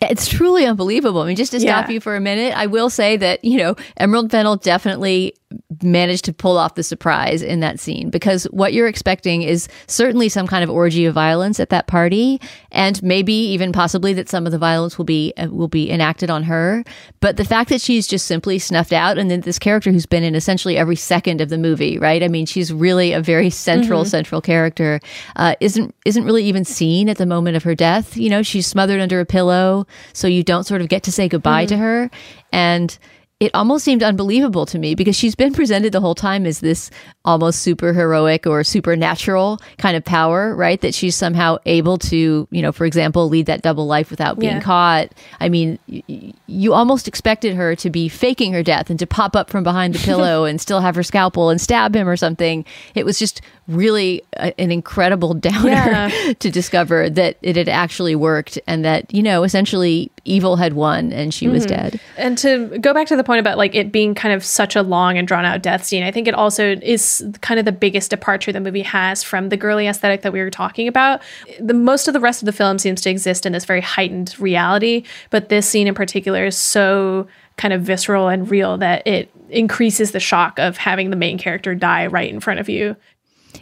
it's 0.03 0.27
truly 0.29 0.66
unbelievable 0.66 1.21
i 1.23 1.27
mean 1.27 1.37
just 1.37 1.53
to 1.53 1.61
stop 1.61 1.87
Yeah. 1.87 1.94
you 1.94 2.01
for 2.01 2.16
a 2.16 2.21
minute 2.21 2.53
i 2.57 2.66
will 2.66 2.90
say 2.90 3.16
that 3.18 3.44
you 3.44 3.57
know 3.59 3.77
Emerald 3.97 4.33
Fennell 4.33 4.57
definitely 4.57 5.35
managed 5.83 6.25
to 6.25 6.33
pull 6.33 6.59
off 6.59 6.75
the 6.75 6.83
surprise 6.83 7.43
in 7.43 7.61
that 7.61 7.81
scene. 7.81 8.11
Because 8.11 8.45
what 8.45 8.73
you're 8.73 8.87
expecting 8.87 9.43
is 9.43 9.69
certainly 9.87 10.29
some 10.29 10.47
kind 10.47 10.63
of 10.63 10.71
orgy 10.71 11.07
of 11.07 11.15
violence 11.15 11.59
at 11.59 11.71
that 11.71 11.87
party 11.87 12.41
and 12.71 13.03
maybe 13.03 13.33
even 13.33 13.73
possibly 13.73 14.13
that 14.13 14.29
some 14.29 14.45
of 14.45 14.53
the 14.53 14.59
violence 14.59 14.99
will 14.99 15.05
be 15.05 15.33
uh, 15.37 15.49
will 15.49 15.69
be 15.69 15.91
enacted 15.91 16.31
on 16.31 16.43
her. 16.45 16.85
But 17.21 17.37
the 17.37 17.45
fact 17.45 17.71
that 17.71 17.81
she's 17.81 18.07
just 18.07 18.27
simply 18.27 18.59
snuffed 18.59 18.93
out 18.93 19.19
and 19.19 19.31
then 19.31 19.41
this 19.41 19.59
character 19.59 19.91
who's 19.91 20.07
been 20.07 20.23
in 20.23 20.35
essentially 20.35 20.77
every 20.77 20.97
second 20.97 21.41
of 21.41 21.49
the 21.49 21.59
movie 21.59 21.99
right? 21.99 22.23
I 22.23 22.29
mean 22.29 22.47
she's 22.47 22.73
really 22.73 23.13
a 23.13 23.21
very 23.21 23.51
central 23.69 24.05
central 24.05 24.41
character. 24.41 25.01
Uh, 25.37 25.55
isn't 25.61 25.95
isn't 26.05 26.25
really 26.25 26.45
even 26.45 26.65
seen 26.65 27.09
at 27.09 27.17
the 27.17 27.27
moment 27.27 27.57
of 27.57 27.63
her 27.63 27.75
death. 27.75 28.17
You 28.17 28.29
know 28.29 28.43
she's 28.43 28.67
smothered 28.67 29.01
under 29.01 29.21
a 29.21 29.27
pillow 29.27 29.87
so 30.13 30.29
you 30.29 30.43
don't 30.43 30.65
sort 30.65 30.83
of 30.83 30.89
get 30.89 31.03
to 31.05 31.13
say 31.13 31.29
goodbye 31.29 31.67
to 31.67 31.77
her. 31.77 32.11
And 32.53 32.99
it 33.40 33.55
almost 33.55 33.85
seemed 33.85 34.03
unbelievable 34.03 34.66
to 34.66 34.79
me 34.79 34.94
because 34.94 35.16
she's 35.16 35.35
been 35.37 35.53
presented 35.53 35.92
the 35.92 36.01
whole 36.01 36.14
time 36.14 36.44
as 36.44 36.61
this 36.61 36.90
almost 37.29 37.61
super 37.61 37.93
heroic 37.93 38.47
or 38.47 38.64
supernatural 38.64 39.61
kind 39.77 39.99
of 39.99 40.05
power, 40.05 40.55
right? 40.55 40.81
That 40.81 40.95
she's 40.95 41.14
somehow 41.14 41.59
able 41.67 41.99
to, 41.99 42.49
you 42.51 42.62
know, 42.62 42.73
for 42.73 42.87
example, 42.87 43.29
lead 43.29 43.45
that 43.47 43.61
double 43.61 43.87
life 43.87 44.11
without 44.11 44.38
being 44.38 44.55
Yeah. 44.57 44.61
caught. 44.61 45.12
I 45.38 45.51
mean, 45.51 45.79
y- 45.87 46.33
you 46.47 46.73
almost 46.73 47.07
expected 47.07 47.55
her 47.55 47.77
to 47.77 47.91
be 47.91 48.09
faking 48.09 48.55
her 48.55 48.62
death 48.62 48.88
and 48.88 48.99
to 48.99 49.07
pop 49.07 49.37
up 49.37 49.51
from 49.51 49.62
behind 49.62 49.95
the 49.95 49.99
pillow 50.05 50.47
and 50.47 50.59
still 50.59 50.81
have 50.81 50.95
her 50.95 51.03
scalpel 51.03 51.51
and 51.51 51.61
stab 51.61 51.95
him 51.95 52.09
or 52.09 52.17
something. 52.17 52.64
It 52.95 53.05
was 53.05 53.19
just 53.19 53.43
really 53.67 54.23
a, 54.38 54.59
an 54.59 54.73
incredible 54.73 55.35
downer 55.49 55.69
Yeah. 55.69 56.33
to 56.38 56.51
discover 56.51 57.11
that 57.11 57.37
it 57.43 57.57
had 57.57 57.69
actually 57.69 58.17
worked 58.17 58.59
and 58.67 58.87
that, 58.87 59.12
you 59.12 59.23
know, 59.23 59.43
essentially 59.43 60.11
evil 60.25 60.57
had 60.57 60.73
won 60.73 61.12
and 61.12 61.35
she 61.35 61.47
was 61.49 61.67
mm-hmm. 61.67 61.75
dead. 61.77 62.01
And 62.17 62.38
to 62.38 62.79
go 62.81 62.95
back 62.95 63.07
to 63.09 63.17
the 63.17 63.25
point 63.25 63.41
about 63.41 63.59
like 63.59 63.75
it 63.75 63.93
being 63.93 64.14
kind 64.14 64.33
of 64.33 64.43
such 64.43 64.77
a 64.77 64.83
long 64.83 65.19
and 65.19 65.29
drawn 65.29 65.45
out 65.45 65.61
death 65.61 65.85
scene, 65.85 66.03
I 66.03 66.11
think 66.11 66.27
it 66.27 66.35
also 66.35 66.77
is 66.83 67.17
kind 67.40 67.59
of 67.59 67.66
the 67.66 67.72
biggest 67.72 68.11
departure 68.11 68.52
the 68.52 68.61
movie 68.61 68.83
has 68.83 69.22
from 69.22 69.48
the 69.48 69.57
girly 69.57 69.87
aesthetic 69.87 70.22
that 70.22 70.33
we 70.33 70.40
were 70.40 70.50
talking 70.50 70.88
about. 70.88 71.22
The 71.61 71.74
most 71.74 72.09
of 72.09 72.14
the 72.14 72.20
rest 72.20 72.42
of 72.42 72.46
the 72.46 72.52
film 72.52 72.78
seems 72.78 73.00
to 73.02 73.11
exist 73.11 73.46
in 73.46 73.52
this 73.52 73.64
very 73.64 73.81
heightened 73.81 74.35
reality, 74.38 75.04
but 75.31 75.48
this 75.48 75.68
scene 75.68 75.87
in 75.87 75.94
particular 75.94 76.46
is 76.46 76.57
so 76.57 77.26
kind 77.57 77.74
of 77.74 77.83
visceral 77.83 78.28
and 78.28 78.50
real 78.50 78.78
that 78.78 79.07
it 79.07 79.31
increases 79.50 80.12
the 80.12 80.20
shock 80.20 80.59
of 80.59 80.76
having 80.76 81.11
the 81.11 81.16
main 81.16 81.38
character 81.38 81.74
die 81.74 82.07
right 82.07 82.33
in 82.33 82.40
front 82.40 82.61
of 82.61 82.68
you. 82.68 82.96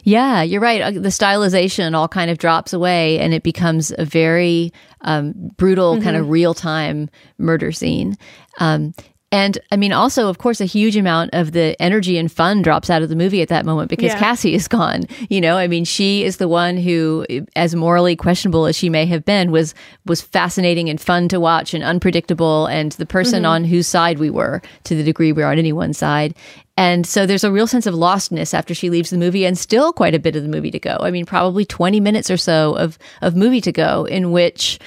Yeah, 0.02 0.42
you're 0.42 0.60
right. 0.60 0.80
Uh, 0.82 0.90
The 0.90 1.08
stylization 1.08 1.94
all 1.94 2.08
kind 2.08 2.30
of 2.30 2.38
drops 2.38 2.72
away 2.72 3.18
and 3.18 3.32
it 3.32 3.42
becomes 3.42 3.92
a 3.98 4.04
very 4.04 4.72
um, 5.02 5.32
brutal, 5.56 6.00
kind 6.02 6.16
of 6.16 6.28
real 6.28 6.54
time 6.54 7.08
murder 7.38 7.72
scene. 7.72 8.16
Um, 8.58 8.94
and 9.32 9.58
I 9.72 9.76
mean, 9.76 9.92
also, 9.92 10.28
of 10.28 10.38
course, 10.38 10.60
a 10.60 10.66
huge 10.66 10.96
amount 10.96 11.30
of 11.32 11.50
the 11.50 11.80
energy 11.82 12.16
and 12.16 12.30
fun 12.30 12.62
drops 12.62 12.88
out 12.88 13.02
of 13.02 13.08
the 13.08 13.16
movie 13.16 13.42
at 13.42 13.48
that 13.48 13.66
moment 13.66 13.90
because 13.90 14.12
Yeah. 14.12 14.18
Cassie 14.20 14.54
is 14.54 14.68
gone. 14.68 15.02
You 15.28 15.40
know, 15.40 15.56
I 15.56 15.66
mean, 15.66 15.84
she 15.84 16.22
is 16.22 16.36
the 16.36 16.46
one 16.46 16.76
who, 16.76 17.26
as 17.56 17.74
morally 17.74 18.14
questionable 18.14 18.66
as 18.66 18.76
she 18.76 18.88
may 18.88 19.04
have 19.06 19.24
been, 19.24 19.50
was 19.50 19.74
was 20.06 20.20
fascinating 20.20 20.88
and 20.88 21.00
fun 21.00 21.26
to 21.28 21.40
watch 21.40 21.74
and 21.74 21.82
unpredictable, 21.82 22.66
and 22.66 22.92
the 22.92 23.06
person 23.06 23.42
mm-hmm. 23.42 23.50
on 23.50 23.64
whose 23.64 23.88
side 23.88 24.20
we 24.20 24.30
were 24.30 24.62
to 24.84 24.94
the 24.94 25.02
degree 25.02 25.32
we 25.32 25.42
are 25.42 25.50
on 25.50 25.58
anyone's 25.58 25.98
side. 25.98 26.32
And 26.76 27.04
so 27.04 27.26
there's 27.26 27.44
a 27.44 27.50
real 27.50 27.66
sense 27.66 27.86
of 27.86 27.94
lostness 27.94 28.54
after 28.54 28.74
she 28.74 28.90
leaves 28.90 29.10
the 29.10 29.18
movie, 29.18 29.44
and 29.44 29.58
still 29.58 29.92
quite 29.92 30.14
a 30.14 30.20
bit 30.20 30.36
of 30.36 30.44
the 30.44 30.48
movie 30.48 30.70
to 30.70 30.78
go. 30.78 30.98
I 31.00 31.10
mean, 31.10 31.26
probably 31.26 31.64
20 31.64 31.98
minutes 31.98 32.30
or 32.30 32.36
so 32.36 32.76
of 32.76 32.96
of 33.22 33.34
movie 33.34 33.60
to 33.62 33.72
go, 33.72 34.04
in 34.04 34.30
which 34.30 34.78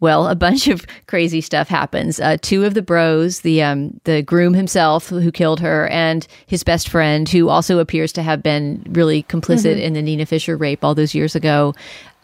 well, 0.00 0.28
a 0.28 0.34
bunch 0.34 0.68
of 0.68 0.86
crazy 1.06 1.40
stuff 1.40 1.68
happens. 1.68 2.20
Uh, 2.20 2.36
two 2.40 2.64
of 2.64 2.74
the 2.74 2.82
bros, 2.82 3.40
the 3.40 3.62
um, 3.62 3.98
the 4.04 4.22
groom 4.22 4.54
himself 4.54 5.08
who 5.08 5.32
killed 5.32 5.60
her, 5.60 5.88
and 5.88 6.26
his 6.46 6.62
best 6.62 6.88
friend, 6.88 7.28
who 7.28 7.48
also 7.48 7.78
appears 7.78 8.12
to 8.12 8.22
have 8.22 8.42
been 8.42 8.84
really 8.90 9.22
complicit 9.24 9.80
in 9.80 9.94
the 9.94 10.02
Nina 10.02 10.26
Fisher 10.26 10.56
rape 10.56 10.84
all 10.84 10.94
those 10.94 11.14
years 11.14 11.34
ago, 11.34 11.74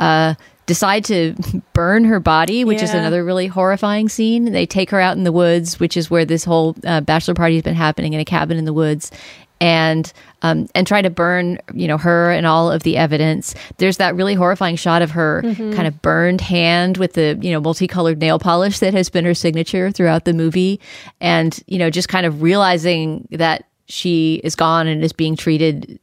uh, 0.00 0.35
decide 0.66 1.04
to 1.06 1.35
burn 1.72 2.04
her 2.04 2.20
body, 2.20 2.64
which 2.64 2.82
is 2.82 2.92
another 2.92 3.24
really 3.24 3.46
horrifying 3.46 4.08
scene. 4.08 4.52
They 4.52 4.66
take 4.66 4.90
her 4.90 5.00
out 5.00 5.16
in 5.16 5.24
the 5.24 5.32
woods, 5.32 5.80
which 5.80 5.96
is 5.96 6.11
where 6.11 6.24
this 6.24 6.44
whole 6.44 6.76
uh, 6.85 7.00
bachelor 7.00 7.35
party 7.35 7.54
has 7.54 7.62
been 7.62 7.74
happening 7.74 8.12
in 8.12 8.20
a 8.20 8.24
cabin 8.24 8.58
in 8.58 8.64
the 8.64 8.72
woods. 8.72 9.11
And 9.62 10.12
um, 10.42 10.68
and 10.75 10.87
try 10.88 11.03
to 11.03 11.11
burn, 11.11 11.59
you 11.72 11.87
know, 11.87 11.96
her 11.96 12.33
and 12.33 12.46
all 12.46 12.70
of 12.70 12.83
the 12.83 12.96
evidence. 12.96 13.55
There's 13.79 13.98
that 13.98 14.16
really 14.16 14.35
horrifying 14.35 14.75
shot 14.75 15.03
of 15.03 15.12
her 15.12 15.42
kind 15.42 15.87
of 15.87 16.03
burned 16.03 16.40
hand 16.40 16.96
with 16.96 17.12
the, 17.12 17.38
you 17.40 17.53
know, 17.53 17.61
multicolored 17.61 18.18
nail 18.18 18.40
polish 18.40 18.81
that 18.81 18.92
has 18.92 19.09
been 19.09 19.25
her 19.25 19.35
signature 19.35 19.92
throughout 19.92 20.25
the 20.25 20.33
movie, 20.33 20.81
and 21.20 21.62
you 21.68 21.79
know, 21.79 21.90
just 21.90 22.09
kind 22.09 22.27
of 22.27 22.42
realizing 22.42 23.29
that 23.31 23.68
she 23.87 24.40
is 24.42 24.57
gone 24.57 24.87
and 24.88 25.05
is 25.05 25.12
being 25.12 25.37
treated 25.37 25.98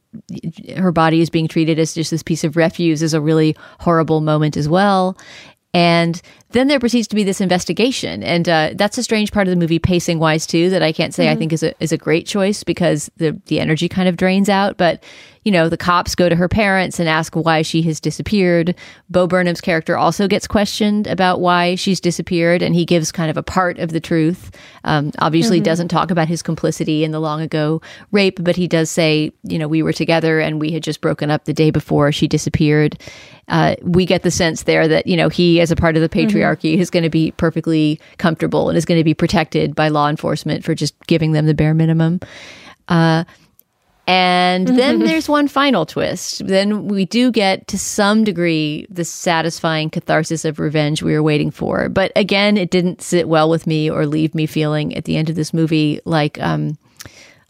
her 0.76 0.92
body 0.92 1.20
is 1.20 1.30
being 1.30 1.48
treated 1.48 1.78
as 1.78 1.94
just 1.94 2.10
this 2.10 2.22
piece 2.22 2.44
of 2.44 2.56
refuse 2.56 3.02
is 3.02 3.14
a 3.14 3.20
really 3.20 3.56
horrible 3.78 4.20
moment 4.20 4.56
as 4.56 4.68
well 4.68 5.16
and 5.72 6.20
then 6.52 6.66
there 6.66 6.80
proceeds 6.80 7.06
to 7.08 7.14
be 7.14 7.22
this 7.22 7.40
investigation, 7.40 8.24
and 8.24 8.48
uh, 8.48 8.70
that's 8.74 8.98
a 8.98 9.04
strange 9.04 9.30
part 9.30 9.46
of 9.46 9.52
the 9.52 9.56
movie, 9.56 9.78
pacing 9.78 10.18
wise 10.18 10.46
too. 10.46 10.68
That 10.70 10.82
I 10.82 10.90
can't 10.90 11.14
say 11.14 11.30
I 11.30 11.36
think 11.36 11.52
is 11.52 11.62
a 11.62 11.80
is 11.80 11.92
a 11.92 11.96
great 11.96 12.26
choice 12.26 12.64
because 12.64 13.08
the 13.18 13.40
the 13.46 13.60
energy 13.60 13.88
kind 13.88 14.08
of 14.08 14.16
drains 14.16 14.48
out. 14.48 14.76
But 14.76 15.04
you 15.44 15.52
know, 15.52 15.68
the 15.68 15.76
cops 15.76 16.14
go 16.14 16.28
to 16.28 16.36
her 16.36 16.48
parents 16.48 16.98
and 16.98 17.08
ask 17.08 17.34
why 17.34 17.62
she 17.62 17.82
has 17.82 18.00
disappeared. 18.00 18.74
Bo 19.08 19.26
Burnham's 19.26 19.60
character 19.60 19.96
also 19.96 20.28
gets 20.28 20.46
questioned 20.46 21.06
about 21.06 21.40
why 21.40 21.76
she's 21.76 22.00
disappeared, 22.00 22.62
and 22.62 22.74
he 22.74 22.84
gives 22.84 23.12
kind 23.12 23.30
of 23.30 23.36
a 23.36 23.42
part 23.42 23.78
of 23.78 23.90
the 23.90 24.00
truth. 24.00 24.50
Um, 24.82 25.12
obviously, 25.20 25.60
doesn't 25.60 25.88
talk 25.88 26.10
about 26.10 26.26
his 26.26 26.42
complicity 26.42 27.04
in 27.04 27.12
the 27.12 27.20
long 27.20 27.40
ago 27.40 27.80
rape, 28.10 28.42
but 28.42 28.56
he 28.56 28.66
does 28.66 28.90
say, 28.90 29.32
you 29.44 29.58
know, 29.58 29.68
we 29.68 29.84
were 29.84 29.92
together 29.92 30.40
and 30.40 30.60
we 30.60 30.72
had 30.72 30.82
just 30.82 31.00
broken 31.00 31.30
up 31.30 31.44
the 31.44 31.54
day 31.54 31.70
before 31.70 32.10
she 32.10 32.26
disappeared. 32.26 32.98
Uh, 33.50 33.74
we 33.82 34.06
get 34.06 34.22
the 34.22 34.30
sense 34.30 34.62
there 34.62 34.88
that 34.88 35.06
you 35.06 35.16
know 35.16 35.28
he, 35.28 35.60
as 35.60 35.70
a 35.70 35.76
part 35.76 35.96
of 35.96 36.02
the 36.02 36.08
patriarchy, 36.08 36.78
is 36.78 36.88
going 36.88 37.02
to 37.02 37.10
be 37.10 37.32
perfectly 37.32 38.00
comfortable 38.16 38.68
and 38.68 38.78
is 38.78 38.84
going 38.84 38.98
to 38.98 39.04
be 39.04 39.12
protected 39.12 39.74
by 39.74 39.88
law 39.88 40.08
enforcement 40.08 40.64
for 40.64 40.74
just 40.74 40.94
giving 41.06 41.32
them 41.32 41.46
the 41.46 41.54
bare 41.54 41.74
minimum. 41.74 42.20
Uh, 42.88 43.24
and 44.06 44.66
then 44.66 44.98
there's 45.00 45.28
one 45.28 45.46
final 45.46 45.86
twist. 45.86 46.44
Then 46.44 46.88
we 46.88 47.04
do 47.04 47.30
get 47.30 47.68
to 47.68 47.78
some 47.78 48.24
degree 48.24 48.86
the 48.90 49.04
satisfying 49.04 49.88
catharsis 49.88 50.44
of 50.44 50.58
revenge 50.58 51.02
we 51.02 51.12
were 51.12 51.22
waiting 51.22 51.52
for. 51.52 51.88
But 51.88 52.10
again, 52.16 52.56
it 52.56 52.70
didn't 52.70 53.02
sit 53.02 53.28
well 53.28 53.48
with 53.48 53.68
me 53.68 53.88
or 53.88 54.06
leave 54.06 54.34
me 54.34 54.46
feeling 54.46 54.96
at 54.96 55.04
the 55.04 55.16
end 55.16 55.30
of 55.30 55.36
this 55.36 55.54
movie 55.54 56.00
like 56.04 56.40
um, 56.40 56.76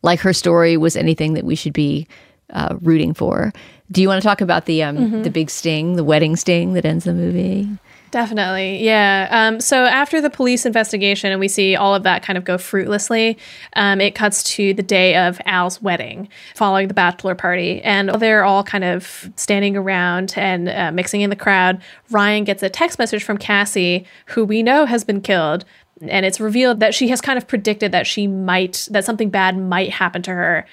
like 0.03 0.21
her 0.21 0.35
story 0.35 0.77
was 0.77 0.97
anything 0.97 1.33
that 1.35 1.45
we 1.45 1.55
should 1.55 1.73
be 1.73 2.07
uh, 2.53 2.77
rooting 2.81 3.15
for. 3.15 3.53
Do 3.91 4.01
you 4.01 4.09
want 4.09 4.23
to 4.23 4.27
talk 4.27 4.41
about 4.41 4.67
the 4.67 4.83
um, 4.83 5.23
the 5.23 5.31
big 5.31 5.51
sting, 5.51 5.97
the 5.97 6.05
wedding 6.05 6.37
sting 6.37 6.75
that 6.75 6.85
ends 6.85 7.05
the 7.05 7.13
movie? 7.13 7.69
Definitely. 8.11 8.83
Yeah. 8.83 9.29
Um, 9.31 9.61
so 9.61 9.85
after 9.85 10.21
the 10.21 10.31
police 10.31 10.67
investigation 10.67 11.31
and 11.31 11.39
we 11.39 11.47
see 11.47 11.77
all 11.77 11.95
of 11.95 12.03
that 12.03 12.23
kind 12.23 12.37
of 12.37 12.45
go 12.45 12.59
fruitlessly, 12.59 13.39
um, 13.75 14.01
it 14.01 14.15
cuts 14.17 14.43
to 14.55 14.75
the 14.75 14.83
day 14.83 15.17
of 15.17 15.41
Al's 15.47 15.81
wedding 15.81 16.29
following 16.57 16.89
the 16.89 16.95
bachelor 16.95 17.37
party. 17.37 17.81
And 17.83 18.11
they're 18.21 18.45
all 18.45 18.65
kind 18.65 18.83
of 18.83 19.31
standing 19.37 19.77
around 19.77 20.35
and 20.37 20.69
uh, 20.69 20.91
mixing 20.91 21.21
in 21.21 21.31
the 21.31 21.37
crowd. 21.37 21.81
Ryan 22.11 22.45
gets 22.45 22.63
a 22.63 22.69
text 22.69 22.99
message 22.99 23.23
from 23.23 23.39
Cassie, 23.39 24.07
who 24.27 24.45
we 24.45 24.63
know 24.63 24.87
has 24.87 25.05
been 25.05 25.21
killed. 25.21 25.65
And 26.03 26.25
it's 26.25 26.41
revealed 26.41 26.81
that 26.81 26.95
she 26.95 27.09
has 27.09 27.21
kind 27.21 27.37
of 27.37 27.47
predicted 27.47 27.93
that 27.93 28.07
she 28.07 28.27
might, 28.27 28.89
that 28.91 29.05
something 29.05 29.31
bad 29.31 29.57
might 29.57 29.91
happen 29.91 30.23
to 30.23 30.31
her 30.31 30.67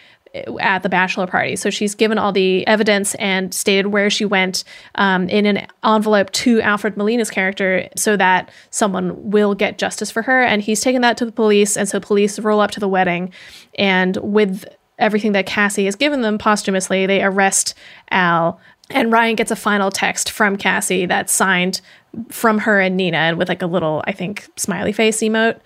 at 0.59 0.83
the 0.83 0.89
bachelor 0.89 1.27
party. 1.27 1.55
So 1.55 1.69
she's 1.69 1.95
given 1.95 2.17
all 2.17 2.31
the 2.31 2.65
evidence 2.67 3.15
and 3.15 3.53
stated 3.53 3.87
where 3.87 4.09
she 4.09 4.25
went 4.25 4.63
um, 4.95 5.27
in 5.29 5.45
an 5.45 5.67
envelope 5.83 6.31
to 6.31 6.61
Alfred 6.61 6.97
Molina's 6.97 7.29
character 7.29 7.87
so 7.95 8.17
that 8.17 8.51
someone 8.69 9.31
will 9.31 9.55
get 9.55 9.77
justice 9.77 10.11
for 10.11 10.21
her. 10.23 10.41
And 10.41 10.61
he's 10.61 10.81
taken 10.81 11.01
that 11.01 11.17
to 11.17 11.25
the 11.25 11.31
police. 11.31 11.77
And 11.77 11.87
so 11.87 11.99
police 11.99 12.39
roll 12.39 12.59
up 12.59 12.71
to 12.71 12.79
the 12.79 12.87
wedding. 12.87 13.31
And 13.77 14.17
with 14.17 14.65
everything 14.99 15.33
that 15.33 15.45
Cassie 15.45 15.85
has 15.85 15.95
given 15.95 16.21
them 16.21 16.37
posthumously, 16.37 17.05
they 17.05 17.23
arrest 17.23 17.73
Al. 18.11 18.59
And 18.89 19.11
Ryan 19.11 19.35
gets 19.35 19.51
a 19.51 19.55
final 19.55 19.91
text 19.91 20.31
from 20.31 20.55
Cassie 20.55 21.05
that's 21.05 21.33
signed 21.33 21.81
from 22.29 22.59
her 22.59 22.79
and 22.79 22.95
Nina 22.97 23.17
and 23.17 23.37
with 23.37 23.49
like 23.49 23.61
a 23.61 23.67
little, 23.67 24.03
I 24.07 24.11
think, 24.11 24.47
smiley 24.55 24.91
face 24.91 25.19
emote. 25.19 25.59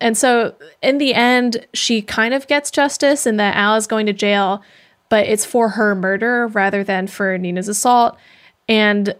And 0.00 0.16
so 0.16 0.54
in 0.82 0.98
the 0.98 1.14
end, 1.14 1.66
she 1.74 2.02
kind 2.02 2.34
of 2.34 2.46
gets 2.46 2.70
justice 2.70 3.26
and 3.26 3.38
that 3.40 3.56
Al 3.56 3.76
is 3.76 3.86
going 3.86 4.06
to 4.06 4.12
jail, 4.12 4.62
but 5.08 5.26
it's 5.26 5.44
for 5.44 5.70
her 5.70 5.94
murder 5.94 6.48
rather 6.48 6.84
than 6.84 7.06
for 7.06 7.36
Nina's 7.38 7.68
assault. 7.68 8.16
And 8.68 9.14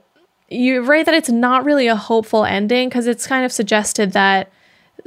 you're 0.48 0.82
right 0.82 1.04
that 1.04 1.14
it's 1.14 1.28
not 1.28 1.64
really 1.64 1.86
a 1.86 1.96
hopeful 1.96 2.44
ending 2.44 2.88
because 2.88 3.06
it's 3.06 3.26
kind 3.26 3.44
of 3.44 3.52
suggested 3.52 4.12
that 4.12 4.50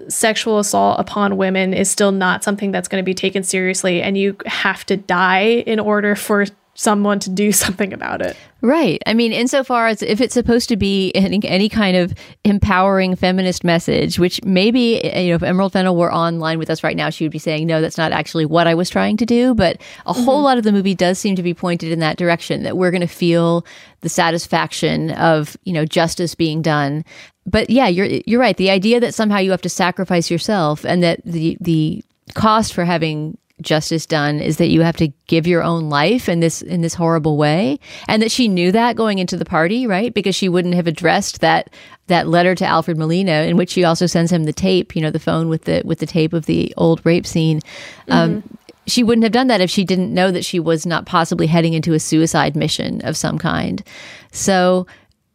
sexual 0.07 0.59
assault 0.59 0.99
upon 0.99 1.37
women 1.37 1.73
is 1.73 1.89
still 1.89 2.11
not 2.11 2.43
something 2.43 2.71
that's 2.71 2.87
going 2.87 3.01
to 3.01 3.05
be 3.05 3.13
taken 3.13 3.43
seriously 3.43 4.01
and 4.01 4.17
you 4.17 4.35
have 4.45 4.85
to 4.85 4.95
die 4.95 5.63
in 5.65 5.79
order 5.79 6.15
for 6.15 6.45
someone 6.79 7.19
to 7.19 7.29
do 7.29 7.51
something 7.63 7.93
about 7.93 8.21
it. 8.21 8.37
Right. 8.61 9.01
I 9.05 9.13
mean, 9.13 9.31
insofar 9.31 9.87
as 9.87 10.01
if 10.01 10.19
it's 10.19 10.33
supposed 10.33 10.67
to 10.69 10.77
be 10.77 11.13
any, 11.13 11.39
any 11.45 11.69
kind 11.69 11.95
of 11.95 12.13
empowering 12.43 13.15
feminist 13.15 13.63
message, 13.63 14.19
which 14.19 14.43
maybe, 14.43 15.03
eh, 15.03 15.21
you 15.21 15.29
know, 15.29 15.35
if 15.35 15.43
Emerald 15.43 15.73
Fennell 15.73 15.95
were 15.95 16.13
online 16.13 16.57
with 16.57 16.69
us 16.69 16.83
right 16.83 16.95
now, 16.95 17.09
she 17.09 17.23
would 17.23 17.31
be 17.31 17.39
saying, 17.39 17.67
no, 17.67 17.81
that's 17.81 17.97
not 17.97 18.11
actually 18.11 18.45
what 18.45 18.67
I 18.67 18.75
was 18.75 18.89
trying 18.89 19.17
to 19.17 19.25
do. 19.25 19.53
But 19.53 19.81
a 20.05 20.13
whole 20.13 20.37
mm-hmm. 20.37 20.43
lot 20.43 20.57
of 20.57 20.63
the 20.63 20.71
movie 20.71 20.95
does 20.95 21.19
seem 21.19 21.35
to 21.35 21.43
be 21.43 21.53
pointed 21.53 21.91
in 21.91 21.99
that 21.99 22.17
direction 22.17 22.63
that 22.63 22.77
we're 22.77 22.91
going 22.91 23.01
to 23.01 23.07
feel 23.07 23.65
the 24.01 24.09
satisfaction 24.09 25.11
of, 25.11 25.57
you 25.63 25.73
know, 25.73 25.85
justice 25.85 26.35
being 26.35 26.61
done. 26.61 27.05
But 27.45 27.69
yeah, 27.69 27.87
you're, 27.87 28.07
you're 28.25 28.41
right. 28.41 28.57
The 28.57 28.69
idea 28.69 28.99
that 28.99 29.13
somehow 29.13 29.37
you 29.37 29.51
have 29.51 29.61
to 29.61 29.69
sacrifice 29.69 30.29
yourself 30.29 30.85
and 30.85 31.01
that 31.03 31.21
the, 31.25 31.57
the 31.61 32.03
cost 32.35 32.73
for 32.73 32.85
having 32.85 33.37
justice 33.61 34.05
done 34.05 34.39
is 34.39 34.57
that 34.57 34.69
you 34.69 34.81
have 34.81 34.97
to 34.97 35.09
give 35.27 35.47
your 35.47 35.63
own 35.63 35.89
life 35.89 36.29
in 36.29 36.39
this 36.39 36.61
in 36.61 36.81
this 36.81 36.93
horrible 36.93 37.37
way. 37.37 37.79
And 38.07 38.21
that 38.21 38.31
she 38.31 38.47
knew 38.47 38.71
that 38.71 38.95
going 38.95 39.19
into 39.19 39.37
the 39.37 39.45
party 39.45 39.87
right? 39.87 40.13
Because 40.13 40.35
she 40.35 40.49
wouldn't 40.49 40.75
have 40.75 40.87
addressed 40.87 41.41
that 41.41 41.69
that 42.07 42.27
letter 42.27 42.55
to 42.55 42.65
Alfred 42.65 42.97
Molina 42.97 43.43
in 43.43 43.57
which 43.57 43.69
she 43.69 43.83
also 43.83 44.05
sends 44.05 44.31
him 44.31 44.45
the 44.45 44.53
tape 44.53 44.95
you 44.95 45.01
know 45.01 45.11
the 45.11 45.19
phone 45.19 45.49
with 45.49 45.65
the 45.65 45.81
with 45.85 45.99
the 45.99 46.05
tape 46.05 46.33
of 46.33 46.45
the 46.45 46.73
old 46.77 47.05
rape 47.05 47.25
scene. 47.25 47.61
Um, 48.07 48.43
she 48.87 49.03
wouldn't 49.03 49.23
have 49.23 49.31
done 49.31 49.47
that 49.47 49.61
if 49.61 49.69
she 49.69 49.83
didn't 49.83 50.13
know 50.13 50.31
that 50.31 50.43
she 50.43 50.59
was 50.59 50.85
not 50.85 51.05
possibly 51.05 51.47
heading 51.47 51.73
into 51.73 51.93
a 51.93 51.99
suicide 51.99 52.55
mission 52.55 53.01
of 53.01 53.15
some 53.15 53.37
kind. 53.37 53.83
So 54.31 54.87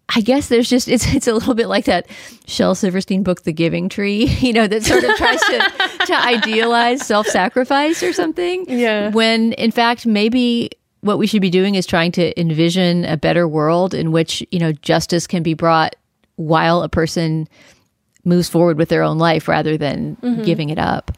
I 0.09 0.21
guess 0.21 0.49
there's 0.49 0.69
just 0.69 0.89
it's 0.89 1.13
it's 1.15 1.27
a 1.27 1.33
little 1.33 1.55
bit 1.55 1.67
like 1.67 1.87
that 1.87 2.07
Shel 2.47 2.75
Silverstein 2.75 3.23
book, 3.23 3.43
The 3.43 3.53
Giving 3.53 3.89
Tree, 3.89 4.27
you 4.41 4.53
know, 4.53 4.67
that 4.67 4.85
sort 4.85 5.05
of 5.05 5.17
tries 5.17 5.41
to 5.41 5.73
to 6.07 6.15
idealize 6.15 7.07
self-sacrifice 7.07 8.03
or 8.03 8.13
something. 8.13 8.67
Yeah. 8.69 9.11
When 9.11 9.53
in 9.55 9.71
fact 9.71 10.07
maybe 10.07 10.71
what 11.01 11.19
we 11.19 11.27
should 11.27 11.43
be 11.43 11.51
doing 11.51 11.75
is 11.75 11.85
trying 11.85 12.13
to 12.13 12.39
envision 12.41 13.05
a 13.05 13.17
better 13.17 13.47
world 13.47 13.93
in 13.93 14.11
which, 14.11 14.43
you 14.51 14.59
know, 14.59 14.73
justice 14.73 15.27
can 15.27 15.43
be 15.43 15.53
brought 15.53 15.95
while 16.37 16.83
a 16.83 16.89
person 16.89 17.47
moves 18.25 18.49
forward 18.49 18.79
with 18.79 18.89
their 18.89 19.03
own 19.03 19.19
life 19.19 19.47
rather 19.47 19.77
than 19.77 20.17
mm-hmm. 20.17 20.43
giving 20.45 20.71
it 20.71 20.79
up. 20.79 21.13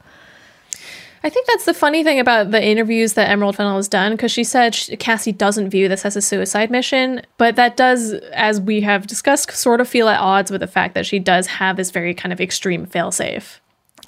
I 1.26 1.28
think 1.28 1.48
that's 1.48 1.64
the 1.64 1.74
funny 1.74 2.04
thing 2.04 2.20
about 2.20 2.52
the 2.52 2.64
interviews 2.64 3.14
that 3.14 3.28
Emerald 3.28 3.56
Fennell 3.56 3.74
has 3.74 3.88
done 3.88 4.12
because 4.12 4.30
she 4.30 4.44
said 4.44 4.76
sh 4.76 4.90
Cassie 5.00 5.32
doesn't 5.32 5.70
view 5.70 5.88
this 5.88 6.04
as 6.04 6.14
a 6.14 6.22
suicide 6.22 6.70
mission, 6.70 7.20
but 7.36 7.56
that 7.56 7.76
does, 7.76 8.12
as 8.32 8.60
we 8.60 8.82
have 8.82 9.08
discussed, 9.08 9.50
sort 9.50 9.80
of 9.80 9.88
feel 9.88 10.08
at 10.08 10.20
odds 10.20 10.52
with 10.52 10.60
the 10.60 10.68
fact 10.68 10.94
that 10.94 11.04
she 11.04 11.18
does 11.18 11.48
have 11.48 11.76
this 11.76 11.90
very 11.90 12.14
kind 12.14 12.32
of 12.32 12.40
extreme 12.40 12.86
failsafe. 12.86 13.58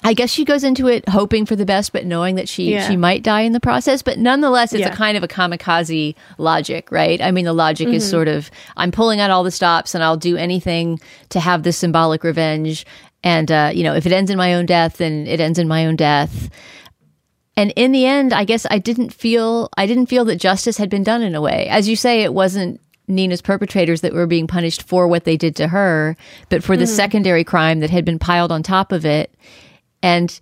I 0.01 0.13
guess 0.13 0.29
she 0.29 0.45
goes 0.45 0.63
into 0.63 0.87
it 0.87 1.09
hoping 1.09 1.45
for 1.45 1.57
the 1.57 1.65
best, 1.65 1.91
but 1.91 2.05
knowing 2.05 2.35
that 2.35 2.47
she 2.47 2.71
Yeah. 2.71 2.87
she 2.87 2.95
might 2.95 3.21
die 3.21 3.41
in 3.41 3.51
the 3.51 3.59
process. 3.59 4.01
But 4.01 4.17
nonetheless, 4.17 4.71
it's 4.71 4.79
Yeah. 4.79 4.93
a 4.93 4.95
kind 4.95 5.17
of 5.17 5.23
a 5.23 5.27
kamikaze 5.27 6.15
logic, 6.37 6.89
right? 6.89 7.21
I 7.21 7.31
mean, 7.31 7.43
the 7.43 7.51
logic 7.51 7.89
is 7.89 8.09
sort 8.09 8.29
of 8.29 8.49
I'm 8.77 8.91
pulling 8.93 9.19
out 9.19 9.29
all 9.29 9.43
the 9.43 9.51
stops, 9.51 9.93
and 9.93 10.01
I'll 10.05 10.15
do 10.15 10.37
anything 10.37 11.01
to 11.31 11.41
have 11.41 11.63
this 11.63 11.75
symbolic 11.75 12.23
revenge. 12.23 12.85
And 13.25 13.51
uh, 13.51 13.71
you 13.73 13.83
know, 13.83 13.93
if 13.93 14.05
it 14.05 14.13
ends 14.13 14.31
in 14.31 14.37
my 14.37 14.53
own 14.53 14.65
death, 14.65 14.99
then 14.99 15.27
it 15.27 15.41
ends 15.41 15.59
in 15.59 15.67
my 15.67 15.85
own 15.85 15.97
death. 15.97 16.49
And 17.59 17.73
in 17.75 17.91
the 17.91 18.05
end, 18.05 18.31
I 18.31 18.45
guess 18.45 18.65
I 18.71 18.77
didn't 18.77 19.09
feel 19.09 19.67
I 19.75 19.85
didn't 19.85 20.05
feel 20.05 20.23
that 20.23 20.37
justice 20.37 20.77
had 20.77 20.89
been 20.89 21.03
done 21.03 21.21
in 21.21 21.35
a 21.35 21.41
way. 21.41 21.67
As 21.67 21.89
you 21.89 21.97
say, 21.97 22.23
it 22.23 22.33
wasn't 22.33 22.79
Nina's 23.09 23.41
perpetrators 23.41 23.99
that 23.99 24.13
were 24.13 24.27
being 24.27 24.47
punished 24.47 24.83
for 24.83 25.09
what 25.09 25.25
they 25.25 25.35
did 25.35 25.57
to 25.57 25.67
her, 25.67 26.15
but 26.47 26.63
for 26.63 26.77
the 26.77 26.85
mm-hmm. 26.85 26.93
secondary 26.93 27.43
crime 27.43 27.81
that 27.81 27.89
had 27.89 28.05
been 28.05 28.17
piled 28.17 28.53
on 28.53 28.63
top 28.63 28.93
of 28.93 29.05
it. 29.05 29.35
And 30.01 30.39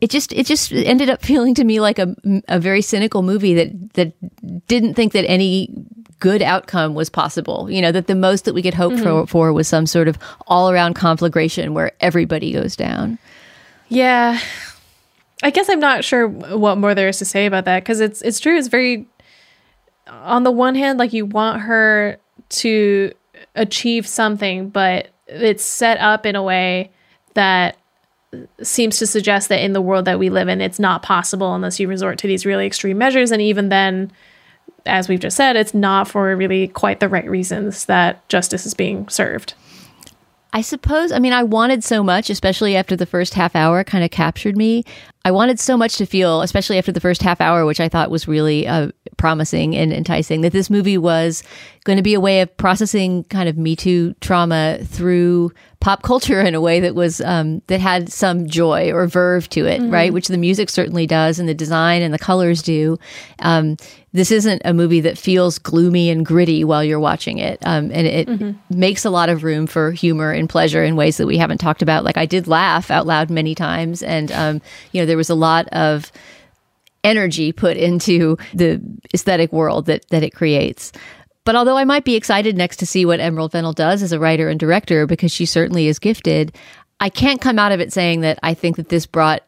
it 0.00 0.10
just 0.10 0.32
it 0.32 0.44
just 0.44 0.72
ended 0.72 1.08
up 1.08 1.22
feeling 1.24 1.54
to 1.54 1.62
me 1.62 1.78
like 1.78 2.00
a, 2.00 2.16
a 2.48 2.58
very 2.58 2.82
cynical 2.82 3.22
movie 3.22 3.54
that 3.54 3.92
that 3.92 4.66
didn't 4.66 4.94
think 4.94 5.12
that 5.12 5.30
any 5.30 5.72
good 6.18 6.42
outcome 6.42 6.94
was 6.94 7.08
possible. 7.08 7.70
You 7.70 7.80
know, 7.80 7.92
that 7.92 8.08
the 8.08 8.16
most 8.16 8.44
that 8.46 8.54
we 8.54 8.62
could 8.62 8.74
hope 8.74 8.94
for, 8.94 9.04
mm-hmm. 9.04 9.24
for 9.26 9.52
was 9.52 9.68
some 9.68 9.86
sort 9.86 10.08
of 10.08 10.18
all 10.48 10.68
around 10.68 10.94
conflagration 10.94 11.74
where 11.74 11.92
everybody 12.00 12.50
goes 12.50 12.74
down. 12.74 13.20
Yeah. 13.88 14.40
I 15.42 15.50
guess 15.50 15.68
I'm 15.68 15.80
not 15.80 16.04
sure 16.04 16.28
what 16.28 16.78
more 16.78 16.94
there 16.94 17.08
is 17.08 17.18
to 17.18 17.24
say 17.24 17.46
about 17.46 17.64
that 17.64 17.82
because 17.82 18.00
it's 18.00 18.20
it's 18.22 18.40
true. 18.40 18.56
It's 18.56 18.68
very 18.68 19.06
on 20.06 20.42
the 20.42 20.50
one 20.50 20.74
hand, 20.74 20.98
like 20.98 21.12
you 21.12 21.24
want 21.24 21.62
her 21.62 22.18
to 22.48 23.12
achieve 23.54 24.06
something, 24.06 24.68
but 24.68 25.08
it's 25.26 25.64
set 25.64 25.98
up 25.98 26.26
in 26.26 26.36
a 26.36 26.42
way 26.42 26.90
that 27.34 27.76
seems 28.62 28.98
to 28.98 29.06
suggest 29.06 29.48
that 29.48 29.62
in 29.62 29.72
the 29.72 29.80
world 29.80 30.04
that 30.04 30.18
we 30.18 30.30
live 30.30 30.48
in, 30.48 30.60
it's 30.60 30.78
not 30.78 31.02
possible 31.02 31.54
unless 31.54 31.80
you 31.80 31.88
resort 31.88 32.18
to 32.18 32.26
these 32.26 32.46
really 32.46 32.66
extreme 32.66 32.98
measures. 32.98 33.30
And 33.30 33.42
even 33.42 33.68
then, 33.68 34.12
as 34.86 35.08
we've 35.08 35.20
just 35.20 35.36
said, 35.36 35.56
it's 35.56 35.74
not 35.74 36.08
for 36.08 36.34
really 36.36 36.68
quite 36.68 37.00
the 37.00 37.08
right 37.08 37.28
reasons 37.28 37.86
that 37.86 38.26
justice 38.28 38.66
is 38.66 38.74
being 38.74 39.08
served. 39.08 39.54
I 40.52 40.62
suppose, 40.62 41.12
I 41.12 41.20
mean, 41.20 41.32
I 41.32 41.44
wanted 41.44 41.84
so 41.84 42.02
much, 42.02 42.28
especially 42.28 42.76
after 42.76 42.96
the 42.96 43.06
first 43.06 43.34
half 43.34 43.54
hour 43.54 43.84
kind 43.84 44.02
of 44.02 44.10
captured 44.10 44.56
me. 44.56 44.84
I 45.24 45.30
wanted 45.30 45.60
so 45.60 45.76
much 45.76 45.96
to 45.98 46.06
feel, 46.06 46.42
especially 46.42 46.78
after 46.78 46.92
the 46.92 47.00
first 47.00 47.22
half 47.22 47.40
hour, 47.40 47.66
which 47.66 47.78
I 47.78 47.88
thought 47.88 48.10
was 48.10 48.26
really 48.26 48.66
uh, 48.66 48.90
promising 49.16 49.76
and 49.76 49.92
enticing, 49.92 50.40
that 50.40 50.52
this 50.52 50.70
movie 50.70 50.98
was 50.98 51.42
going 51.84 51.98
to 51.98 52.02
be 52.02 52.14
a 52.14 52.20
way 52.20 52.40
of 52.40 52.56
processing 52.56 53.24
kind 53.24 53.48
of 53.48 53.56
Me 53.58 53.76
Too 53.76 54.14
trauma 54.20 54.78
through 54.82 55.52
pop 55.78 56.02
culture 56.02 56.40
in 56.40 56.54
a 56.54 56.60
way 56.60 56.80
that 56.80 56.94
was 56.94 57.20
um, 57.20 57.62
that 57.68 57.80
had 57.80 58.10
some 58.10 58.46
joy 58.46 58.90
or 58.92 59.06
verve 59.06 59.48
to 59.50 59.66
it, 59.66 59.80
right? 59.82 60.12
Which 60.12 60.28
the 60.28 60.38
music 60.38 60.68
certainly 60.70 61.06
does, 61.06 61.38
and 61.38 61.48
the 61.48 61.54
design 61.54 62.02
and 62.02 62.12
the 62.12 62.18
colors 62.18 62.62
do. 62.62 62.98
Um, 63.40 63.76
this 64.12 64.30
isn't 64.30 64.62
a 64.64 64.74
movie 64.74 65.00
that 65.02 65.16
feels 65.16 65.58
gloomy 65.58 66.10
and 66.10 66.26
gritty 66.26 66.64
while 66.64 66.82
you're 66.82 67.00
watching 67.00 67.38
it, 67.38 67.58
um, 67.64 67.90
and 67.92 68.06
it 68.06 68.56
makes 68.68 69.04
a 69.04 69.10
lot 69.10 69.28
of 69.28 69.44
room 69.44 69.66
for 69.66 69.92
humor 69.92 70.32
and 70.32 70.48
pleasure 70.48 70.82
in 70.82 70.96
ways 70.96 71.16
that 71.18 71.26
we 71.26 71.38
haven't 71.38 71.58
talked 71.58 71.82
about. 71.82 72.04
Like 72.04 72.16
I 72.16 72.26
did 72.26 72.48
laugh 72.48 72.90
out 72.90 73.06
loud 73.06 73.30
many 73.30 73.54
times, 73.54 74.02
and 74.02 74.32
um, 74.32 74.62
you 74.92 75.00
know 75.00 75.06
there 75.06 75.16
was 75.16 75.30
a 75.30 75.34
lot 75.34 75.68
of 75.68 76.10
energy 77.04 77.52
put 77.52 77.76
into 77.76 78.36
the 78.52 78.80
aesthetic 79.14 79.52
world 79.52 79.86
that 79.86 80.08
that 80.10 80.22
it 80.22 80.34
creates. 80.34 80.92
But 81.44 81.56
although 81.56 81.76
I 81.76 81.84
might 81.84 82.04
be 82.04 82.16
excited 82.16 82.56
next 82.56 82.76
to 82.78 82.86
see 82.86 83.06
what 83.06 83.20
Emerald 83.20 83.52
Fennell 83.52 83.72
does 83.72 84.02
as 84.02 84.12
a 84.12 84.20
writer 84.20 84.48
and 84.48 84.60
director 84.60 85.06
because 85.06 85.32
she 85.32 85.46
certainly 85.46 85.86
is 85.86 85.98
gifted, 85.98 86.54
I 86.98 87.08
can't 87.08 87.40
come 87.40 87.58
out 87.58 87.72
of 87.72 87.80
it 87.80 87.92
saying 87.92 88.20
that 88.20 88.38
I 88.42 88.54
think 88.54 88.76
that 88.76 88.88
this 88.88 89.06
brought 89.06 89.42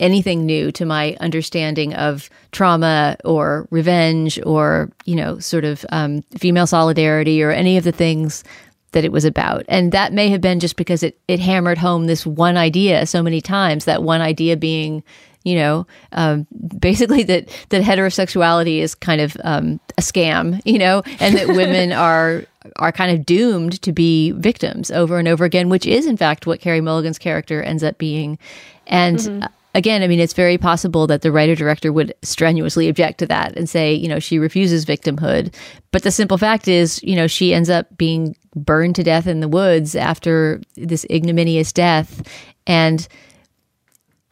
anything 0.00 0.46
new 0.46 0.70
to 0.72 0.84
my 0.84 1.16
understanding 1.20 1.94
of 1.94 2.30
trauma 2.52 3.16
or 3.24 3.66
revenge 3.70 4.38
or 4.44 4.90
you 5.04 5.16
know 5.16 5.38
sort 5.38 5.64
of 5.64 5.84
um, 5.90 6.22
female 6.36 6.66
solidarity 6.66 7.42
or 7.42 7.50
any 7.50 7.76
of 7.76 7.84
the 7.84 7.92
things 7.92 8.44
that 8.92 9.04
it 9.04 9.12
was 9.12 9.24
about. 9.24 9.64
And 9.68 9.92
that 9.92 10.12
may 10.12 10.30
have 10.30 10.40
been 10.40 10.60
just 10.60 10.76
because 10.76 11.02
it, 11.02 11.18
it 11.28 11.40
hammered 11.40 11.76
home 11.78 12.06
this 12.06 12.24
one 12.24 12.56
idea 12.56 13.04
so 13.06 13.22
many 13.22 13.40
times 13.40 13.84
that 13.84 14.02
one 14.02 14.20
idea 14.20 14.56
being 14.56 15.02
you 15.44 15.54
know 15.54 15.86
um, 16.12 16.46
basically 16.78 17.22
that 17.24 17.48
that 17.68 17.82
heterosexuality 17.82 18.78
is 18.78 18.94
kind 18.94 19.20
of 19.20 19.36
um, 19.44 19.80
a 19.96 20.02
scam 20.02 20.60
you 20.64 20.78
know 20.78 21.02
and 21.20 21.36
that 21.36 21.48
women 21.48 21.92
are 22.08 22.44
are 22.76 22.92
kind 22.92 23.16
of 23.16 23.24
doomed 23.24 23.80
to 23.82 23.92
be 23.92 24.32
victims 24.32 24.90
over 24.90 25.18
and 25.18 25.28
over 25.28 25.44
again 25.44 25.68
which 25.68 25.86
is 25.86 26.06
in 26.06 26.16
fact 26.16 26.46
what 26.46 26.60
Carey 26.60 26.80
Mulligan's 26.80 27.18
character 27.18 27.62
ends 27.62 27.82
up 27.82 27.98
being. 27.98 28.38
And 28.86 29.42
uh, 29.42 29.48
again, 29.78 30.02
I 30.02 30.08
mean, 30.08 30.18
it's 30.18 30.32
very 30.32 30.58
possible 30.58 31.06
that 31.06 31.22
the 31.22 31.30
writer 31.30 31.54
director 31.54 31.92
would 31.92 32.12
strenuously 32.22 32.88
object 32.88 33.18
to 33.20 33.26
that 33.26 33.56
and 33.56 33.70
say, 33.70 33.94
you 33.94 34.08
know, 34.08 34.18
she 34.18 34.40
refuses 34.40 34.84
victimhood. 34.84 35.54
But 35.92 36.02
the 36.02 36.10
simple 36.10 36.36
fact 36.36 36.66
is, 36.66 37.00
you 37.04 37.14
know, 37.14 37.28
she 37.28 37.54
ends 37.54 37.70
up 37.70 37.96
being 37.96 38.34
burned 38.56 38.96
to 38.96 39.04
death 39.04 39.28
in 39.28 39.38
the 39.38 39.48
woods 39.48 39.94
after 39.94 40.60
this 40.74 41.06
ignominious 41.10 41.72
death. 41.72 42.26
And 42.66 43.06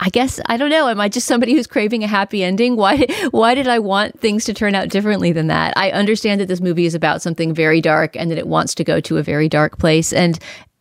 I 0.01 0.09
guess 0.09 0.39
I 0.47 0.57
don't 0.57 0.69
know. 0.69 0.89
Am 0.89 0.99
I 0.99 1.07
just 1.07 1.25
somebody 1.25 1.53
who's 1.53 1.65
craving 1.65 2.03
a 2.03 2.07
happy 2.07 2.43
ending? 2.43 2.75
Why? 2.75 3.05
Why 3.31 3.55
did 3.55 3.67
I 3.67 3.79
want 3.79 4.19
things 4.19 4.43
to 4.45 4.53
turn 4.53 4.75
out 4.75 4.89
differently 4.89 5.31
than 5.31 5.47
that? 5.47 5.73
I 5.77 5.91
understand 5.91 6.41
that 6.41 6.49
this 6.49 6.61
movie 6.61 6.85
is 6.85 6.93
about 6.93 7.21
something 7.21 7.53
very 7.53 7.81
dark 7.81 8.15
and 8.15 8.29
that 8.29 8.37
it 8.37 8.47
wants 8.47 8.75
to 8.75 8.83
go 8.83 8.99
to 8.99 9.17
a 9.17 9.23
very 9.23 9.49
dark 9.49 9.79
place. 9.79 10.13
And 10.13 10.37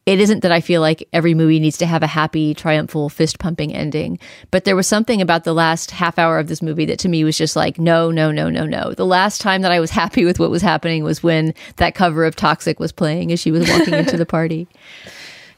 it 0.07 0.20
isn't 0.20 0.40
that 0.40 0.52
I 0.52 0.61
feel 0.61 0.80
like 0.80 1.09
every 1.12 1.34
movie 1.34 1.59
needs 1.59 1.78
to 1.78 1.86
have 1.86 2.04
a 2.04 2.07
happy, 2.07 2.54
triumphal, 2.54 3.09
fist 3.09 3.40
pumping 3.40 3.74
ending. 3.74 4.20
But 4.52 4.64
there 4.64 4.76
was 4.76 4.86
something 4.86 5.20
about 5.20 5.42
the 5.42 5.52
last 5.52 5.90
half 5.90 6.16
hour 6.16 6.38
of 6.38 6.46
this 6.46 6.62
movie 6.62 6.84
that 6.86 7.00
to 7.00 7.09
me 7.09 7.24
was 7.24 7.36
just 7.36 7.57
like, 7.57 7.78
no, 7.78 8.12
no, 8.12 8.30
no, 8.30 8.48
no, 8.48 8.66
no. 8.66 8.92
The 8.92 9.04
last 9.04 9.40
time 9.40 9.62
that 9.62 9.72
I 9.72 9.80
was 9.80 9.90
happy 10.02 10.24
with 10.24 10.38
what 10.38 10.50
was 10.50 10.62
happening 10.62 11.02
was 11.02 11.24
when 11.24 11.52
that 11.76 11.96
cover 11.96 12.24
of 12.24 12.36
Toxic 12.36 12.78
was 12.78 12.92
playing 12.92 13.32
as 13.32 13.40
she 13.40 13.50
was 13.50 13.68
walking 13.68 13.94
into 13.94 14.16
the 14.16 14.26
party. 14.26 14.68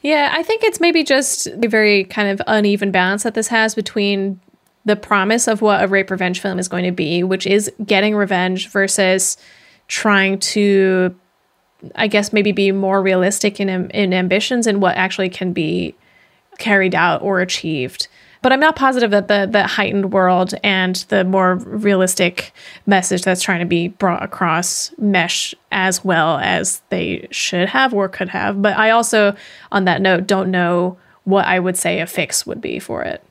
Yeah, 0.01 0.31
I 0.33 0.43
think 0.43 0.63
it's 0.63 0.79
maybe 0.79 1.03
just 1.03 1.47
a 1.47 1.67
very 1.67 2.05
kind 2.05 2.29
of 2.29 2.41
uneven 2.47 2.91
balance 2.91 3.23
that 3.23 3.33
this 3.33 3.49
has 3.49 3.75
between 3.75 4.39
the 4.85 4.95
promise 4.95 5.47
of 5.47 5.61
what 5.61 5.83
a 5.83 5.87
rape 5.87 6.09
revenge 6.09 6.39
film 6.39 6.57
is 6.57 6.69
going 6.69 6.85
to 6.85 6.91
be, 6.91 7.21
which 7.21 7.45
is 7.45 7.69
getting 7.85 8.15
revenge, 8.15 8.69
versus 8.69 9.37
trying 9.89 10.39
to, 10.39 11.13
I 11.95 12.07
guess, 12.07 12.33
maybe 12.33 12.51
be 12.51 12.71
more 12.71 13.01
realistic 13.01 13.59
in 13.59 13.69
in 13.91 14.13
ambitions 14.13 14.67
and 14.67 14.81
what 14.81 14.95
actually 14.97 15.29
can 15.29 15.53
be 15.53 15.95
carried 16.57 16.95
out 16.95 17.21
or 17.21 17.39
achieved. 17.39 18.07
But 18.41 18.53
I'm 18.53 18.59
not 18.59 18.75
positive 18.75 19.11
that 19.11 19.27
the 19.27 19.47
the 19.51 19.67
heightened 19.67 20.13
world 20.13 20.53
and 20.63 20.95
the 21.09 21.23
more 21.23 21.55
realistic 21.55 22.53
message 22.85 23.23
that's 23.23 23.41
trying 23.41 23.59
to 23.59 23.65
be 23.65 23.89
brought 23.89 24.23
across 24.23 24.93
mesh 24.97 25.53
as 25.71 26.05
well 26.05 26.37
as 26.37 26.81
they 26.89 27.27
should 27.31 27.69
have 27.69 27.93
or 27.93 28.07
could 28.07 28.29
have. 28.29 28.61
But 28.61 28.77
I 28.77 28.91
also, 28.91 29.35
on 29.71 29.85
that 29.85 30.01
note, 30.01 30.27
don't 30.27 30.51
know 30.51 30.97
what 31.25 31.45
I 31.45 31.59
would 31.59 31.77
say 31.77 31.99
a 31.99 32.07
fix 32.07 32.45
would 32.45 32.61
be 32.61 32.79
for 32.79 33.03
it. 33.03 33.23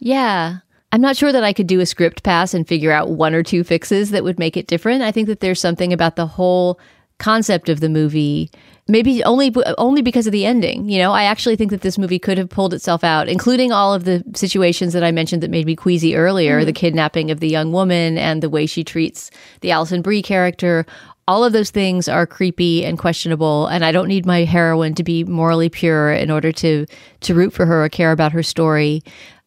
Yeah. 0.00 0.58
I'm 0.90 1.02
not 1.02 1.16
sure 1.18 1.32
that 1.32 1.44
I 1.44 1.52
could 1.52 1.66
do 1.66 1.80
a 1.80 1.86
script 1.86 2.22
pass 2.22 2.54
and 2.54 2.66
figure 2.66 2.90
out 2.90 3.10
one 3.10 3.34
or 3.34 3.42
two 3.42 3.62
fixes 3.62 4.10
that 4.10 4.24
would 4.24 4.38
make 4.38 4.56
it 4.56 4.66
different. 4.66 5.02
I 5.02 5.12
think 5.12 5.28
that 5.28 5.40
there's 5.40 5.60
something 5.60 5.92
about 5.92 6.16
the 6.16 6.26
whole 6.26 6.80
concept 7.18 7.68
of 7.68 7.80
the 7.80 7.88
movie 7.88 8.50
maybe 8.86 9.22
only 9.24 9.54
only 9.76 10.02
because 10.02 10.26
of 10.26 10.32
the 10.32 10.46
ending 10.46 10.88
you 10.88 10.98
know? 10.98 11.12
I 11.12 11.24
actually 11.24 11.56
think 11.56 11.70
that 11.70 11.82
this 11.82 11.98
movie 11.98 12.18
could 12.18 12.38
have 12.38 12.48
pulled 12.48 12.72
itself 12.72 13.04
out 13.04 13.28
including 13.28 13.72
all 13.72 13.92
of 13.92 14.04
the 14.04 14.22
situations 14.34 14.92
that 14.92 15.04
i 15.04 15.10
mentioned 15.10 15.42
that 15.42 15.50
made 15.50 15.66
me 15.66 15.76
queasy 15.76 16.14
earlier 16.16 16.58
mm-hmm. 16.58 16.66
the 16.66 16.72
kidnapping 16.72 17.30
of 17.30 17.40
the 17.40 17.48
young 17.48 17.72
woman 17.72 18.18
and 18.18 18.42
the 18.42 18.50
way 18.50 18.66
she 18.66 18.84
treats 18.84 19.30
the 19.60 19.70
alison 19.70 20.02
brie 20.02 20.22
character. 20.22 20.86
All 21.26 21.44
of 21.44 21.52
those 21.52 21.70
things 21.70 22.08
are 22.08 22.26
creepy 22.26 22.84
and 22.86 22.98
questionable 22.98 23.66
and 23.66 23.84
i 23.84 23.92
don't 23.92 24.08
need 24.08 24.24
my 24.24 24.44
heroine 24.44 24.94
to 24.94 25.04
be 25.04 25.24
morally 25.24 25.68
pure 25.68 26.12
in 26.12 26.30
order 26.30 26.52
to 26.52 26.86
to 27.20 27.34
root 27.34 27.52
for 27.52 27.66
her 27.66 27.84
or 27.84 27.88
care 27.88 28.12
about 28.12 28.32
her 28.32 28.42
story. 28.42 29.02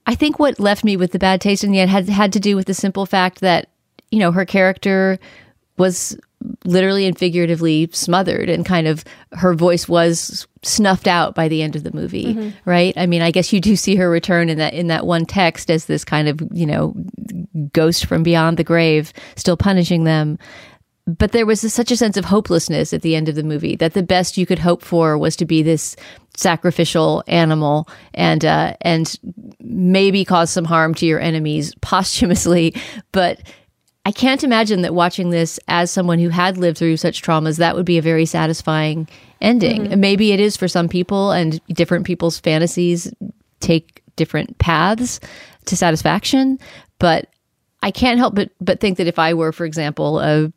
I 0.05 0.15
think 0.15 0.39
what 0.39 0.59
left 0.59 0.84
me 0.84 0.97
with 0.97 1.11
the 1.11 1.19
bad 1.19 1.41
taste 1.41 1.63
in 1.63 1.72
the 1.72 1.80
end 1.80 1.91
had 1.91 2.09
had 2.09 2.34
to 2.34 2.39
do 2.39 2.55
with 2.55 2.67
the 2.67 2.74
simple 2.74 3.05
fact 3.05 3.39
that 3.41 3.69
you 4.11 4.19
know 4.19 4.32
her 4.32 4.45
character 4.45 5.19
was 5.78 6.17
literally 6.66 7.06
and 7.06 7.18
figuratively 7.18 7.89
smothered 7.92 8.50
and 8.50 8.66
kind 8.66 8.88
of 8.88 9.04
her 9.32 9.54
voice 9.54 9.88
was 9.88 10.48
snuffed 10.64 11.08
out 11.08 11.34
by 11.34 11.48
the 11.48 11.62
end 11.62 11.76
of 11.76 11.84
the 11.84 11.94
movie 11.94 12.34
right? 12.66 12.94
I 12.98 13.06
mean 13.06 13.22
i 13.22 13.32
guess 13.32 13.52
you 13.52 13.60
do 13.60 13.76
see 13.76 13.96
her 13.96 14.10
return 14.10 14.50
in 14.50 14.58
that 14.58 14.74
in 14.74 14.88
that 14.88 15.06
one 15.06 15.26
text 15.26 15.70
as 15.72 15.86
this 15.86 16.06
kind 16.06 16.28
of 16.28 16.39
you 16.52 16.66
know 16.66 16.94
ghost 17.74 18.06
from 18.06 18.24
beyond 18.24 18.58
the 18.58 18.64
grave 18.64 19.14
still 19.36 19.58
punishing 19.58 20.04
them. 20.04 20.38
But 21.08 21.32
there 21.32 21.48
was 21.48 21.62
such 21.74 21.92
a 21.92 21.98
sense 21.98 22.16
of 22.16 22.26
hopelessness 22.26 22.94
at 22.94 23.02
the 23.02 23.16
end 23.16 23.28
of 23.28 23.36
the 23.36 23.44
movie 23.44 23.76
that 23.78 23.94
the 23.94 24.04
best 24.04 24.38
you 24.38 24.46
could 24.46 24.60
hope 24.60 24.84
for 24.84 25.18
was 25.18 25.36
to 25.38 25.46
be 25.46 25.64
this 25.64 25.96
sacrificial 26.38 27.24
animal 27.28 27.89
and 28.14 28.46
uh, 28.46 28.76
and 28.82 29.20
maybe 29.60 30.24
cause 30.24 30.52
some 30.52 30.64
harm 30.66 30.94
to 30.96 31.06
your 31.06 31.20
enemies 31.20 31.74
posthumously. 31.82 32.76
But 33.12 33.42
I 34.04 34.12
can't 34.12 34.43
imagine 34.43 34.82
that 34.82 34.95
watching 34.95 35.30
this 35.30 35.60
as 35.68 35.91
someone 35.91 36.18
who 36.18 36.30
had 36.30 36.58
lived 36.58 36.78
through 36.78 36.97
such 36.97 37.22
traumas, 37.22 37.58
that 37.58 37.76
would 37.76 37.86
be 37.86 37.99
a 37.99 38.02
very 38.02 38.26
satisfying 38.26 39.08
ending. 39.41 39.91
And 39.91 40.02
maybe 40.02 40.32
it 40.32 40.39
is 40.39 40.58
for 40.58 40.68
some 40.68 40.89
people, 40.89 41.32
and 41.32 41.64
different 41.68 42.06
people's 42.06 42.39
fantasies 42.39 43.14
take 43.60 44.02
different 44.16 44.58
paths 44.58 45.20
to 45.66 45.78
satisfaction. 45.78 46.58
But 46.97 47.28
I 47.84 47.91
can't 47.91 48.18
help 48.18 48.34
but, 48.34 48.49
but 48.60 48.80
think 48.80 48.97
that 48.97 49.08
if 49.08 49.20
I 49.20 49.36
were, 49.36 49.52
for 49.52 49.66
example, 49.66 50.20
a 50.20 50.52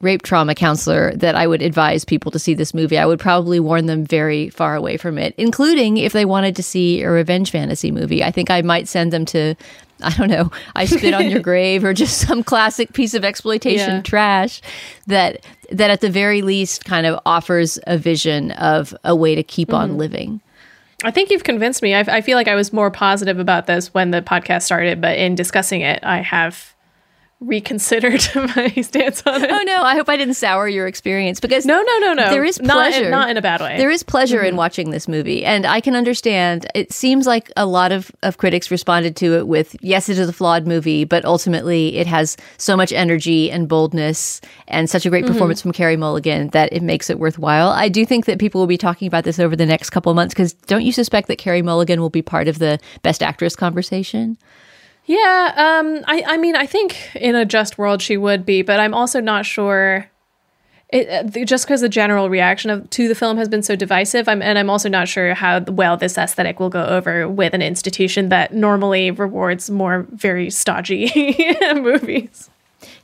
rape 0.00 0.22
trauma 0.22 0.54
counselor, 0.54 1.12
that 1.14 1.36
I 1.36 1.46
would 1.46 1.62
advise 1.62 2.04
people 2.04 2.32
to 2.32 2.38
see 2.38 2.54
this 2.54 2.74
movie. 2.74 2.98
I 2.98 3.06
would 3.06 3.20
probably 3.20 3.60
warn 3.60 3.86
them 3.86 4.04
very 4.04 4.50
far 4.50 4.74
away 4.74 4.96
from 4.96 5.16
it, 5.16 5.32
including 5.38 5.96
if 5.96 6.12
they 6.12 6.24
wanted 6.24 6.56
to 6.56 6.62
see 6.64 7.02
a 7.02 7.10
revenge 7.10 7.52
fantasy 7.52 7.92
movie. 7.92 8.24
I 8.24 8.32
think 8.32 8.50
I 8.50 8.62
might 8.62 8.88
send 8.88 9.12
them 9.12 9.24
to 9.26 9.54
I 10.02 10.10
don't 10.10 10.28
know, 10.28 10.50
I 10.74 10.84
spit 10.84 11.14
on 11.14 11.28
your 11.28 11.40
grave 11.50 11.84
or 11.84 11.92
just 11.94 12.26
some 12.26 12.42
classic 12.42 12.92
piece 12.92 13.14
of 13.14 13.24
exploitation 13.24 13.96
Yeah. 13.96 14.02
trash 14.02 14.60
that 15.06 15.44
that 15.70 15.90
at 15.90 16.00
the 16.00 16.10
very 16.10 16.42
least 16.42 16.84
kind 16.84 17.06
of 17.06 17.18
offers 17.24 17.78
a 17.86 17.96
vision 17.96 18.50
of 18.52 18.94
a 19.04 19.16
way 19.16 19.34
to 19.34 19.42
keep 19.42 19.72
on 19.72 19.90
mm-hmm. 19.90 19.98
living. 19.98 20.40
I 21.04 21.10
think 21.10 21.30
you've 21.30 21.44
convinced 21.44 21.82
me. 21.82 21.94
I, 21.94 22.00
I 22.00 22.20
feel 22.20 22.36
like 22.36 22.48
I 22.48 22.54
was 22.54 22.72
more 22.72 22.90
positive 22.90 23.38
about 23.38 23.66
this 23.66 23.92
when 23.92 24.10
the 24.10 24.22
podcast 24.22 24.62
started, 24.62 25.00
but 25.00 25.18
in 25.18 25.34
discussing 25.34 25.80
it, 25.80 25.98
I 26.04 26.18
have 26.18 26.74
reconsidered 27.46 28.22
my 28.34 28.68
stance 28.82 29.22
on 29.26 29.44
it. 29.44 29.50
Oh 29.50 29.62
no, 29.62 29.82
I 29.82 29.94
hope 29.94 30.08
I 30.08 30.16
didn't 30.16 30.34
sour 30.34 30.68
your 30.68 30.86
experience 30.86 31.40
because 31.40 31.66
No, 31.66 31.82
no, 31.82 31.98
no, 31.98 32.14
no. 32.14 32.30
There 32.30 32.44
is 32.44 32.60
Not 32.60 32.86
in- 32.86 32.92
pleasure. 32.92 33.10
not 33.10 33.30
in 33.30 33.36
a 33.36 33.42
bad 33.42 33.60
way. 33.60 33.76
There 33.78 33.90
is 33.90 34.02
pleasure 34.02 34.40
in 34.40 34.50
mm-hmm. 34.50 34.56
watching 34.56 34.90
this 34.90 35.08
movie, 35.08 35.44
and 35.44 35.66
I 35.66 35.80
can 35.80 35.94
understand. 35.94 36.66
It 36.74 36.92
seems 36.92 37.26
like 37.26 37.50
a 37.56 37.66
lot 37.66 37.92
of, 37.92 38.10
of 38.22 38.38
critics 38.38 38.70
responded 38.70 39.16
to 39.16 39.36
it 39.36 39.48
with, 39.48 39.76
"Yes, 39.80 40.08
it 40.08 40.18
is 40.18 40.28
a 40.28 40.32
flawed 40.32 40.66
movie, 40.66 41.04
but 41.04 41.24
ultimately 41.24 41.96
it 41.96 42.06
has 42.06 42.36
so 42.58 42.76
much 42.76 42.92
energy 42.92 43.50
and 43.50 43.68
boldness 43.68 44.40
and 44.68 44.88
such 44.88 45.06
a 45.06 45.10
great 45.10 45.24
mm-hmm. 45.24 45.32
performance 45.32 45.60
from 45.62 45.72
Carey 45.72 45.96
Mulligan 45.96 46.48
that 46.48 46.72
it 46.72 46.82
makes 46.82 47.10
it 47.10 47.18
worthwhile." 47.18 47.70
I 47.70 47.88
do 47.88 48.06
think 48.06 48.26
that 48.26 48.38
people 48.38 48.60
will 48.60 48.66
be 48.66 48.78
talking 48.78 49.08
about 49.08 49.24
this 49.24 49.38
over 49.38 49.56
the 49.56 49.66
next 49.66 49.90
couple 49.90 50.10
of 50.10 50.16
months 50.16 50.34
because 50.34 50.52
don't 50.52 50.84
you 50.84 50.92
suspect 50.92 51.28
that 51.28 51.38
Carey 51.38 51.62
Mulligan 51.62 52.00
will 52.00 52.10
be 52.10 52.22
part 52.22 52.48
of 52.48 52.58
the 52.58 52.78
Best 53.02 53.22
Actress 53.22 53.56
conversation? 53.56 54.38
Yeah, 55.04 55.52
um, 55.56 56.04
I, 56.06 56.22
I 56.26 56.36
mean, 56.36 56.54
I 56.54 56.66
think 56.66 57.14
in 57.16 57.34
a 57.34 57.44
just 57.44 57.76
world 57.76 58.00
she 58.00 58.16
would 58.16 58.46
be, 58.46 58.62
but 58.62 58.78
I'm 58.80 58.94
also 58.94 59.20
not 59.20 59.44
sure. 59.44 60.08
It, 60.90 61.08
uh, 61.08 61.44
just 61.44 61.64
because 61.64 61.80
the 61.80 61.88
general 61.88 62.28
reaction 62.28 62.70
of 62.70 62.88
to 62.90 63.08
the 63.08 63.14
film 63.14 63.38
has 63.38 63.48
been 63.48 63.62
so 63.62 63.74
divisive, 63.74 64.28
I'm, 64.28 64.42
and 64.42 64.58
I'm 64.58 64.68
also 64.68 64.88
not 64.90 65.08
sure 65.08 65.32
how 65.34 65.60
well 65.60 65.96
this 65.96 66.18
aesthetic 66.18 66.60
will 66.60 66.68
go 66.68 66.84
over 66.84 67.28
with 67.28 67.54
an 67.54 67.62
institution 67.62 68.28
that 68.28 68.52
normally 68.52 69.10
rewards 69.10 69.70
more 69.70 70.06
very 70.10 70.50
stodgy 70.50 71.10
movies. 71.74 72.50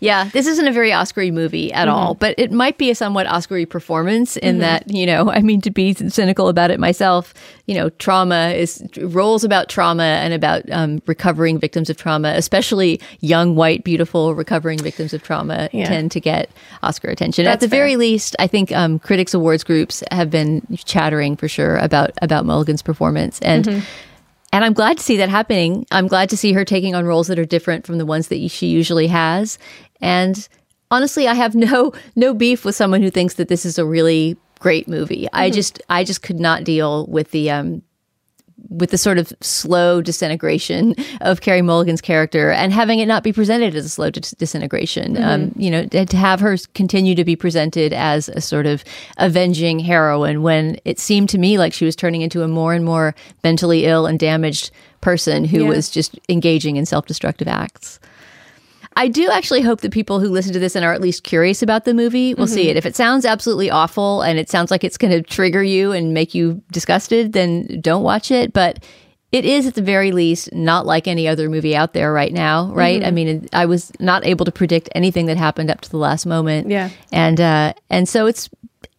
Yeah, 0.01 0.24
this 0.33 0.47
isn't 0.47 0.66
a 0.66 0.72
very 0.72 0.93
Oscar 0.93 1.22
movie 1.33 1.72
at 1.72 1.89
all, 1.89 2.14
but 2.14 2.35
it 2.39 2.53
might 2.53 2.79
be 2.79 2.91
a 2.91 2.95
somewhat 2.95 3.26
Oscar 3.26 3.64
performance 3.66 4.37
in 4.37 4.59
that, 4.59 4.89
you 4.91 5.07
know, 5.07 5.31
I 5.31 5.41
mean, 5.41 5.61
to 5.62 5.70
be 5.70 5.95
cynical 5.95 6.49
about 6.49 6.70
it 6.70 6.79
myself, 6.79 7.35
you 7.66 7.74
know, 7.74 7.91
trauma 7.91 8.51
is 8.51 8.83
roles 8.99 9.45
about 9.45 9.68
trauma 9.68 10.03
and 10.05 10.33
about 10.33 10.62
um, 10.70 11.03
recovering 11.07 11.59
victims 11.59 11.91
of 11.91 11.97
trauma, 11.97 12.33
especially 12.37 13.01
young, 13.20 13.57
white, 13.57 13.85
beautiful 13.85 14.35
recovering 14.35 14.79
victims 14.79 15.12
of 15.12 15.22
trauma, 15.22 15.68
Yeah. 15.72 15.89
tend 15.89 16.12
to 16.12 16.20
get 16.20 16.51
Oscar 16.83 17.09
attention. 17.09 17.47
At 17.47 17.51
That's 17.61 17.61
the 17.62 17.68
very 17.76 17.97
least, 17.97 18.37
I 18.39 18.47
think 18.47 18.72
um, 18.72 18.99
critics 18.99 19.35
awards 19.35 19.64
groups 19.64 20.03
have 20.12 20.31
been 20.31 20.62
chattering 20.85 21.37
for 21.37 21.49
sure 21.49 21.76
about 21.76 22.12
about 22.22 22.45
Mulligan's 22.45 22.83
performance 22.83 23.39
and. 23.41 23.83
And 24.53 24.64
I'm 24.64 24.72
glad 24.72 24.99
to 24.99 25.03
see 25.03 25.16
that 25.18 25.28
happening. 25.28 25.86
I'm 25.90 26.09
glad 26.09 26.30
to 26.30 26.36
see 26.36 26.53
her 26.53 26.64
taking 26.64 26.94
on 26.94 27.05
roles 27.05 27.26
that 27.28 27.38
are 27.38 27.44
different 27.44 27.86
from 27.86 27.99
the 27.99 28.07
ones 28.07 28.28
that 28.28 28.49
she 28.51 28.68
usually 28.68 29.07
has. 29.09 29.59
And 30.01 30.49
honestly, 30.90 31.28
I 31.28 31.34
have 31.34 31.55
no 31.55 31.92
no 32.16 32.34
beef 32.34 32.64
with 32.64 32.74
someone 32.74 33.03
who 33.03 33.11
thinks 33.11 33.34
that 33.34 33.49
this 33.49 33.64
is 33.64 33.78
a 33.78 33.84
really 33.84 34.36
great 34.59 34.88
movie. 34.88 35.28
I 35.32 35.51
just 35.51 35.82
I 35.88 36.05
just 36.05 36.22
could 36.22 36.40
not 36.40 36.64
deal 36.64 37.07
with 37.07 37.30
the 37.30 37.51
um 37.51 37.82
with 38.70 38.90
the 38.90 38.98
sort 38.98 39.18
of 39.18 39.32
slow 39.40 40.02
disintegration 40.02 40.94
of 41.20 41.40
Carey 41.40 41.62
Mulligan's 41.62 42.00
character 42.00 42.50
and 42.50 42.72
having 42.72 42.98
it 42.98 43.06
not 43.06 43.22
be 43.22 43.32
presented 43.32 43.74
as 43.74 43.84
a 43.84 43.88
slow 43.88 44.11
dis- 44.11 44.32
disintegration. 44.32 45.16
Um, 45.22 45.52
you 45.56 45.70
know, 45.70 45.86
to 45.86 46.16
have 46.16 46.40
her 46.40 46.56
continue 46.74 47.14
to 47.14 47.24
be 47.24 47.36
presented 47.36 47.92
as 47.92 48.28
a 48.28 48.40
sort 48.40 48.66
of 48.66 48.84
avenging 49.16 49.78
heroine 49.78 50.42
when 50.42 50.78
it 50.84 50.98
seemed 50.98 51.28
to 51.30 51.38
me 51.38 51.56
like 51.59 51.72
she 51.72 51.84
was 51.84 51.96
turning 51.96 52.20
into 52.22 52.42
a 52.42 52.48
more 52.48 52.74
and 52.74 52.84
more 52.84 53.14
mentally 53.44 53.84
ill 53.86 54.06
and 54.06 54.18
damaged 54.18 54.70
person 55.00 55.44
who 55.44 55.62
Yeah. 55.64 55.68
was 55.70 55.88
just 55.88 56.18
engaging 56.28 56.76
in 56.76 56.84
self 56.84 57.06
destructive 57.06 57.48
acts. 57.48 58.00
I 58.99 59.07
do 59.07 59.30
actually 59.30 59.62
hope 59.62 59.82
that 59.82 59.92
people 59.92 60.18
who 60.18 60.28
listen 60.28 60.53
to 60.55 60.59
this 60.59 60.74
and 60.74 60.84
are 60.84 60.92
at 60.92 61.01
least 61.01 61.22
curious 61.22 61.62
about 61.62 61.84
the 61.84 61.94
movie 61.94 62.34
will 62.34 62.49
see 62.49 62.68
it. 62.68 62.76
If 62.76 62.84
it 62.84 62.96
sounds 62.96 63.24
absolutely 63.24 63.70
awful 63.70 64.22
and 64.22 64.40
it 64.40 64.51
sounds 64.51 64.72
like 64.72 64.82
it's 64.82 64.99
going 64.99 65.12
to 65.12 65.22
trigger 65.22 65.62
you 65.62 65.92
and 65.92 66.12
make 66.12 66.34
you 66.34 66.61
disgusted, 66.72 67.32
then 67.32 67.80
don't 67.80 68.03
watch 68.03 68.32
it. 68.32 68.53
But 68.53 68.84
it 69.30 69.44
is 69.44 69.68
at 69.68 69.74
the 69.74 69.82
very 69.82 70.11
least 70.11 70.53
not 70.53 70.84
like 70.84 71.07
any 71.07 71.28
other 71.28 71.49
movie 71.49 71.76
out 71.76 71.92
there 71.92 72.12
right 72.12 72.32
now, 72.32 72.72
right? 72.72 73.05
I 73.05 73.12
mean, 73.12 73.49
I 73.53 73.66
was 73.66 73.92
not 74.01 74.26
able 74.26 74.44
to 74.46 74.53
predict 74.53 74.88
anything 74.96 75.26
that 75.26 75.36
happened 75.36 75.70
up 75.70 75.80
to 75.82 75.90
the 75.90 75.96
last 75.96 76.26
moment. 76.26 76.68
Yeah. 76.68 76.90
And 77.12 77.40
uh 77.40 77.74
and 77.90 78.09
so 78.09 78.26
it's 78.26 78.51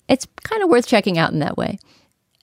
it's 0.08 0.26
kind 0.43 0.64
of 0.64 0.70
worth 0.70 0.88
checking 0.88 1.18
out 1.18 1.34
in 1.34 1.39
that 1.39 1.58
way. 1.58 1.78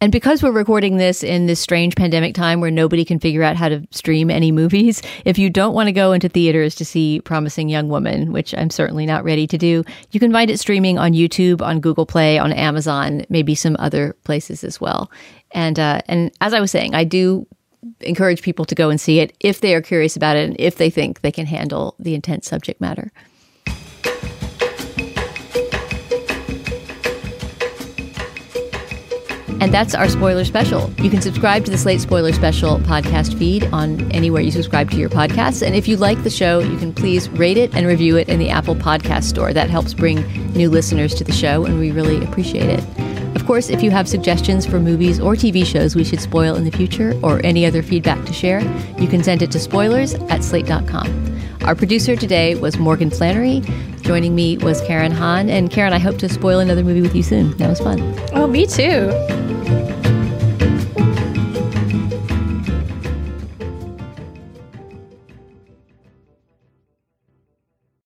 And 0.03 0.13
because 0.13 0.43
we're 0.43 0.53
recording 0.53 0.99
this 0.99 1.25
in 1.25 1.47
this 1.47 1.59
strange 1.59 1.97
pandemic 1.97 2.35
time 2.35 2.61
where 2.61 2.71
nobody 2.71 3.03
can 3.03 3.19
figure 3.19 3.43
out 3.43 3.57
how 3.57 3.71
to 3.71 3.87
stream 3.93 4.31
any 4.31 4.53
movies, 4.53 5.01
if 5.25 5.39
you 5.39 5.49
don't 5.49 5.73
want 5.73 5.87
to 5.87 5.93
go 5.93 6.13
into 6.13 6.29
theaters 6.29 6.75
to 6.75 6.85
see 6.85 7.21
Promising 7.23 7.71
Young 7.71 7.89
Woman, 7.89 8.31
which 8.31 8.55
I'm 8.55 8.69
certainly 8.69 9.07
not 9.07 9.25
ready 9.25 9.47
to 9.47 9.57
do, 9.57 9.85
you 10.11 10.21
can 10.21 10.33
find 10.33 10.51
it 10.51 10.61
streaming 10.61 10.99
on 10.99 11.13
YouTube, 11.13 11.63
on 11.63 11.81
Google 11.81 12.05
Play, 12.05 12.39
on 12.39 12.53
Amazon, 12.53 13.25
maybe 13.31 13.55
some 13.55 13.75
other 13.79 14.15
places 14.25 14.65
as 14.65 14.79
well. 14.81 15.11
And 15.53 15.79
uh, 15.79 16.03
and 16.07 16.31
as 16.43 16.53
I 16.53 16.61
was 16.61 16.71
saying, 16.71 16.95
I 16.95 17.05
do 17.05 17.47
encourage 18.01 18.43
people 18.43 18.67
to 18.67 18.75
go 18.75 18.91
and 18.91 19.01
see 19.01 19.21
it 19.21 19.35
if 19.41 19.61
they 19.61 19.75
are 19.75 19.81
curious 19.81 20.15
about 20.15 20.37
it 20.37 20.47
and 20.47 20.57
if 20.59 20.77
they 20.77 20.91
think 20.91 21.23
they 21.23 21.33
can 21.33 21.47
handle 21.47 21.95
the 21.99 22.15
intense 22.15 22.47
subject 22.47 22.83
matter. 22.83 23.13
And 29.67 29.75
that's 29.75 29.97
our 29.97 30.09
spoiler 30.09 30.45
special. 30.45 30.93
You 31.03 31.11
can 31.11 31.21
subscribe 31.21 31.65
to 31.65 31.73
the 31.73 31.77
Slate 31.77 32.01
Spoiler 32.01 32.33
Special 32.33 32.79
podcast 32.79 33.37
feed 33.37 33.65
on 33.73 34.13
anywhere 34.13 34.41
you 34.41 34.53
subscribe 34.53 34.93
to 34.93 34.97
your 34.97 35.09
podcasts. 35.09 35.61
And 35.61 35.75
if 35.75 35.89
you 35.89 35.97
like 35.97 36.23
the 36.23 36.31
show, 36.31 36.61
you 36.61 36.79
can 36.79 36.95
please 36.95 37.29
rate 37.31 37.57
it 37.57 37.75
and 37.75 37.85
review 37.85 38.17
it 38.17 38.29
in 38.29 38.39
the 38.39 38.49
Apple 38.49 38.77
Podcast 38.77 39.25
Store. 39.25 39.53
That 39.53 39.69
helps 39.69 39.93
bring 39.93 40.25
new 40.53 40.71
listeners 40.71 41.17
to 41.17 41.25
the 41.25 41.33
show, 41.33 41.65
and 41.65 41.81
we 41.81 41.91
really 41.91 42.23
appreciate 42.23 42.79
it. 42.79 43.26
Of 43.47 43.49
course, 43.49 43.71
if 43.71 43.81
you 43.81 43.93
have 43.93 44.09
suggestions 44.09 44.67
for 44.67 44.81
movies 44.81 45.21
or 45.21 45.35
TV 45.35 45.65
shows 45.65 45.95
we 45.95 46.03
should 46.03 46.21
spoil 46.21 46.57
in 46.57 46.65
the 46.65 46.73
future, 46.73 47.17
or 47.23 47.41
any 47.47 47.65
other 47.65 47.81
feedback 47.81 48.27
to 48.27 48.33
share, 48.33 48.61
you 48.99 49.07
can 49.07 49.23
send 49.23 49.41
it 49.41 49.53
to 49.53 49.61
spoilers 49.61 50.15
at 50.15 50.43
slate.com. 50.43 51.39
Our 51.63 51.77
producer 51.77 52.17
today 52.17 52.57
was 52.57 52.77
Morgan 52.77 53.09
Flannery. 53.09 53.63
Joining 54.01 54.35
me 54.35 54.59
was 54.59 54.81
Karen 54.81 55.13
Han. 55.13 55.49
And 55.49 55.71
Karen, 55.71 55.93
I 55.93 56.01
hope 56.01 56.19
to 56.19 56.29
spoil 56.29 56.59
another 56.59 56.83
movie 56.83 57.03
with 57.03 57.15
you 57.15 57.23
soon. 57.23 57.57
That 57.59 57.69
was 57.69 57.79
fun. 57.79 58.01
Oh, 58.33 58.49
me 58.49 58.67
too. 58.67 59.13